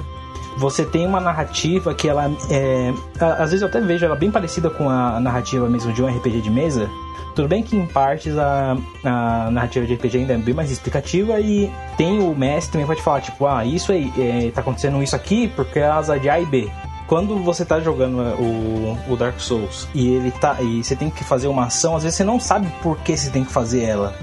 você 0.57 0.85
tem 0.85 1.05
uma 1.05 1.19
narrativa 1.19 1.93
que 1.93 2.07
ela 2.07 2.31
é. 2.49 2.93
Às 3.19 3.51
vezes 3.51 3.61
eu 3.61 3.67
até 3.67 3.79
vejo 3.79 4.05
ela 4.05 4.15
bem 4.15 4.31
parecida 4.31 4.69
com 4.69 4.89
a 4.89 5.19
narrativa 5.19 5.67
mesmo 5.67 5.91
de 5.93 6.03
um 6.03 6.07
RPG 6.07 6.41
de 6.41 6.49
mesa. 6.49 6.89
Tudo 7.35 7.47
bem 7.47 7.63
que 7.63 7.75
em 7.75 7.87
partes 7.87 8.37
a, 8.37 8.77
a 9.03 9.49
narrativa 9.49 9.85
de 9.85 9.95
RPG 9.95 10.19
ainda 10.19 10.33
é 10.33 10.37
bem 10.37 10.53
mais 10.53 10.69
explicativa 10.69 11.39
e 11.39 11.71
tem 11.97 12.19
o 12.19 12.35
mestre 12.35 12.73
também 12.73 12.85
pode 12.85 13.01
falar, 13.01 13.21
tipo, 13.21 13.47
ah, 13.47 13.65
isso 13.65 13.91
aí, 13.91 14.13
é, 14.19 14.51
tá 14.51 14.61
acontecendo 14.61 15.01
isso 15.01 15.15
aqui 15.15 15.47
porque 15.55 15.79
é 15.79 15.85
asa 15.85 16.19
de 16.19 16.29
A 16.29 16.39
e 16.39 16.45
B. 16.45 16.69
Quando 17.07 17.37
você 17.43 17.65
tá 17.65 17.79
jogando 17.79 18.21
é, 18.21 18.33
o, 18.35 19.13
o 19.13 19.17
Dark 19.17 19.39
Souls 19.39 19.87
e 19.93 20.07
ele 20.07 20.31
tá. 20.31 20.61
E 20.61 20.83
você 20.83 20.95
tem 20.95 21.09
que 21.09 21.23
fazer 21.23 21.47
uma 21.47 21.65
ação, 21.65 21.95
às 21.95 22.03
vezes 22.03 22.17
você 22.17 22.23
não 22.23 22.39
sabe 22.39 22.67
por 22.81 22.97
que 22.99 23.15
você 23.15 23.29
tem 23.29 23.43
que 23.43 23.51
fazer 23.51 23.83
ela. 23.83 24.15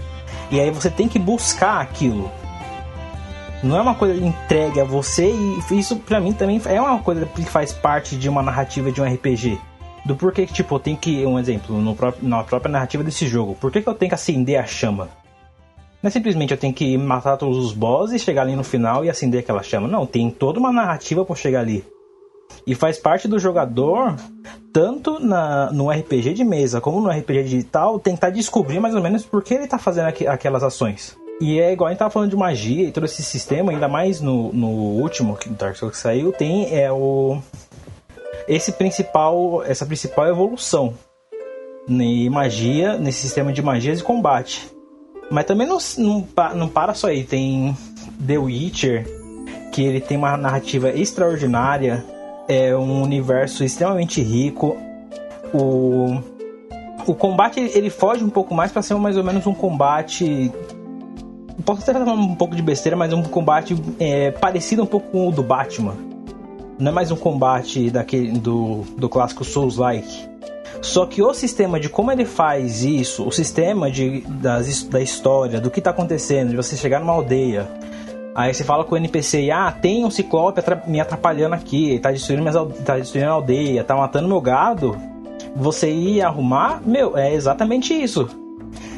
E 0.51 0.59
aí 0.59 0.71
você 0.71 0.91
tem 0.91 1.07
que 1.07 1.19
buscar 1.19 1.81
aquilo. 1.81 2.31
Não 3.63 3.77
é 3.77 3.81
uma 3.81 3.95
coisa 3.95 4.25
entregue 4.25 4.81
a 4.81 4.85
você 4.85 5.31
e 5.31 5.79
isso 5.79 5.97
para 5.97 6.19
mim 6.19 6.33
também 6.33 6.61
é 6.65 6.81
uma 6.81 6.99
coisa 6.99 7.27
que 7.27 7.45
faz 7.45 7.73
parte 7.73 8.17
de 8.17 8.29
uma 8.29 8.43
narrativa 8.43 8.91
de 8.91 9.03
um 9.03 9.05
RPG. 9.05 9.59
Do 10.05 10.17
porquê 10.17 10.47
que, 10.47 10.53
tipo, 10.55 10.79
tenho 10.79 10.97
que, 10.97 11.27
um 11.27 11.39
exemplo, 11.39 11.79
no 11.79 11.95
próprio, 11.95 12.27
na 12.27 12.43
própria 12.43 12.73
narrativa 12.73 13.05
desse 13.05 13.27
jogo, 13.27 13.55
por 13.55 13.71
que, 13.71 13.83
que 13.83 13.89
eu 13.89 13.95
tenho 13.95 14.09
que 14.09 14.15
acender 14.15 14.59
a 14.59 14.65
chama? 14.65 15.11
Não 16.03 16.09
é 16.09 16.11
simplesmente 16.11 16.53
eu 16.53 16.57
tenho 16.57 16.73
que 16.73 16.97
matar 16.97 17.37
todos 17.37 17.59
os 17.59 17.75
bosses, 17.75 18.23
chegar 18.23 18.43
ali 18.43 18.57
no 18.57 18.65
final 18.65 19.05
e 19.05 19.11
acender 19.11 19.41
aquela 19.41 19.63
chama. 19.63 19.87
Não, 19.87 20.07
tem 20.07 20.31
toda 20.31 20.59
uma 20.59 20.73
narrativa 20.73 21.23
para 21.23 21.37
chegar 21.37 21.61
ali. 21.61 21.85
E 22.67 22.75
faz 22.75 22.99
parte 22.99 23.27
do 23.27 23.39
jogador, 23.39 24.17
tanto 24.73 25.19
na, 25.19 25.73
no 25.73 25.91
RPG 25.91 26.35
de 26.35 26.45
mesa 26.45 26.81
como 26.81 27.01
no 27.01 27.11
RPG 27.11 27.45
digital, 27.45 27.99
tentar 27.99 28.31
descobrir 28.31 28.81
mais 28.81 28.95
ou 28.95 29.03
menos 29.03 29.25
por 29.25 29.43
que 29.43 29.55
ele 29.55 29.65
está 29.65 29.79
fazendo 29.79 30.09
aqu 30.09 30.27
aquelas 30.29 30.63
ações. 30.63 31.17
E 31.41 31.59
é 31.59 31.73
igual 31.73 31.89
a 31.89 31.91
gente 31.91 31.99
tava 31.99 32.11
falando 32.11 32.31
de 32.31 32.37
magia 32.37 32.87
e 32.87 32.93
todo 32.93 33.05
esse 33.05 33.23
sistema, 33.23 33.73
ainda 33.73 33.89
mais 33.89 34.21
no, 34.21 34.53
no 34.53 34.69
último 34.69 35.37
que 35.37 35.49
Dark 35.49 35.75
Souls 35.75 35.97
que 35.97 36.01
saiu, 36.01 36.33
tem 36.33 36.77
é 36.77 36.93
o 36.93 37.41
esse 38.47 38.73
principal, 38.73 39.63
essa 39.65 39.87
principal 39.87 40.27
evolução 40.27 40.95
em 41.89 42.29
magia, 42.29 42.99
nesse 42.99 43.21
sistema 43.21 43.53
de 43.53 43.63
magias 43.63 44.01
e 44.01 44.03
combate. 44.03 44.71
Mas 45.31 45.45
também 45.45 45.67
não, 45.67 45.79
não, 45.99 46.27
não 46.57 46.69
para 46.69 46.93
só 46.93 47.07
aí. 47.07 47.25
Tem 47.25 47.77
The 48.27 48.39
Witcher, 48.39 49.07
que 49.73 49.83
ele 49.83 50.01
tem 50.01 50.17
uma 50.17 50.37
narrativa 50.37 50.91
extraordinária, 50.91 52.05
é 52.51 52.77
um 52.77 53.01
universo 53.01 53.63
extremamente 53.63 54.21
rico. 54.21 54.77
O, 55.55 56.21
o 57.07 57.15
combate 57.15 57.61
ele 57.61 57.89
foge 57.91 58.25
um 58.25 58.29
pouco 58.29 58.53
mais 58.53 58.73
para 58.73 58.83
ser 58.83 58.95
mais 58.97 59.17
ou 59.17 59.23
menos 59.23 59.47
um 59.47 59.55
combate. 59.55 60.51
Posso 61.65 61.83
até 61.83 61.93
falar 61.93 62.13
um 62.13 62.35
pouco 62.35 62.57
de 62.57 62.63
besteira, 62.63 62.97
mas 62.97 63.13
um 63.13 63.23
combate 63.23 63.81
é, 64.01 64.33
parecido 64.33 64.83
um 64.83 64.87
pouco 64.87 65.11
com 65.11 65.29
o 65.29 65.33
do 65.33 65.45
Batman. 65.45 65.95
Não 66.77 66.91
é 66.91 66.95
mais 66.95 67.13
um 67.13 67.17
combate 67.17 67.89
daquele 67.89 68.33
do, 68.33 68.83
do 68.97 69.09
clássico 69.09 69.45
Souls-like. 69.45 70.29
Só 70.83 71.07
que 71.07 71.23
o 71.23 71.33
sistema 71.33 71.79
de 71.79 71.89
como 71.89 72.11
ele 72.11 72.25
faz 72.25 72.83
isso, 72.83 73.29
o 73.29 73.31
sistema 73.31 73.91
de, 73.91 74.23
das, 74.23 74.83
da 74.85 75.01
história, 75.01 75.61
do 75.61 75.71
que 75.71 75.79
está 75.79 75.91
acontecendo, 75.91 76.51
de 76.51 76.57
você 76.57 76.75
chegar 76.77 76.99
numa 76.99 77.13
aldeia, 77.13 77.69
Aí 78.35 78.55
você 78.55 78.63
fala 78.63 78.85
com 78.85 78.95
o 78.95 78.99
NPC 78.99 79.51
ah, 79.51 79.73
tem 79.73 80.05
um 80.05 80.11
ciclope 80.11 80.61
me 80.87 81.01
atrapalhando 81.01 81.55
aqui, 81.55 81.99
tá 81.99 82.13
destruindo, 82.13 82.43
minhas, 82.43 82.57
tá 82.85 82.97
destruindo 82.97 83.29
a 83.29 83.35
aldeia, 83.35 83.85
tá 83.85 83.97
matando 83.97 84.29
meu 84.29 84.41
gado. 84.41 84.97
Você 85.57 85.91
ir 85.91 86.23
arrumar, 86.23 86.81
meu, 86.85 87.17
é 87.17 87.35
exatamente 87.35 87.93
isso. 87.93 88.29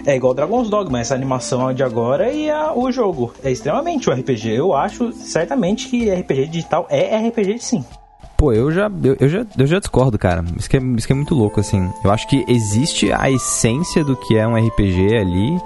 É 0.04 0.16
igual 0.16 0.34
Dragon's 0.34 0.68
Dogma, 0.68 1.00
essa 1.00 1.14
animação 1.14 1.72
de 1.72 1.82
agora 1.82 2.30
e 2.30 2.50
a, 2.50 2.72
o 2.74 2.90
jogo. 2.90 3.32
É 3.42 3.50
extremamente 3.50 4.10
um 4.10 4.12
RPG. 4.12 4.50
Eu 4.50 4.74
acho 4.74 5.12
certamente 5.12 5.88
que 5.88 6.10
RPG 6.10 6.48
digital 6.48 6.86
é 6.90 7.16
RPG 7.28 7.58
sim. 7.60 7.84
Pô, 8.36 8.52
eu 8.52 8.72
já, 8.72 8.90
eu, 9.04 9.16
eu, 9.20 9.28
já, 9.28 9.46
eu 9.56 9.66
já 9.66 9.78
discordo, 9.78 10.18
cara. 10.18 10.44
Isso 10.58 10.68
que, 10.68 10.76
é, 10.76 10.80
isso 10.80 11.06
que 11.06 11.12
é 11.12 11.16
muito 11.16 11.34
louco, 11.34 11.60
assim. 11.60 11.88
Eu 12.04 12.10
acho 12.10 12.26
que 12.26 12.44
existe 12.48 13.12
a 13.12 13.30
essência 13.30 14.02
do 14.02 14.16
que 14.16 14.36
é 14.36 14.46
um 14.46 14.56
RPG 14.56 15.16
ali 15.16 15.60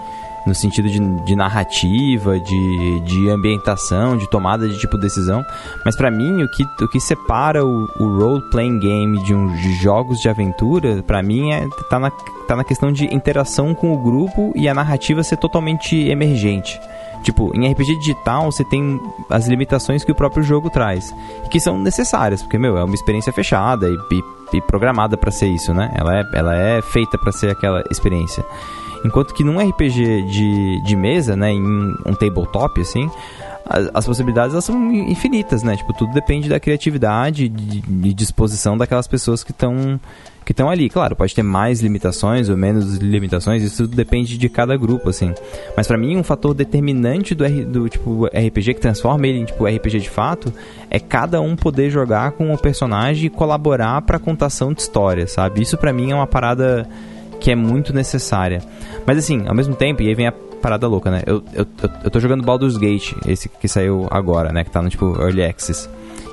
no 0.47 0.55
sentido 0.55 0.89
de, 0.89 1.01
de 1.25 1.37
narrativa, 1.37 2.39
de, 2.39 3.01
de 3.01 3.29
ambientação, 3.29 4.17
de 4.17 4.29
tomada 4.31 4.69
de 4.69 4.79
tipo 4.79 4.97
decisão. 4.97 5.45
Mas 5.85 5.97
para 5.97 6.11
mim, 6.11 6.43
o 6.43 6.49
que, 6.49 6.63
o 6.81 6.89
que 6.89 7.01
separa 7.01 7.65
o, 7.65 7.89
o 7.99 8.19
role-playing 8.19 8.79
game 8.79 9.23
de, 9.25 9.35
um, 9.35 9.53
de 9.55 9.75
jogos 9.75 10.21
de 10.21 10.29
aventura, 10.29 11.03
para 11.03 11.23
mim, 11.23 11.53
é, 11.53 11.67
tá, 11.91 11.99
na, 11.99 12.11
tá 12.11 12.57
na 12.57 12.65
questão 12.65 12.93
de 12.93 13.13
interação 13.13 13.75
com 13.75 13.93
o 13.93 13.99
grupo 13.99 14.53
e 14.55 14.69
a 14.69 14.75
narrativa 14.75 15.23
ser 15.23 15.37
totalmente 15.37 15.97
emergente. 16.09 16.81
Tipo, 17.23 17.51
em 17.57 17.69
RPG 17.69 17.99
digital 17.99 18.53
você 18.53 18.65
tem 18.65 19.01
as 19.29 19.49
limitações 19.49 20.05
que 20.05 20.13
o 20.13 20.15
próprio 20.15 20.45
jogo 20.45 20.71
traz, 20.71 21.13
que 21.51 21.59
são 21.59 21.77
necessárias, 21.77 22.41
porque, 22.41 22.57
meu, 22.57 22.79
é 22.79 22.85
uma 22.85 22.95
experiência 22.95 23.33
fechada 23.33 23.89
e, 23.89 23.99
e, 24.15 24.57
e 24.59 24.61
programada 24.61 25.17
para 25.17 25.33
ser 25.33 25.49
isso, 25.49 25.75
né? 25.75 25.93
Ela 25.97 26.21
é, 26.21 26.25
ela 26.33 26.57
é 26.57 26.81
feita 26.81 27.19
para 27.19 27.33
ser 27.33 27.51
aquela 27.51 27.83
experiência. 27.91 28.45
Enquanto 29.05 29.35
que 29.35 29.45
num 29.45 29.59
RPG 29.59 30.23
de, 30.23 30.83
de 30.85 30.97
mesa, 30.97 31.37
né, 31.37 31.53
em 31.53 31.63
um 31.63 32.15
tabletop, 32.15 32.81
assim, 32.81 33.09
as, 33.69 33.91
as, 33.93 34.07
possibilidades 34.07 34.53
elas 34.53 34.65
são 34.65 34.93
infinitas, 34.93 35.63
né? 35.63 35.77
Tipo, 35.77 35.93
tudo 35.93 36.13
depende 36.13 36.49
da 36.49 36.61
criatividade 36.61 37.45
e 37.45 38.15
disposição 38.15 38.79
daquelas 38.79 39.09
pessoas 39.09 39.43
que 39.43 39.51
estão 39.51 40.01
que 40.45 40.53
estão 40.53 40.71
ali. 40.71 40.89
Claro, 40.89 41.17
pode 41.17 41.35
ter 41.35 41.43
mais 41.43 41.81
limitações 41.81 42.49
ou 42.49 42.57
menos 42.57 42.99
limitações, 42.99 43.65
isso 43.65 43.85
depende 43.89 44.39
de 44.39 44.49
cada 44.49 44.77
grupo, 44.77 45.09
assim. 45.09 45.35
Mas 45.77 45.89
para 45.89 45.99
mim, 45.99 46.17
um 46.17 46.23
fator 46.23 46.55
determinante 46.55 47.35
do, 47.35 47.45
do 47.67 47.89
tipo 47.89 48.27
RPG 48.27 48.75
que 48.75 48.81
transforma 48.81 49.27
ele 49.27 49.41
em 49.41 49.45
tipo 49.45 49.67
RPG 49.67 49.99
de 49.99 50.11
fato 50.11 50.53
é 50.89 51.01
cada 51.01 51.41
um 51.41 51.57
poder 51.57 51.91
jogar 51.91 52.31
com 52.33 52.55
o 52.55 52.59
personagem 52.59 53.27
e 53.27 53.31
colaborar 53.31 54.01
para 54.03 54.21
contação 54.21 54.73
de 54.73 54.83
história, 54.83 55.27
sabe? 55.27 55.63
Isso 55.63 55.77
para 55.77 55.93
mim 55.93 56.13
é 56.13 56.15
uma 56.15 56.29
parada 56.29 56.89
que 57.47 57.53
é 57.53 57.55
muito 57.55 57.95
necessária. 57.95 58.61
Mas 59.07 59.19
assim, 59.19 59.47
ao 59.47 59.55
mesmo 59.55 59.77
tempo, 59.77 60.03
e 60.03 60.09
aí 60.09 60.17
vem 60.17 60.27
a 60.27 60.33
parada 60.33 60.89
louca, 60.89 61.13
né? 61.13 61.23
Eu, 61.25 61.45
eu, 61.55 61.65
eu 62.03 62.11
tô 62.11 62.19
jogando 62.19 62.43
Baldur's 62.43 62.77
Gate, 62.77 63.13
esse 63.25 63.49
que 63.49 63.69
saiu 63.69 64.09
agora, 64.11 64.53
né? 64.53 64.65
Que 64.65 64.71
tá 64.73 64.83
no 64.83 64.91
tipo 64.91 65.17
Early 65.17 65.45
Access. 65.45 65.89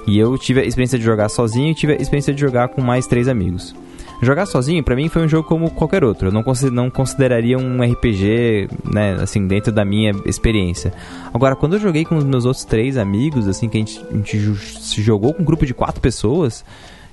E 0.08 0.18
eu 0.18 0.36
tive 0.40 0.62
a 0.62 0.64
experiência 0.64 0.98
de 0.98 1.06
jogar 1.06 1.30
sozinho 1.30 1.70
e 1.70 1.76
tive 1.76 1.94
a 1.94 1.98
experiência 1.98 2.34
de 2.34 2.42
jogar 2.42 2.70
com 2.70 2.82
mais 2.82 3.06
três 3.06 3.28
amigos. 3.28 3.76
Jogar 4.24 4.48
sozinho, 4.48 4.84
para 4.84 4.96
mim, 4.96 5.08
foi 5.08 5.22
um 5.22 5.28
jogo 5.28 5.48
como 5.48 5.70
qualquer 5.70 6.04
outro. 6.04 6.30
Eu 6.30 6.32
não, 6.32 6.44
não 6.72 6.90
consideraria 6.90 7.60
um 7.60 7.84
RPG, 7.84 8.70
né, 8.92 9.16
assim, 9.22 9.46
dentro 9.46 9.72
da 9.72 9.86
minha 9.86 10.14
experiência. 10.26 10.92
Agora, 11.32 11.56
quando 11.56 11.74
eu 11.74 11.80
joguei 11.80 12.06
com 12.06 12.18
os 12.18 12.24
meus 12.24 12.44
outros 12.44 12.66
três 12.66 12.98
amigos, 12.98 13.48
assim, 13.48 13.70
que 13.70 13.78
a 13.78 13.80
gente, 13.82 14.04
a 14.10 14.16
gente 14.16 14.40
se 14.82 15.00
jogou 15.00 15.32
com 15.32 15.44
um 15.44 15.46
grupo 15.46 15.64
de 15.64 15.76
quatro 15.76 16.02
pessoas, 16.02 16.66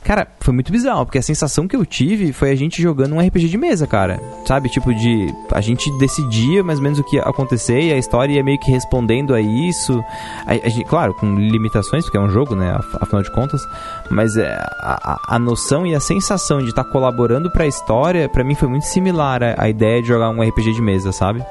Cara, 0.02 0.26
foi 0.40 0.54
muito 0.54 0.72
bizarro, 0.72 1.04
porque 1.04 1.18
a 1.18 1.22
sensação 1.22 1.68
que 1.68 1.76
eu 1.76 1.84
tive 1.84 2.32
foi 2.32 2.50
a 2.50 2.54
gente 2.54 2.80
jogando 2.80 3.14
um 3.14 3.20
RPG 3.20 3.48
de 3.48 3.58
mesa, 3.58 3.86
cara. 3.86 4.18
Sabe? 4.46 4.68
Tipo, 4.70 4.94
de. 4.94 5.32
A 5.52 5.60
gente 5.60 5.90
decidia 5.98 6.64
mais 6.64 6.78
ou 6.78 6.82
menos 6.82 6.98
o 6.98 7.04
que 7.04 7.16
ia 7.16 7.22
acontecer 7.22 7.80
e 7.80 7.92
a 7.92 7.98
história 7.98 8.32
ia 8.32 8.42
meio 8.42 8.58
que 8.58 8.70
respondendo 8.70 9.34
a 9.34 9.40
isso. 9.40 10.02
A, 10.46 10.52
a 10.52 10.68
gente, 10.68 10.84
claro, 10.86 11.12
com 11.14 11.34
limitações, 11.34 12.04
porque 12.04 12.16
é 12.16 12.20
um 12.20 12.30
jogo, 12.30 12.56
né? 12.56 12.78
Afinal 12.98 13.22
de 13.22 13.30
contas. 13.30 13.60
Mas 14.10 14.36
é, 14.36 14.56
a, 14.80 15.18
a 15.28 15.38
noção 15.38 15.86
e 15.86 15.94
a 15.94 16.00
sensação 16.00 16.58
de 16.58 16.70
estar 16.70 16.84
tá 16.84 16.90
colaborando 16.90 17.50
para 17.50 17.64
a 17.64 17.68
história, 17.68 18.28
para 18.28 18.42
mim 18.42 18.54
foi 18.54 18.68
muito 18.68 18.86
similar 18.86 19.42
à, 19.56 19.68
ideia 19.68 20.00
de 20.00 20.08
jogar 20.08 20.30
um 20.30 20.42
RPG 20.42 20.72
de 20.72 20.80
mesa, 20.80 21.12
sabe? 21.12 21.44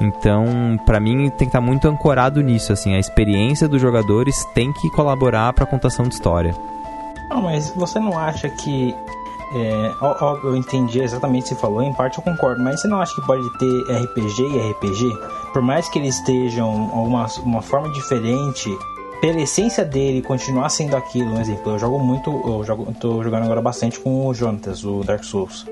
Então, 0.00 0.78
para 0.84 1.00
mim, 1.00 1.28
tem 1.30 1.38
que 1.38 1.44
estar 1.44 1.60
tá 1.60 1.64
muito 1.64 1.88
ancorado 1.88 2.40
nisso, 2.40 2.72
assim, 2.72 2.94
a 2.94 2.98
experiência 2.98 3.66
dos 3.66 3.80
jogadores 3.80 4.44
tem 4.54 4.72
que 4.72 4.90
colaborar 4.90 5.52
para 5.52 5.64
a 5.64 5.66
contação 5.66 6.06
de 6.06 6.14
história. 6.14 6.54
Não, 7.30 7.40
mas 7.42 7.70
você 7.70 7.98
não 8.00 8.18
acha 8.18 8.48
que. 8.48 8.94
É, 9.52 9.94
ó, 10.00 10.16
ó, 10.20 10.36
eu 10.44 10.56
entendi 10.56 11.00
exatamente 11.00 11.42
o 11.42 11.48
que 11.48 11.54
você 11.54 11.60
falou, 11.60 11.82
em 11.82 11.92
parte 11.92 12.18
eu 12.18 12.24
concordo, 12.24 12.62
mas 12.62 12.80
você 12.80 12.88
não 12.88 13.00
acha 13.00 13.12
que 13.14 13.26
pode 13.26 13.42
ter 13.58 14.04
RPG 14.04 14.42
e 14.42 14.70
RPG? 14.70 15.18
Por 15.52 15.60
mais 15.60 15.88
que 15.88 15.98
eles 15.98 16.16
estejam 16.16 16.70
uma, 16.70 17.26
uma 17.42 17.60
forma 17.60 17.90
diferente, 17.90 18.70
pela 19.20 19.40
essência 19.40 19.84
dele 19.84 20.22
continuar 20.22 20.68
sendo 20.68 20.96
aquilo, 20.96 21.34
um 21.34 21.40
exemplo, 21.40 21.72
eu 21.72 21.78
jogo 21.80 21.98
muito, 21.98 22.30
eu 22.30 22.64
jogo, 22.64 22.94
tô 23.00 23.22
jogando 23.24 23.44
agora 23.44 23.60
bastante 23.60 23.98
com 23.98 24.28
o 24.28 24.34
Jonatas, 24.34 24.84
o 24.84 25.02
Dark 25.02 25.24
Souls. 25.24 25.66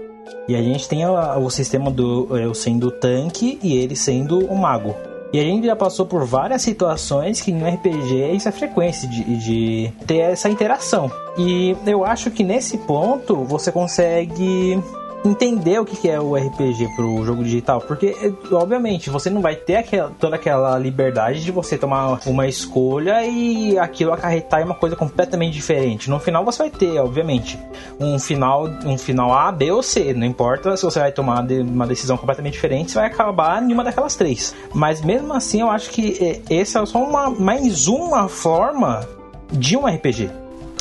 E 0.48 0.56
a 0.56 0.62
gente 0.62 0.88
tem 0.88 1.04
a, 1.04 1.38
o 1.38 1.48
sistema 1.48 1.90
do 1.90 2.36
eu 2.36 2.54
sendo 2.54 2.88
o 2.88 2.90
tanque 2.90 3.58
e 3.62 3.76
ele 3.76 3.94
sendo 3.94 4.44
o 4.46 4.56
mago. 4.56 4.94
E 5.32 5.38
a 5.38 5.42
gente 5.42 5.66
já 5.66 5.76
passou 5.76 6.06
por 6.06 6.24
várias 6.24 6.62
situações 6.62 7.40
que 7.40 7.52
no 7.52 7.68
RPG 7.68 8.32
isso 8.32 8.48
é 8.48 8.52
frequência 8.52 9.08
de, 9.08 9.36
de 9.36 9.92
ter 10.06 10.18
essa 10.18 10.48
interação. 10.48 11.10
E 11.36 11.76
eu 11.86 12.04
acho 12.04 12.30
que 12.30 12.42
nesse 12.42 12.78
ponto 12.78 13.44
você 13.44 13.70
consegue 13.70 14.82
entender 15.24 15.80
o 15.80 15.84
que 15.84 16.08
é 16.08 16.20
o 16.20 16.34
RPG 16.36 16.94
pro 16.94 17.24
jogo 17.24 17.42
digital, 17.42 17.80
porque 17.80 18.14
obviamente 18.52 19.10
você 19.10 19.28
não 19.28 19.40
vai 19.40 19.56
ter 19.56 19.76
aquela, 19.76 20.10
toda 20.18 20.36
aquela 20.36 20.78
liberdade 20.78 21.44
de 21.44 21.50
você 21.50 21.76
tomar 21.76 22.20
uma 22.26 22.46
escolha 22.46 23.24
e 23.24 23.76
aquilo 23.78 24.12
acarretar 24.12 24.60
em 24.60 24.64
uma 24.64 24.74
coisa 24.74 24.94
completamente 24.94 25.54
diferente. 25.54 26.08
No 26.08 26.18
final 26.18 26.44
você 26.44 26.58
vai 26.58 26.70
ter, 26.70 26.98
obviamente, 27.00 27.58
um 27.98 28.18
final, 28.18 28.68
um 28.84 28.96
final 28.96 29.32
A, 29.32 29.50
B 29.50 29.70
ou 29.72 29.82
C, 29.82 30.14
não 30.14 30.26
importa 30.26 30.76
se 30.76 30.84
você 30.84 31.00
vai 31.00 31.12
tomar 31.12 31.44
uma 31.44 31.86
decisão 31.86 32.16
completamente 32.16 32.54
diferente, 32.54 32.92
você 32.92 32.98
vai 32.98 33.08
acabar 33.08 33.62
em 33.62 33.72
uma 33.72 33.84
daquelas 33.84 34.14
três. 34.14 34.54
Mas 34.72 35.00
mesmo 35.02 35.32
assim, 35.32 35.60
eu 35.60 35.70
acho 35.70 35.90
que 35.90 36.42
é, 36.48 36.60
essa 36.60 36.80
é 36.80 36.86
só 36.86 37.02
uma 37.02 37.30
mais 37.30 37.88
uma 37.88 38.28
forma 38.28 39.06
de 39.50 39.76
um 39.76 39.86
RPG. 39.86 40.30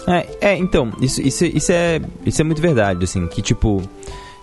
É, 0.08 0.28
é 0.42 0.58
então, 0.58 0.92
isso, 1.02 1.22
isso, 1.22 1.46
isso, 1.46 1.72
é, 1.72 2.00
isso 2.26 2.42
é 2.42 2.44
muito 2.44 2.62
verdade, 2.62 3.04
assim, 3.04 3.28
que 3.28 3.42
tipo, 3.42 3.82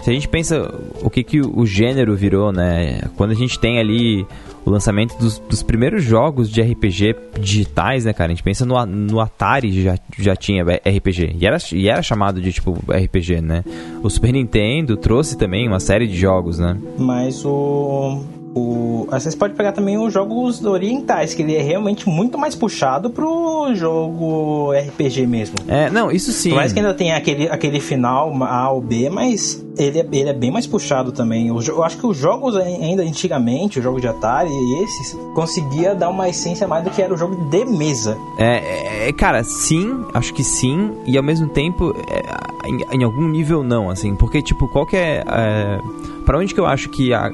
se 0.05 0.11
a 0.11 0.13
gente 0.13 0.29
pensa 0.29 0.71
o 1.03 1.09
que, 1.09 1.23
que 1.23 1.41
o 1.41 1.65
gênero 1.65 2.15
virou, 2.15 2.53
né? 2.53 3.01
Quando 3.17 3.31
a 3.31 3.35
gente 3.35 3.59
tem 3.59 3.79
ali 3.79 4.27
o 4.63 4.69
lançamento 4.69 5.17
dos, 5.17 5.39
dos 5.39 5.63
primeiros 5.63 6.05
jogos 6.05 6.51
de 6.51 6.61
RPG 6.61 7.17
digitais, 7.41 8.05
né, 8.05 8.13
cara? 8.13 8.31
A 8.31 8.35
gente 8.35 8.43
pensa 8.43 8.67
no, 8.67 8.85
no 8.85 9.19
Atari 9.19 9.83
já, 9.83 9.99
já 10.19 10.37
tinha 10.37 10.63
RPG. 10.63 11.37
E 11.41 11.47
era, 11.47 11.57
e 11.73 11.89
era 11.89 12.03
chamado 12.03 12.39
de, 12.39 12.53
tipo, 12.53 12.73
RPG, 12.87 13.41
né? 13.41 13.65
O 14.03 14.11
Super 14.11 14.35
Nintendo 14.35 14.95
trouxe 14.95 15.39
também 15.39 15.67
uma 15.67 15.81
série 15.81 16.07
de 16.07 16.19
jogos, 16.19 16.59
né? 16.59 16.77
Mas 16.99 17.43
o 17.43 18.23
o, 18.55 19.07
vocês 19.11 19.35
podem 19.35 19.57
pegar 19.57 19.73
também 19.73 19.99
os 19.99 20.13
jogos 20.13 20.65
orientais, 20.65 21.35
que 21.35 21.43
ele 21.43 21.57
é 21.57 21.63
realmente 21.63 22.09
muito 22.09 22.39
mais 22.39 22.55
puxado 22.55 23.11
pro 23.11 23.75
jogo 23.75 24.73
RPG 24.73 25.27
mesmo. 25.27 25.57
É, 25.67 25.91
não, 25.91 26.11
isso 26.11 26.33
sim. 26.33 26.51
Por 26.51 26.57
mais 26.57 26.73
que 26.73 26.79
ainda 26.79 26.95
tenha 26.95 27.17
aquele, 27.17 27.49
aquele 27.49 27.81
final 27.81 28.33
A 28.45 28.71
ou 28.71 28.81
B, 28.81 29.11
mas 29.11 29.65
ele 29.77 29.99
é, 29.99 30.07
ele 30.13 30.29
é 30.29 30.33
bem 30.33 30.51
mais 30.51 30.67
puxado 30.67 31.11
também. 31.11 31.49
Eu, 31.49 31.61
eu 31.63 31.83
acho 31.83 31.99
que 31.99 32.07
os 32.07 32.17
jogos 32.17 32.57
ainda 32.57 33.03
antigamente, 33.03 33.79
os 33.79 33.85
jogos 33.85 34.01
de 34.01 34.09
Atari 34.09 34.51
e 34.51 34.85
esses, 34.85 35.19
conseguia 35.35 35.95
dar 35.95 36.11
uma 36.11 36.29
essência 36.29 36.69
mais 36.69 36.85
do 36.85 36.91
que 36.91 37.03
era 37.03 37.13
o 37.13 37.17
jogo 37.17 37.37
de 37.51 37.65
mesa. 37.65 38.17
É, 38.39 39.09
é 39.09 39.13
cara, 39.13 39.43
sim, 39.43 40.05
acho 40.15 40.33
que 40.33 40.45
sim, 40.45 40.93
e 41.07 41.17
ao 41.17 41.25
mesmo 41.25 41.49
tempo, 41.49 41.95
é, 42.09 42.69
em, 42.69 43.01
em, 43.01 43.05
algum 43.05 43.29
nível 43.29 43.65
não, 43.65 43.91
assim, 43.91 44.15
porque 44.15 44.41
tipo, 44.41 44.69
qual 44.69 44.87
que 44.87 44.97
é, 44.97 45.25
é 45.27 45.79
para 46.25 46.39
onde 46.39 46.55
que 46.55 46.61
eu 46.61 46.67
acho 46.67 46.89
que 46.89 47.13
a, 47.13 47.31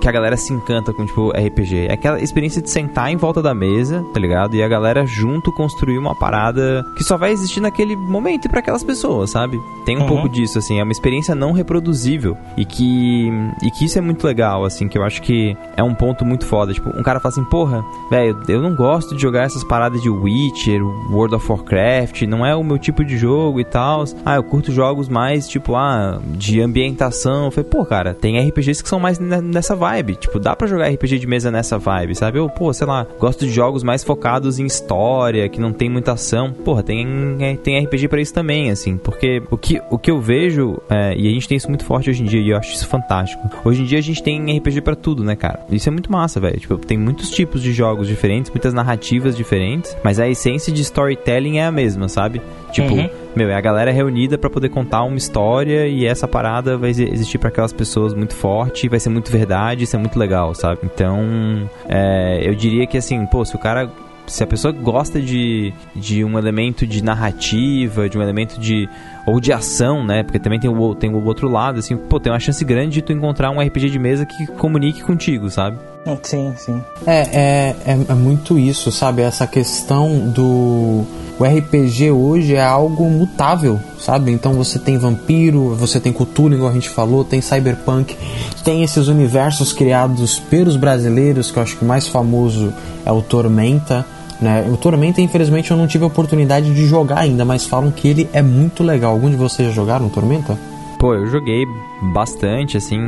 que 0.00 0.08
a 0.08 0.12
galera 0.12 0.36
se 0.36 0.52
encanta 0.52 0.92
com, 0.92 1.04
tipo, 1.06 1.30
RPG. 1.30 1.86
É 1.88 1.92
aquela 1.92 2.20
experiência 2.20 2.60
de 2.62 2.70
sentar 2.70 3.10
em 3.10 3.16
volta 3.16 3.40
da 3.42 3.54
mesa, 3.54 4.04
tá 4.12 4.20
ligado? 4.20 4.54
E 4.56 4.62
a 4.62 4.68
galera 4.68 5.04
junto 5.06 5.52
construir 5.52 5.98
uma 5.98 6.14
parada 6.14 6.84
que 6.96 7.04
só 7.04 7.16
vai 7.16 7.30
existir 7.32 7.60
naquele 7.60 7.96
momento 7.96 8.46
e 8.46 8.48
pra 8.48 8.60
aquelas 8.60 8.82
pessoas, 8.84 9.30
sabe? 9.30 9.58
Tem 9.84 9.96
um 9.96 10.00
Uhum. 10.02 10.06
pouco 10.06 10.28
disso, 10.28 10.58
assim. 10.58 10.78
É 10.80 10.82
uma 10.82 10.92
experiência 10.92 11.34
não 11.34 11.52
reproduzível. 11.52 12.36
E 12.56 12.64
que, 12.64 13.30
e 13.62 13.70
que 13.70 13.84
isso 13.84 13.98
é 13.98 14.00
muito 14.00 14.26
legal, 14.26 14.64
assim. 14.64 14.88
Que 14.88 14.96
eu 14.98 15.02
acho 15.04 15.20
que 15.22 15.56
é 15.76 15.82
um 15.82 15.94
ponto 15.94 16.24
muito 16.24 16.46
foda. 16.46 16.72
Tipo, 16.72 16.88
um 16.90 17.02
cara 17.02 17.20
fala 17.20 17.32
assim, 17.32 17.44
porra, 17.44 17.84
velho, 18.10 18.38
eu 18.48 18.60
não 18.62 18.74
gosto 18.74 19.14
de 19.14 19.22
jogar 19.22 19.42
essas 19.44 19.62
paradas 19.64 20.00
de 20.02 20.08
Witcher, 20.10 20.82
World 21.10 21.34
of 21.34 21.50
Warcraft. 21.50 22.22
Não 22.22 22.44
é 22.44 22.54
o 22.54 22.62
meu 22.64 22.78
tipo 22.78 23.04
de 23.04 23.16
jogo 23.18 23.60
e 23.60 23.64
tal. 23.64 24.04
Ah, 24.24 24.36
eu 24.36 24.42
curto 24.42 24.72
jogos 24.72 25.08
mais, 25.08 25.48
tipo, 25.48 25.74
ah, 25.76 26.18
de 26.26 26.60
ambientação. 26.60 27.46
Eu 27.46 27.50
falei, 27.50 27.68
pô, 27.70 27.84
cara, 27.84 28.14
tem 28.14 28.38
RPGs 28.38 28.82
que 28.82 28.88
são 28.88 28.98
mais 29.00 29.18
ne- 29.18 29.40
nessa 29.40 29.74
vibe. 29.76 29.83
Tipo, 30.16 30.38
dá 30.38 30.54
pra 30.56 30.66
jogar 30.66 30.88
RPG 30.88 31.18
de 31.18 31.26
mesa 31.26 31.50
nessa 31.50 31.78
vibe, 31.78 32.14
sabe? 32.14 32.38
Eu, 32.38 32.48
pô, 32.48 32.72
sei 32.72 32.86
lá, 32.86 33.06
gosto 33.18 33.44
de 33.46 33.52
jogos 33.52 33.82
mais 33.82 34.02
focados 34.04 34.58
em 34.58 34.66
história, 34.66 35.48
que 35.48 35.60
não 35.60 35.72
tem 35.72 35.88
muita 35.90 36.12
ação. 36.12 36.52
Porra, 36.52 36.82
tem, 36.82 37.06
é, 37.40 37.56
tem 37.56 37.78
RPG 37.84 38.08
pra 38.08 38.20
isso 38.20 38.32
também, 38.32 38.70
assim. 38.70 38.96
Porque 38.96 39.42
o 39.50 39.56
que, 39.58 39.80
o 39.90 39.98
que 39.98 40.10
eu 40.10 40.20
vejo, 40.20 40.78
é, 40.88 41.14
e 41.16 41.28
a 41.28 41.30
gente 41.30 41.48
tem 41.48 41.56
isso 41.56 41.68
muito 41.68 41.84
forte 41.84 42.10
hoje 42.10 42.22
em 42.22 42.26
dia, 42.26 42.40
e 42.40 42.50
eu 42.50 42.56
acho 42.56 42.72
isso 42.74 42.86
fantástico. 42.86 43.42
Hoje 43.64 43.82
em 43.82 43.84
dia 43.84 43.98
a 43.98 44.02
gente 44.02 44.22
tem 44.22 44.56
RPG 44.58 44.80
pra 44.80 44.94
tudo, 44.94 45.24
né, 45.24 45.34
cara? 45.36 45.60
Isso 45.70 45.88
é 45.88 45.92
muito 45.92 46.10
massa, 46.10 46.38
velho. 46.40 46.58
Tipo, 46.58 46.76
tem 46.78 46.96
muitos 46.98 47.30
tipos 47.30 47.62
de 47.62 47.72
jogos 47.72 48.06
diferentes, 48.06 48.50
muitas 48.50 48.72
narrativas 48.74 49.36
diferentes, 49.36 49.96
mas 50.02 50.18
a 50.20 50.28
essência 50.28 50.72
de 50.72 50.82
storytelling 50.82 51.58
é 51.58 51.64
a 51.66 51.70
mesma, 51.72 52.08
sabe? 52.08 52.40
Tipo, 52.72 52.94
Uhum. 52.94 53.08
meu, 53.36 53.48
é 53.50 53.54
a 53.54 53.60
galera 53.60 53.90
reunida 53.92 54.36
pra 54.36 54.50
poder 54.50 54.68
contar 54.68 55.02
uma 55.04 55.16
história 55.16 55.86
e 55.86 56.04
essa 56.06 56.26
parada 56.26 56.76
vai 56.76 56.90
exi- 56.90 57.08
existir 57.12 57.38
pra 57.38 57.48
aquelas 57.48 57.72
pessoas 57.72 58.12
muito 58.14 58.34
forte, 58.34 58.88
vai 58.88 58.98
ser 58.98 59.10
muito 59.10 59.30
verdade, 59.30 59.73
isso 59.82 59.96
é 59.96 59.98
muito 59.98 60.18
legal, 60.18 60.54
sabe? 60.54 60.80
Então, 60.84 61.68
é, 61.88 62.40
eu 62.42 62.54
diria 62.54 62.86
que 62.86 62.96
assim, 62.96 63.26
pô, 63.26 63.44
se 63.44 63.56
o 63.56 63.58
cara 63.58 63.90
se 64.26 64.42
a 64.42 64.46
pessoa 64.46 64.72
gosta 64.72 65.20
de, 65.20 65.72
de 65.94 66.24
um 66.24 66.38
elemento 66.38 66.86
de 66.86 67.02
narrativa, 67.02 68.08
de 68.08 68.16
um 68.16 68.22
elemento 68.22 68.58
de. 68.58 68.88
ou 69.26 69.40
de 69.40 69.52
ação, 69.52 70.04
né? 70.04 70.22
Porque 70.22 70.38
também 70.38 70.58
tem 70.58 70.70
o, 70.70 70.94
tem 70.94 71.10
o 71.10 71.24
outro 71.24 71.48
lado, 71.48 71.78
assim, 71.78 71.96
pô, 71.96 72.18
tem 72.18 72.32
uma 72.32 72.40
chance 72.40 72.64
grande 72.64 72.94
de 72.94 73.02
tu 73.02 73.12
encontrar 73.12 73.50
um 73.50 73.60
RPG 73.60 73.90
de 73.90 73.98
mesa 73.98 74.24
que 74.24 74.46
comunique 74.46 75.02
contigo, 75.02 75.50
sabe? 75.50 75.78
Sim, 76.22 76.52
sim. 76.56 76.82
É, 77.06 77.20
é, 77.20 77.76
é, 77.86 77.98
é 78.08 78.14
muito 78.14 78.58
isso, 78.58 78.90
sabe? 78.90 79.22
Essa 79.22 79.46
questão 79.46 80.30
do. 80.30 81.04
O 81.38 81.44
RPG 81.44 82.12
hoje 82.12 82.54
é 82.54 82.62
algo 82.62 83.10
mutável, 83.10 83.80
sabe? 83.98 84.30
Então 84.30 84.52
você 84.54 84.78
tem 84.78 84.96
vampiro, 84.96 85.74
você 85.74 85.98
tem 85.98 86.12
Cthulhu, 86.12 86.54
igual 86.54 86.70
a 86.70 86.74
gente 86.74 86.88
falou, 86.88 87.24
tem 87.24 87.40
cyberpunk, 87.40 88.16
tem 88.62 88.84
esses 88.84 89.08
universos 89.08 89.72
criados 89.72 90.38
pelos 90.38 90.76
brasileiros, 90.76 91.50
que 91.50 91.58
eu 91.58 91.62
acho 91.62 91.76
que 91.76 91.84
o 91.84 91.88
mais 91.88 92.06
famoso 92.06 92.72
é 93.04 93.10
o 93.10 93.20
Tormenta. 93.20 94.06
Né? 94.40 94.64
O 94.72 94.76
Tormenta, 94.76 95.20
infelizmente, 95.20 95.70
eu 95.70 95.76
não 95.76 95.88
tive 95.88 96.04
a 96.04 96.06
oportunidade 96.06 96.72
de 96.72 96.86
jogar 96.86 97.18
ainda, 97.18 97.44
mas 97.44 97.66
falam 97.66 97.90
que 97.90 98.06
ele 98.06 98.28
é 98.32 98.40
muito 98.40 98.84
legal. 98.84 99.12
Algum 99.12 99.28
de 99.28 99.36
vocês 99.36 99.68
já 99.68 99.74
jogaram 99.74 100.08
Tormenta? 100.08 100.56
Pô, 101.04 101.14
eu 101.14 101.26
joguei 101.26 101.66
bastante, 102.00 102.78
assim, 102.78 102.98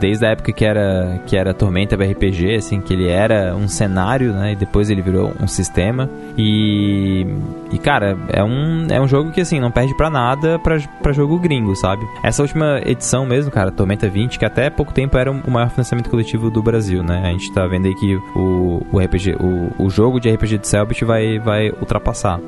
desde 0.00 0.26
a 0.26 0.30
época 0.30 0.52
que 0.52 0.64
era, 0.64 1.20
que 1.24 1.36
era 1.36 1.54
Tormenta 1.54 1.94
RPG, 1.94 2.56
assim, 2.56 2.80
que 2.80 2.92
ele 2.92 3.08
era 3.08 3.54
um 3.54 3.68
cenário, 3.68 4.32
né, 4.32 4.50
e 4.50 4.56
depois 4.56 4.90
ele 4.90 5.00
virou 5.00 5.32
um 5.40 5.46
sistema. 5.46 6.10
E, 6.36 7.24
e 7.70 7.78
cara, 7.78 8.18
é 8.32 8.42
um, 8.42 8.88
é 8.90 9.00
um 9.00 9.06
jogo 9.06 9.30
que, 9.30 9.40
assim, 9.40 9.60
não 9.60 9.70
perde 9.70 9.96
pra 9.96 10.10
nada 10.10 10.58
pra 10.58 11.12
jogo 11.12 11.38
gringo, 11.38 11.76
sabe? 11.76 12.04
Essa 12.20 12.42
última 12.42 12.80
edição 12.84 13.24
mesmo, 13.24 13.48
cara, 13.48 13.70
Tormenta 13.70 14.08
20, 14.08 14.36
que 14.36 14.44
até 14.44 14.68
pouco 14.68 14.92
tempo 14.92 15.16
era 15.16 15.30
o 15.30 15.50
maior 15.52 15.70
financiamento 15.70 16.10
coletivo 16.10 16.50
do 16.50 16.60
Brasil, 16.64 17.00
né? 17.04 17.22
A 17.24 17.30
gente 17.30 17.52
tá 17.52 17.64
vendo 17.68 17.86
aí 17.86 17.94
que 17.94 18.16
o, 18.34 18.84
o 18.90 18.98
RPG, 18.98 19.36
o, 19.38 19.84
o 19.84 19.88
jogo 19.88 20.18
de 20.18 20.28
RPG 20.32 20.58
de 20.58 20.66
Selbit 20.66 21.04
vai, 21.04 21.38
vai 21.38 21.70
ultrapassar. 21.70 22.40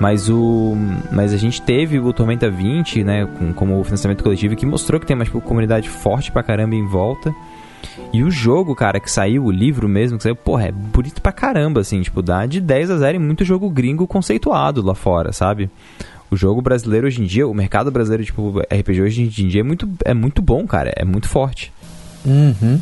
Mas 0.00 0.30
o. 0.30 0.74
Mas 1.12 1.34
a 1.34 1.36
gente 1.36 1.60
teve 1.60 1.98
o 1.98 2.10
Tormenta 2.10 2.50
20, 2.50 3.04
né? 3.04 3.26
Com, 3.26 3.52
como 3.52 3.84
financiamento 3.84 4.24
coletivo, 4.24 4.56
que 4.56 4.64
mostrou 4.64 4.98
que 4.98 5.06
tem 5.06 5.14
uma 5.14 5.26
tipo, 5.26 5.42
comunidade 5.42 5.90
forte 5.90 6.32
pra 6.32 6.42
caramba 6.42 6.74
em 6.74 6.86
volta. 6.86 7.34
E 8.12 8.24
o 8.24 8.30
jogo, 8.30 8.74
cara, 8.74 8.98
que 8.98 9.10
saiu, 9.10 9.44
o 9.44 9.50
livro 9.50 9.88
mesmo, 9.88 10.16
que 10.16 10.22
saiu, 10.22 10.34
porra, 10.34 10.68
é 10.68 10.72
bonito 10.72 11.20
pra 11.20 11.32
caramba, 11.32 11.80
assim, 11.80 12.00
tipo, 12.00 12.22
dá 12.22 12.44
de 12.44 12.60
10 12.60 12.90
a 12.90 12.96
0 12.98 13.16
em 13.16 13.20
muito 13.20 13.44
jogo 13.44 13.70
gringo 13.70 14.06
conceituado 14.06 14.82
lá 14.82 14.94
fora, 14.94 15.32
sabe? 15.32 15.70
O 16.30 16.36
jogo 16.36 16.60
brasileiro 16.60 17.06
hoje 17.06 17.22
em 17.22 17.26
dia, 17.26 17.46
o 17.46 17.54
mercado 17.54 17.90
brasileiro, 17.90 18.24
tipo, 18.24 18.60
RPG 18.60 19.02
hoje 19.02 19.22
em 19.22 19.48
dia 19.48 19.60
é 19.60 19.64
muito, 19.64 19.88
é 20.04 20.14
muito 20.14 20.42
bom, 20.42 20.66
cara, 20.66 20.92
é 20.96 21.04
muito 21.04 21.28
forte. 21.28 21.72
Uhum. 22.24 22.80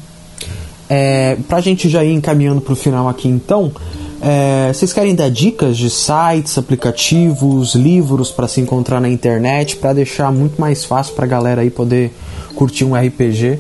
É, 0.91 1.37
pra 1.49 1.61
gente 1.61 1.89
já 1.89 2.03
ir 2.03 2.15
encaminhando 2.15 2.61
pro 2.61 2.75
final 2.75 3.09
aqui 3.09 3.29
então, 3.29 3.73
é, 4.21 4.73
vocês 4.73 4.93
querem 4.93 5.15
dar 5.15 5.31
dicas 5.31 5.77
de 5.77 5.91
sites, 5.91 6.59
aplicativos, 6.59 7.75
livros 7.75 8.31
para 8.31 8.49
se 8.49 8.61
encontrar 8.61 9.01
na 9.01 9.09
internet, 9.09 9.77
para 9.77 9.93
deixar 9.93 10.33
muito 10.33 10.61
mais 10.61 10.85
fácil 10.85 11.15
pra 11.15 11.27
galera 11.27 11.61
aí 11.61 11.71
poder 11.71 12.13
curtir 12.55 12.85
um 12.85 12.95
RPG, 12.95 13.59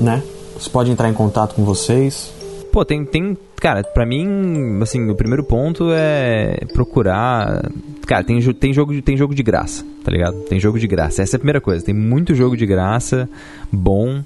né? 0.00 0.22
Você 0.58 0.68
pode 0.68 0.90
entrar 0.90 1.08
em 1.08 1.14
contato 1.14 1.54
com 1.54 1.64
vocês. 1.64 2.30
Pô, 2.70 2.84
tem, 2.84 3.04
tem. 3.04 3.36
Cara, 3.56 3.82
pra 3.82 4.06
mim, 4.06 4.78
assim, 4.82 5.08
o 5.10 5.14
primeiro 5.14 5.42
ponto 5.42 5.90
é 5.92 6.60
procurar. 6.74 7.62
Cara, 8.06 8.22
tem, 8.22 8.40
tem, 8.52 8.72
jogo, 8.72 9.00
tem 9.00 9.16
jogo 9.16 9.34
de 9.34 9.42
graça, 9.42 9.84
tá 10.04 10.10
ligado? 10.10 10.36
Tem 10.42 10.60
jogo 10.60 10.78
de 10.78 10.86
graça. 10.86 11.22
Essa 11.22 11.36
é 11.36 11.38
a 11.38 11.40
primeira 11.40 11.60
coisa. 11.60 11.84
Tem 11.84 11.94
muito 11.94 12.34
jogo 12.34 12.56
de 12.56 12.66
graça, 12.66 13.28
bom. 13.72 14.22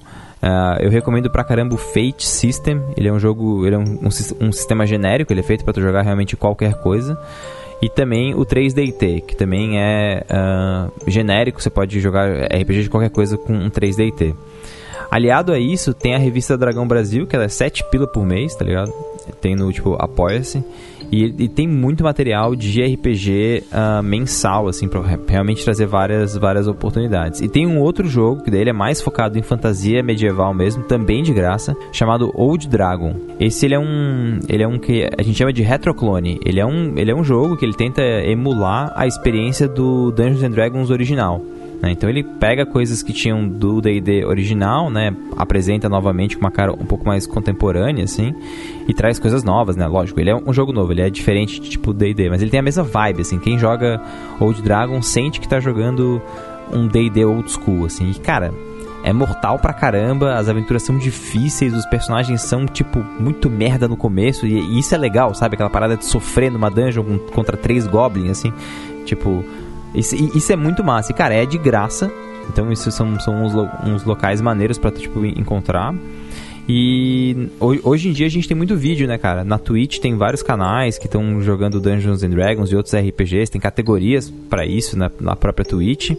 Ah, 0.46 0.76
eu 0.78 0.90
recomendo 0.90 1.30
pra 1.30 1.42
caramba 1.42 1.74
o 1.74 1.78
Fate 1.78 2.26
System. 2.26 2.78
Ele 2.98 3.08
é 3.08 3.12
um 3.12 3.18
jogo. 3.18 3.66
Ele 3.66 3.76
é 3.76 3.78
um, 3.78 4.00
um, 4.02 4.46
um 4.46 4.52
sistema 4.52 4.86
genérico, 4.86 5.32
ele 5.32 5.40
é 5.40 5.42
feito 5.42 5.64
pra 5.64 5.72
tu 5.72 5.80
jogar 5.80 6.02
realmente 6.02 6.36
qualquer 6.36 6.74
coisa. 6.74 7.18
E 7.80 7.88
também 7.88 8.34
o 8.34 8.44
3DT, 8.44 9.22
que 9.22 9.34
também 9.34 9.80
é 9.80 10.22
ah, 10.28 10.88
genérico, 11.06 11.62
você 11.62 11.70
pode 11.70 11.98
jogar 11.98 12.28
RPG 12.44 12.82
de 12.82 12.90
qualquer 12.90 13.10
coisa 13.10 13.38
com 13.38 13.54
um 13.54 13.70
3DT. 13.70 14.34
Aliado 15.10 15.50
a 15.50 15.58
isso, 15.58 15.94
tem 15.94 16.14
a 16.14 16.18
revista 16.18 16.58
Dragão 16.58 16.86
Brasil, 16.86 17.26
que 17.26 17.34
ela 17.34 17.46
é 17.46 17.48
7 17.48 17.82
pila 17.90 18.06
por 18.06 18.24
mês, 18.24 18.54
tá 18.54 18.64
ligado? 18.64 18.92
Tem 19.40 19.56
no, 19.56 19.72
tipo, 19.72 19.94
Apoia-se. 19.94 20.62
E, 21.12 21.24
e 21.38 21.48
tem 21.48 21.66
muito 21.68 22.02
material 22.02 22.54
de 22.56 22.82
RPG 22.82 23.64
ah, 23.72 24.02
mensal, 24.02 24.68
assim, 24.68 24.88
pra 24.88 25.00
re- 25.00 25.18
realmente 25.26 25.64
trazer 25.64 25.86
várias, 25.86 26.36
várias 26.36 26.66
oportunidades. 26.66 27.40
E 27.40 27.48
tem 27.48 27.66
um 27.66 27.80
outro 27.80 28.08
jogo, 28.08 28.42
que 28.42 28.50
daí 28.50 28.60
ele 28.62 28.70
é 28.70 28.74
mais 28.74 29.00
focado 29.00 29.38
em 29.38 29.42
fantasia 29.42 30.02
medieval 30.02 30.52
mesmo, 30.54 30.82
também 30.84 31.22
de 31.22 31.32
graça, 31.32 31.76
chamado 31.92 32.30
Old 32.34 32.68
Dragon. 32.68 33.14
Esse 33.38 33.66
ele 33.66 33.74
é 33.74 33.78
um. 33.78 34.38
Ele 34.48 34.62
é 34.62 34.68
um 34.68 34.78
que 34.78 35.08
a 35.16 35.22
gente 35.22 35.36
chama 35.36 35.52
de 35.52 35.62
retroclone. 35.62 36.40
Ele 36.44 36.60
é 36.60 36.66
um, 36.66 36.94
ele 36.96 37.10
é 37.10 37.14
um 37.14 37.24
jogo 37.24 37.56
que 37.56 37.64
ele 37.64 37.74
tenta 37.74 38.02
emular 38.02 38.92
a 38.96 39.06
experiência 39.06 39.68
do 39.68 40.10
Dungeons 40.10 40.42
and 40.42 40.50
Dragons 40.50 40.90
original. 40.90 41.42
Né? 41.80 41.90
Então 41.90 42.08
ele 42.08 42.22
pega 42.22 42.64
coisas 42.64 43.02
que 43.02 43.12
tinham 43.12 43.46
do 43.46 43.80
D&D 43.80 44.24
original, 44.24 44.90
né, 44.90 45.14
apresenta 45.36 45.88
novamente 45.88 46.36
com 46.36 46.44
uma 46.44 46.50
cara 46.50 46.72
um 46.72 46.86
pouco 46.86 47.06
mais 47.06 47.26
contemporânea, 47.26 48.04
assim, 48.04 48.34
e 48.88 48.94
traz 48.94 49.18
coisas 49.18 49.44
novas, 49.44 49.76
né, 49.76 49.86
lógico, 49.86 50.20
ele 50.20 50.30
é 50.30 50.36
um 50.36 50.52
jogo 50.52 50.72
novo, 50.72 50.92
ele 50.92 51.02
é 51.02 51.10
diferente 51.10 51.60
de 51.60 51.70
tipo 51.70 51.92
D&D, 51.92 52.30
mas 52.30 52.42
ele 52.42 52.50
tem 52.50 52.60
a 52.60 52.62
mesma 52.62 52.82
vibe, 52.82 53.22
assim, 53.22 53.38
quem 53.38 53.58
joga 53.58 54.00
Old 54.40 54.62
Dragon 54.62 55.00
sente 55.02 55.40
que 55.40 55.48
tá 55.48 55.60
jogando 55.60 56.20
um 56.72 56.86
D&D 56.86 57.24
old 57.24 57.50
school, 57.50 57.84
assim, 57.84 58.10
e 58.10 58.14
cara... 58.14 58.52
É 59.06 59.12
mortal 59.12 59.58
pra 59.58 59.74
caramba, 59.74 60.36
as 60.36 60.48
aventuras 60.48 60.82
são 60.82 60.96
difíceis, 60.96 61.74
os 61.74 61.84
personagens 61.84 62.40
são, 62.40 62.64
tipo, 62.64 63.04
muito 63.20 63.50
merda 63.50 63.86
no 63.86 63.98
começo, 63.98 64.46
e, 64.46 64.54
e 64.54 64.78
isso 64.78 64.94
é 64.94 64.96
legal, 64.96 65.34
sabe? 65.34 65.56
Aquela 65.56 65.68
parada 65.68 65.94
de 65.94 66.06
sofrer 66.06 66.50
numa 66.50 66.70
dungeon 66.70 67.18
contra 67.34 67.54
três 67.54 67.86
goblins, 67.86 68.30
assim. 68.30 68.50
Tipo, 69.04 69.44
isso, 69.94 70.14
isso 70.16 70.52
é 70.52 70.56
muito 70.56 70.82
massa. 70.84 71.12
E, 71.12 71.14
cara, 71.14 71.34
é 71.34 71.46
de 71.46 71.58
graça. 71.58 72.10
Então, 72.48 72.70
isso 72.70 72.90
são, 72.90 73.18
são 73.20 73.42
uns, 73.42 73.54
uns 73.86 74.04
locais 74.04 74.40
maneiros 74.40 74.76
pra 74.76 74.90
tu, 74.90 75.00
tipo, 75.00 75.24
en- 75.24 75.34
encontrar. 75.38 75.94
E 76.68 77.48
ho- 77.60 77.78
hoje 77.90 78.08
em 78.08 78.12
dia 78.12 78.26
a 78.26 78.30
gente 78.30 78.48
tem 78.48 78.56
muito 78.56 78.74
vídeo, 78.76 79.06
né, 79.06 79.18
cara? 79.18 79.44
Na 79.44 79.58
Twitch 79.58 79.98
tem 79.98 80.16
vários 80.16 80.42
canais 80.42 80.96
que 80.98 81.06
estão 81.06 81.40
jogando 81.42 81.78
Dungeons 81.80 82.22
and 82.22 82.30
Dragons 82.30 82.70
e 82.72 82.76
outros 82.76 82.94
RPGs, 82.94 83.50
tem 83.52 83.60
categorias 83.60 84.30
pra 84.48 84.64
isso 84.64 84.96
na, 84.98 85.10
na 85.20 85.36
própria 85.36 85.64
Twitch. 85.64 86.12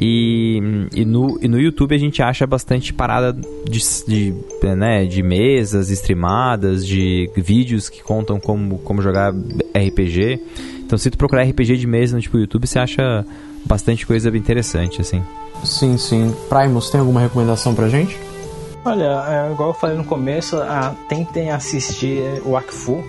E, 0.00 0.88
e, 0.94 1.04
no, 1.04 1.38
e 1.42 1.48
no 1.48 1.60
YouTube 1.60 1.94
a 1.94 1.98
gente 1.98 2.20
acha 2.22 2.46
bastante 2.46 2.92
parada 2.92 3.32
de, 3.68 3.80
de, 4.06 4.34
né, 4.76 5.04
de 5.06 5.22
mesas 5.22 5.90
streamadas, 5.90 6.86
de 6.86 7.30
vídeos 7.36 7.88
que 7.88 8.02
contam 8.02 8.38
como, 8.40 8.78
como 8.78 9.00
jogar 9.02 9.32
RPG. 9.76 10.40
Então 10.84 10.98
se 10.98 11.10
tu 11.10 11.18
procurar 11.18 11.42
RPG 11.44 11.76
de 11.76 11.86
mesa 11.86 12.16
no 12.16 12.22
tipo, 12.22 12.38
YouTube, 12.38 12.66
você 12.66 12.78
acha 12.78 13.24
bastante 13.64 14.06
coisa 14.06 14.28
interessante, 14.36 15.00
assim. 15.00 15.22
Sim, 15.64 15.96
sim. 15.98 16.34
Primus, 16.48 16.90
tem 16.90 17.00
alguma 17.00 17.20
recomendação 17.20 17.74
pra 17.74 17.88
gente? 17.88 18.16
Olha, 18.88 19.24
é, 19.48 19.52
igual 19.52 19.70
eu 19.70 19.74
falei 19.74 19.96
no 19.96 20.04
começo, 20.04 20.56
ah, 20.56 20.94
tentem 21.08 21.50
assistir 21.50 22.22
o 22.44 22.56
Akfu. 22.56 23.04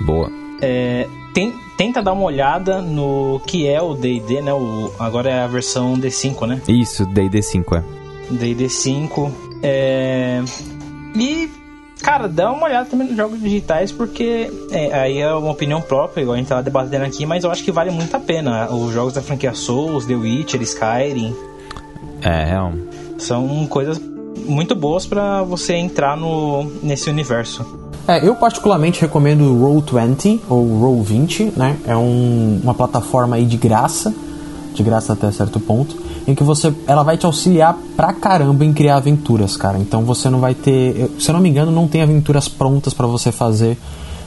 Boa. 0.00 0.30
É, 0.60 1.06
tem- 1.34 1.54
tenta 1.76 2.02
dar 2.02 2.12
uma 2.12 2.22
olhada 2.24 2.80
no 2.82 3.40
que 3.46 3.66
é 3.66 3.80
o 3.80 3.94
D&D, 3.94 4.42
né? 4.42 4.52
O, 4.52 4.92
agora 4.98 5.30
é 5.30 5.42
a 5.42 5.46
versão 5.46 5.94
D5, 5.98 6.46
né? 6.46 6.60
Isso, 6.68 7.04
D&D 7.06 7.40
5, 7.42 7.74
é. 7.76 7.82
D&D 8.30 8.68
5. 8.68 9.30
É, 9.62 10.42
E, 11.14 11.50
cara, 12.02 12.26
dá 12.28 12.50
uma 12.50 12.64
olhada 12.64 12.88
também 12.88 13.06
nos 13.08 13.16
jogos 13.16 13.40
digitais, 13.40 13.92
porque 13.92 14.50
é, 14.70 14.92
aí 14.98 15.18
é 15.18 15.32
uma 15.34 15.50
opinião 15.50 15.80
própria, 15.80 16.22
igual 16.22 16.34
a 16.34 16.38
gente 16.38 16.48
tava 16.48 16.62
debatendo 16.62 17.04
aqui, 17.04 17.26
mas 17.26 17.44
eu 17.44 17.50
acho 17.50 17.62
que 17.64 17.70
vale 17.72 17.90
muito 17.90 18.14
a 18.16 18.20
pena. 18.20 18.70
Os 18.72 18.92
jogos 18.92 19.12
da 19.14 19.20
franquia 19.22 19.52
Souls, 19.54 20.06
The 20.06 20.14
Witcher, 20.14 20.60
Skyrim. 20.62 21.34
É, 22.22 22.44
real. 22.44 22.72
São 23.18 23.66
coisas 23.66 24.00
muito 24.46 24.74
boas 24.74 25.06
para 25.06 25.42
você 25.42 25.74
entrar 25.74 26.16
no, 26.16 26.64
nesse 26.82 27.08
universo. 27.08 27.64
É, 28.06 28.26
eu 28.26 28.34
particularmente 28.34 29.00
recomendo 29.00 29.42
o 29.42 29.80
Roll20 29.80 30.40
ou 30.48 30.66
Roll20, 30.66 31.52
né? 31.56 31.76
É 31.86 31.96
um, 31.96 32.60
uma 32.62 32.74
plataforma 32.74 33.36
aí 33.36 33.44
de 33.44 33.56
graça, 33.56 34.12
de 34.74 34.82
graça 34.82 35.12
até 35.12 35.30
certo 35.30 35.60
ponto, 35.60 35.96
em 36.26 36.34
que 36.34 36.42
você, 36.42 36.74
ela 36.86 37.02
vai 37.02 37.16
te 37.16 37.26
auxiliar 37.26 37.76
pra 37.96 38.12
caramba 38.12 38.64
em 38.64 38.72
criar 38.72 38.96
aventuras, 38.96 39.56
cara. 39.56 39.78
Então 39.78 40.02
você 40.02 40.28
não 40.28 40.40
vai 40.40 40.54
ter, 40.54 41.10
se 41.18 41.30
eu 41.30 41.34
não 41.34 41.40
me 41.40 41.48
engano, 41.48 41.70
não 41.70 41.86
tem 41.86 42.02
aventuras 42.02 42.48
prontas 42.48 42.92
para 42.92 43.06
você 43.06 43.30
fazer 43.30 43.78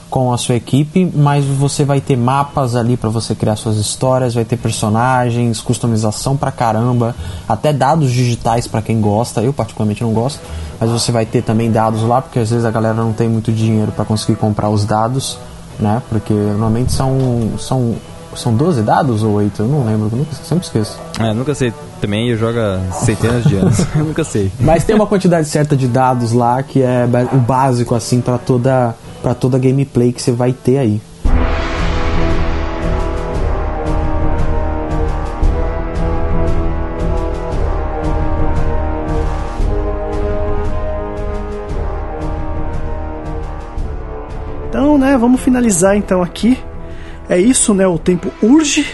com 0.08 0.32
a 0.32 0.38
sua 0.38 0.54
equipe, 0.54 1.10
mas 1.14 1.44
você 1.44 1.84
vai 1.84 2.00
ter 2.00 2.16
mapas 2.16 2.76
ali 2.76 2.96
para 2.96 3.10
você 3.10 3.34
criar 3.34 3.56
suas 3.56 3.76
histórias, 3.76 4.34
vai 4.34 4.44
ter 4.44 4.56
personagens, 4.56 5.60
customização 5.60 6.36
pra 6.36 6.52
caramba, 6.52 7.14
até 7.48 7.72
dados 7.72 8.10
digitais 8.12 8.66
para 8.66 8.80
quem 8.82 9.00
gosta. 9.00 9.42
Eu 9.42 9.52
particularmente 9.52 10.02
não 10.02 10.12
gosto, 10.12 10.40
mas 10.80 10.90
você 10.90 11.10
vai 11.10 11.26
ter 11.26 11.42
também 11.42 11.70
dados 11.70 12.02
lá, 12.02 12.22
porque 12.22 12.38
às 12.38 12.50
vezes 12.50 12.64
a 12.64 12.70
galera 12.70 12.94
não 12.94 13.12
tem 13.12 13.28
muito 13.28 13.52
dinheiro 13.52 13.92
para 13.92 14.04
conseguir 14.04 14.36
comprar 14.36 14.70
os 14.70 14.84
dados, 14.84 15.38
né? 15.78 16.00
Porque 16.08 16.32
normalmente 16.32 16.92
são 16.92 17.52
são 17.58 17.96
são 18.36 18.54
12 18.54 18.82
dados 18.82 19.22
ou 19.22 19.32
8? 19.32 19.62
Eu 19.62 19.66
não 19.66 19.84
lembro, 19.84 20.10
eu 20.12 20.18
nunca, 20.18 20.34
sempre 20.34 20.64
esqueço. 20.66 20.98
É, 21.18 21.32
nunca 21.32 21.54
sei 21.54 21.72
também, 22.00 22.28
eu 22.28 22.36
jogo 22.36 22.58
há 22.58 22.92
centenas 22.92 23.44
de 23.44 23.56
anos. 23.56 23.86
eu 23.96 24.04
nunca 24.04 24.22
sei. 24.22 24.52
Mas 24.60 24.84
tem 24.84 24.94
uma 24.94 25.06
quantidade 25.06 25.48
certa 25.48 25.74
de 25.74 25.88
dados 25.88 26.32
lá 26.32 26.62
que 26.62 26.82
é 26.82 27.08
o 27.32 27.38
básico 27.38 27.94
assim 27.94 28.20
para 28.20 28.38
toda 28.38 28.94
para 29.26 29.34
toda 29.34 29.58
gameplay 29.58 30.12
que 30.12 30.22
você 30.22 30.30
vai 30.30 30.52
ter 30.52 30.78
aí. 30.78 31.00
Então, 44.68 44.96
né, 44.96 45.18
vamos 45.18 45.40
finalizar 45.40 45.96
então 45.96 46.22
aqui. 46.22 46.56
É 47.28 47.36
isso, 47.36 47.74
né? 47.74 47.84
O 47.84 47.98
tempo 47.98 48.30
urge. 48.40 48.86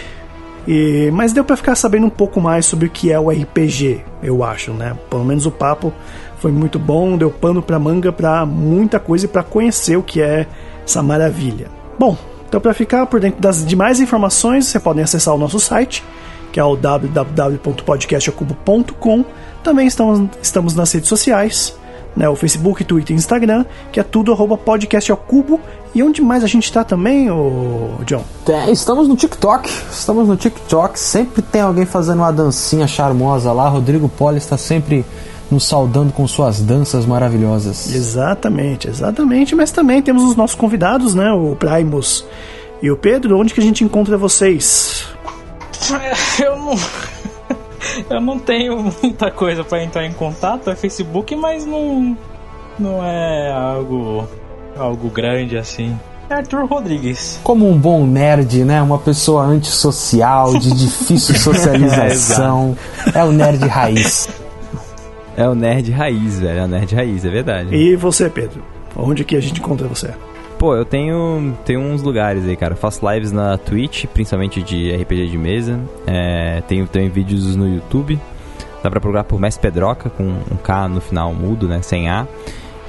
E, 0.67 1.09
mas 1.11 1.33
deu 1.33 1.43
pra 1.43 1.57
ficar 1.57 1.75
sabendo 1.75 2.05
um 2.05 2.09
pouco 2.09 2.39
mais 2.39 2.65
sobre 2.65 2.87
o 2.87 2.89
que 2.89 3.11
é 3.11 3.19
o 3.19 3.29
RPG, 3.29 4.01
eu 4.21 4.43
acho, 4.43 4.71
né? 4.71 4.95
Pelo 5.09 5.25
menos 5.25 5.45
o 5.45 5.51
papo 5.51 5.91
foi 6.37 6.51
muito 6.51 6.79
bom, 6.79 7.17
deu 7.17 7.31
pano 7.31 7.61
pra 7.61 7.79
manga 7.79 8.11
pra 8.11 8.45
muita 8.45 8.99
coisa 8.99 9.25
e 9.25 9.27
pra 9.27 9.43
conhecer 9.43 9.97
o 9.97 10.03
que 10.03 10.21
é 10.21 10.47
essa 10.85 11.03
maravilha. 11.03 11.67
Bom, 11.97 12.15
então 12.47 12.61
para 12.61 12.73
ficar 12.73 13.05
por 13.05 13.19
dentro 13.19 13.41
das 13.41 13.65
demais 13.65 13.99
informações, 13.99 14.67
você 14.67 14.79
podem 14.79 15.03
acessar 15.03 15.33
o 15.33 15.37
nosso 15.37 15.59
site, 15.59 16.03
que 16.51 16.59
é 16.59 16.63
o 16.63 16.75
www.podcastacubo.com. 16.75 19.25
Também 19.63 19.87
estamos, 19.87 20.29
estamos 20.41 20.75
nas 20.75 20.91
redes 20.91 21.09
sociais, 21.09 21.75
né, 22.15 22.29
o 22.29 22.35
Facebook, 22.35 22.83
Twitter 22.83 23.15
e 23.15 23.17
Instagram, 23.17 23.65
que 23.91 23.99
é 23.99 24.03
tudo 24.03 24.31
arroba 24.31 24.55
podcast 24.57 25.11
ao 25.11 25.17
cubo. 25.17 25.59
E 25.95 26.01
onde 26.01 26.21
mais 26.21 26.43
a 26.43 26.47
gente 26.47 26.63
está 26.63 26.83
também, 26.83 27.29
ô 27.29 27.99
John? 28.05 28.23
É, 28.47 28.71
estamos 28.71 29.07
no 29.07 29.15
TikTok, 29.15 29.69
estamos 29.91 30.27
no 30.27 30.35
TikTok, 30.35 30.99
sempre 30.99 31.41
tem 31.43 31.61
alguém 31.61 31.85
fazendo 31.85 32.19
uma 32.19 32.31
dancinha 32.31 32.87
charmosa 32.87 33.51
lá. 33.51 33.69
Rodrigo 33.69 34.09
Poli 34.09 34.37
está 34.37 34.57
sempre 34.57 35.05
nos 35.51 35.67
saudando 35.67 36.11
com 36.11 36.27
suas 36.27 36.59
danças 36.59 37.05
maravilhosas. 37.05 37.93
Exatamente, 37.93 38.87
exatamente. 38.87 39.55
Mas 39.55 39.71
também 39.71 40.01
temos 40.01 40.23
os 40.23 40.35
nossos 40.35 40.55
convidados, 40.55 41.13
né? 41.13 41.31
O 41.31 41.55
Primus 41.55 42.25
e 42.81 42.89
o 42.89 42.97
Pedro. 42.97 43.39
Onde 43.39 43.53
que 43.53 43.59
a 43.59 43.63
gente 43.63 43.83
encontra 43.83 44.17
vocês? 44.17 45.07
Eu 46.43 46.57
não. 46.57 46.75
Eu 48.09 48.21
não 48.21 48.39
tenho 48.39 48.91
muita 49.01 49.29
coisa 49.29 49.63
para 49.63 49.83
entrar 49.83 50.05
em 50.05 50.13
contato, 50.13 50.69
é 50.69 50.75
Facebook, 50.75 51.35
mas 51.35 51.65
não. 51.65 52.17
Não 52.79 53.03
é 53.05 53.51
algo. 53.51 54.27
Algo 54.77 55.09
grande 55.09 55.57
assim. 55.57 55.97
É 56.29 56.35
Arthur 56.35 56.65
Rodrigues. 56.65 57.39
Como 57.43 57.69
um 57.69 57.77
bom 57.77 58.05
nerd, 58.05 58.63
né? 58.63 58.81
Uma 58.81 58.97
pessoa 58.97 59.43
antissocial, 59.43 60.57
de 60.57 60.71
difícil 60.75 61.35
socialização. 61.35 62.75
é 63.13 63.23
o 63.23 63.31
nerd 63.31 63.67
raiz. 63.67 64.29
É 65.35 65.47
o 65.47 65.55
nerd 65.55 65.91
raiz, 65.91 66.39
velho. 66.39 66.59
É 66.59 66.63
o 66.63 66.67
nerd 66.67 66.95
raiz, 66.95 67.25
é 67.25 67.29
verdade. 67.29 67.75
E 67.75 67.95
você, 67.95 68.29
Pedro? 68.29 68.63
Onde 68.95 69.23
que 69.23 69.35
a 69.35 69.41
gente 69.41 69.59
encontra 69.59 69.87
você? 69.87 70.11
Pô, 70.57 70.75
eu 70.75 70.85
tenho, 70.85 71.57
tenho 71.65 71.81
uns 71.81 72.01
lugares 72.01 72.47
aí, 72.47 72.55
cara. 72.55 72.73
Eu 72.73 72.77
faço 72.77 73.01
lives 73.11 73.31
na 73.31 73.57
Twitch, 73.57 74.05
principalmente 74.05 74.61
de 74.61 74.95
RPG 74.95 75.27
de 75.27 75.37
mesa. 75.37 75.79
É, 76.07 76.61
tenho 76.67 76.87
também 76.87 77.09
vídeos 77.09 77.55
no 77.55 77.67
YouTube. 77.67 78.19
Dá 78.81 78.89
pra 78.89 78.99
procurar 79.01 79.23
por 79.23 79.39
Mestre 79.39 79.61
Pedroca, 79.61 80.09
com 80.09 80.23
um 80.23 80.57
K 80.61 80.87
no 80.87 81.01
final 81.01 81.33
mudo, 81.33 81.67
né? 81.67 81.81
Sem 81.81 82.09
A. 82.09 82.27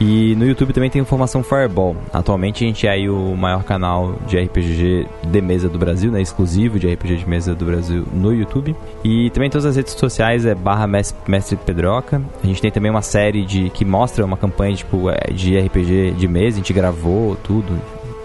E 0.01 0.35
no 0.37 0.45
YouTube 0.45 0.73
também 0.73 0.91
tem 0.91 1.01
informação 1.01 1.43
Fireball. 1.43 1.97
Atualmente 2.13 2.65
a 2.65 2.67
gente 2.67 2.87
é 2.87 2.91
aí 2.91 3.09
o 3.09 3.37
maior 3.37 3.63
canal 3.63 4.17
de 4.27 4.37
RPG 4.39 5.07
de 5.31 5.41
mesa 5.41 5.69
do 5.69 5.79
Brasil, 5.79 6.11
né? 6.11 6.21
Exclusivo 6.21 6.79
de 6.81 6.93
RPG 6.93 7.17
de 7.19 7.29
mesa 7.29 7.55
do 7.55 7.65
Brasil 7.65 8.05
no 8.13 8.33
YouTube. 8.35 8.75
E 9.05 9.31
também 9.31 9.49
todas 9.49 9.65
as 9.67 9.77
redes 9.77 9.93
sociais 9.93 10.45
é 10.45 10.55
barra 10.55 10.87
Mes- 10.87 11.15
Mestre 11.29 11.57
Pedroca. 11.57 12.21
A 12.43 12.47
gente 12.47 12.61
tem 12.61 12.71
também 12.73 12.91
uma 12.91 13.03
série 13.03 13.45
de 13.45 13.71
que 13.71 13.85
mostra 13.85 14.25
uma 14.25 14.37
campanha 14.37 14.75
tipo, 14.75 15.09
é, 15.11 15.33
de 15.33 15.57
RPG 15.59 16.13
de 16.19 16.27
mesa. 16.27 16.57
A 16.57 16.59
gente 16.59 16.73
gravou 16.73 17.37
tudo, 17.37 17.79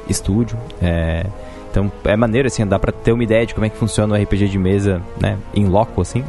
estúdio. 0.09 0.57
É, 0.82 1.26
então 1.80 1.91
é 2.03 2.15
maneiro 2.15 2.47
assim, 2.47 2.65
dá 2.65 2.77
pra 2.77 2.91
ter 2.91 3.11
uma 3.11 3.23
ideia 3.23 3.45
de 3.45 3.53
como 3.53 3.65
é 3.65 3.69
que 3.69 3.77
funciona 3.77 4.13
o 4.13 4.21
RPG 4.21 4.47
de 4.49 4.57
mesa, 4.57 5.01
né? 5.19 5.38
Em 5.53 5.65
loco, 5.65 6.01
assim. 6.01 6.23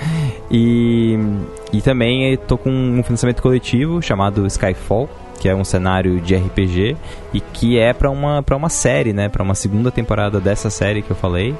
e, 0.50 1.18
e 1.72 1.82
também 1.82 2.36
tô 2.36 2.56
com 2.56 2.70
um 2.70 3.02
financiamento 3.02 3.42
coletivo 3.42 4.00
chamado 4.00 4.46
Skyfall, 4.46 5.08
que 5.38 5.48
é 5.48 5.54
um 5.54 5.64
cenário 5.64 6.20
de 6.20 6.34
RPG 6.34 6.96
e 7.34 7.40
que 7.40 7.78
é 7.78 7.92
pra 7.92 8.10
uma, 8.10 8.42
pra 8.42 8.56
uma 8.56 8.68
série, 8.68 9.12
né? 9.12 9.28
Pra 9.28 9.42
uma 9.42 9.54
segunda 9.54 9.90
temporada 9.90 10.40
dessa 10.40 10.70
série 10.70 11.02
que 11.02 11.10
eu 11.10 11.16
falei. 11.16 11.54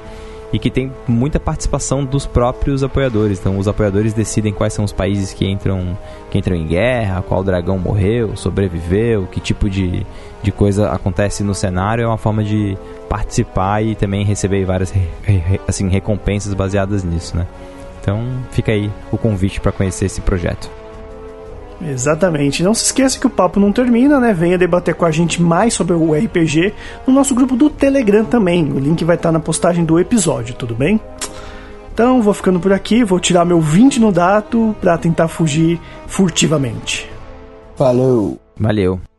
E 0.53 0.59
que 0.59 0.69
tem 0.69 0.91
muita 1.07 1.39
participação 1.39 2.05
dos 2.05 2.25
próprios 2.25 2.83
apoiadores. 2.83 3.39
Então, 3.39 3.57
os 3.57 3.67
apoiadores 3.67 4.13
decidem 4.13 4.53
quais 4.53 4.73
são 4.73 4.85
os 4.85 4.93
países 4.93 5.33
que 5.33 5.45
entram, 5.45 5.97
que 6.29 6.37
entram 6.37 6.55
em 6.55 6.67
guerra, 6.67 7.21
qual 7.21 7.43
dragão 7.43 7.77
morreu, 7.77 8.35
sobreviveu, 8.35 9.27
que 9.31 9.39
tipo 9.39 9.69
de, 9.69 10.05
de 10.41 10.51
coisa 10.51 10.91
acontece 10.91 11.43
no 11.43 11.53
cenário. 11.53 12.03
É 12.03 12.07
uma 12.07 12.17
forma 12.17 12.43
de 12.43 12.77
participar 13.09 13.83
e 13.83 13.95
também 13.95 14.23
receber 14.23 14.63
várias 14.65 14.93
assim, 15.67 15.89
recompensas 15.89 16.53
baseadas 16.53 17.03
nisso, 17.03 17.35
né? 17.35 17.45
Então, 18.01 18.23
fica 18.51 18.71
aí 18.71 18.91
o 19.11 19.17
convite 19.17 19.59
para 19.59 19.71
conhecer 19.71 20.05
esse 20.05 20.21
projeto. 20.21 20.69
Exatamente. 21.85 22.63
Não 22.63 22.73
se 22.73 22.85
esqueça 22.85 23.19
que 23.19 23.27
o 23.27 23.29
papo 23.29 23.59
não 23.59 23.71
termina, 23.71 24.19
né? 24.19 24.33
Venha 24.33 24.57
debater 24.57 24.95
com 24.95 25.05
a 25.05 25.11
gente 25.11 25.41
mais 25.41 25.73
sobre 25.73 25.93
o 25.93 26.13
RPG 26.13 26.73
no 27.05 27.13
nosso 27.13 27.35
grupo 27.35 27.55
do 27.55 27.69
Telegram 27.69 28.25
também. 28.25 28.63
O 28.71 28.79
link 28.79 29.03
vai 29.03 29.15
estar 29.15 29.31
na 29.31 29.39
postagem 29.39 29.85
do 29.85 29.99
episódio, 29.99 30.55
tudo 30.55 30.73
bem? 30.73 30.99
Então, 31.93 32.21
vou 32.21 32.33
ficando 32.33 32.59
por 32.59 32.73
aqui, 32.73 33.03
vou 33.05 33.19
tirar 33.19 33.45
meu 33.45 33.61
20 33.61 34.01
no 34.01 34.11
dado 34.11 34.75
para 34.81 34.97
tentar 34.97 35.29
fugir 35.29 35.79
furtivamente. 36.07 37.09
Falou! 37.75 38.37
Valeu! 38.59 39.14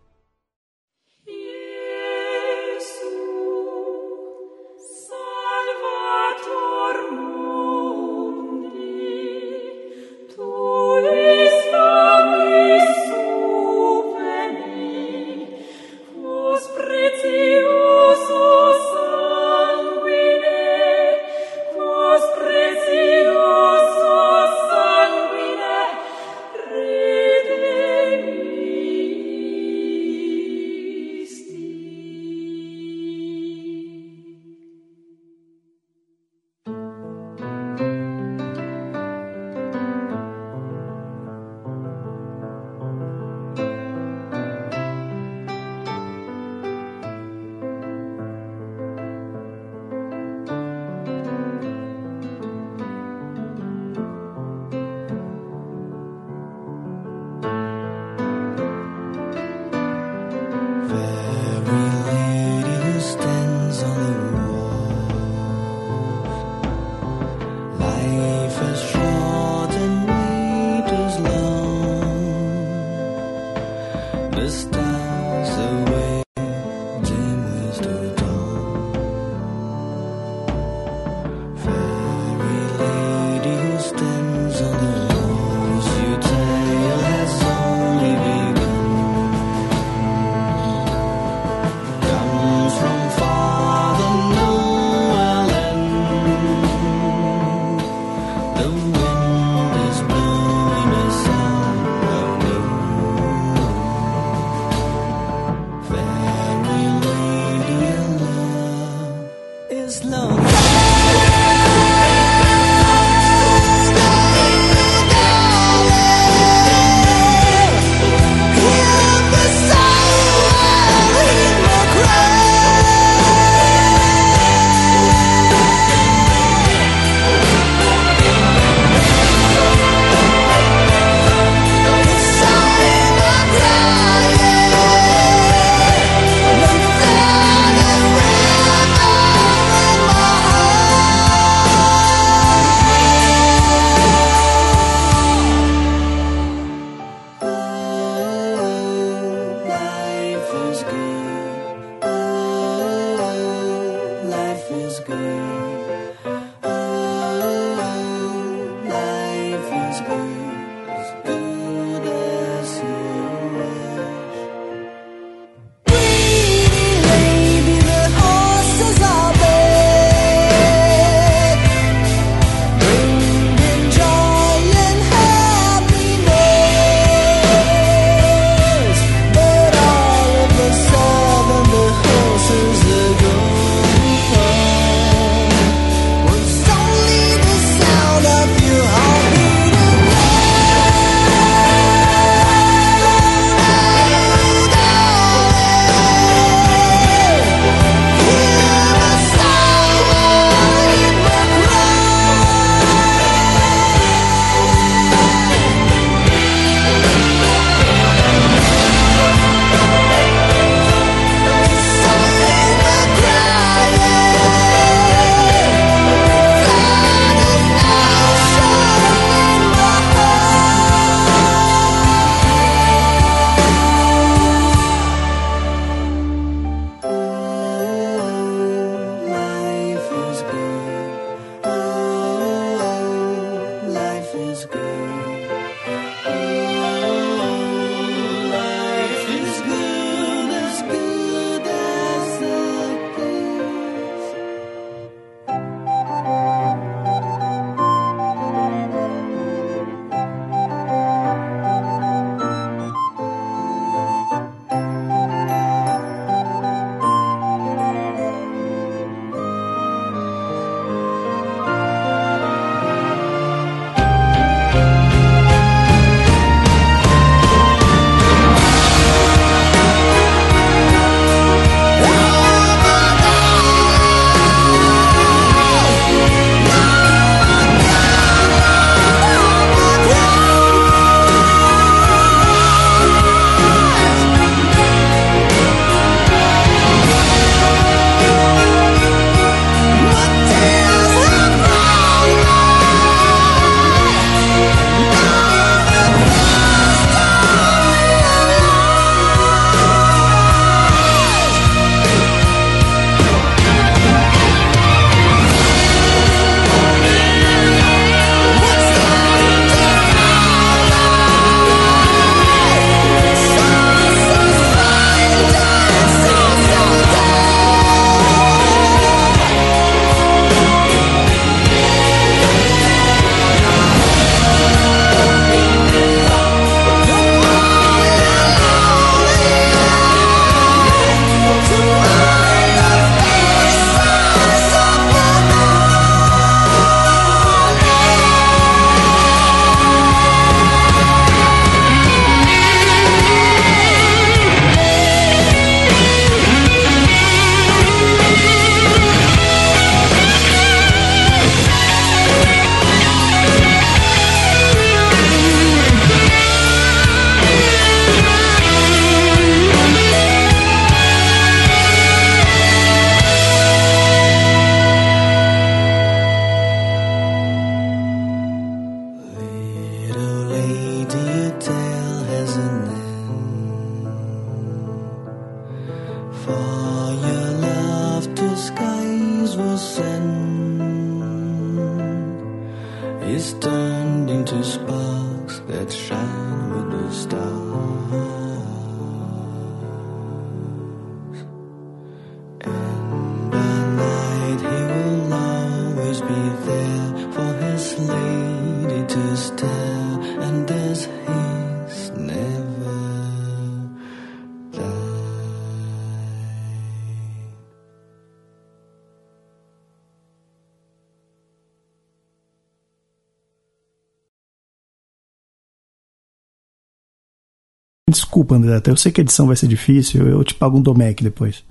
Desculpa, 418.37 418.57
André, 418.57 418.77
até 418.77 418.91
eu 418.91 418.97
sei 418.99 419.11
que 419.11 419.19
a 419.19 419.25
edição 419.25 419.47
vai 419.47 419.57
ser 419.57 419.67
difícil, 419.67 420.29
eu 420.29 420.45
te 420.45 420.53
pago 420.53 420.77
um 420.77 420.83
Domec 420.83 421.25
depois. 421.25 421.65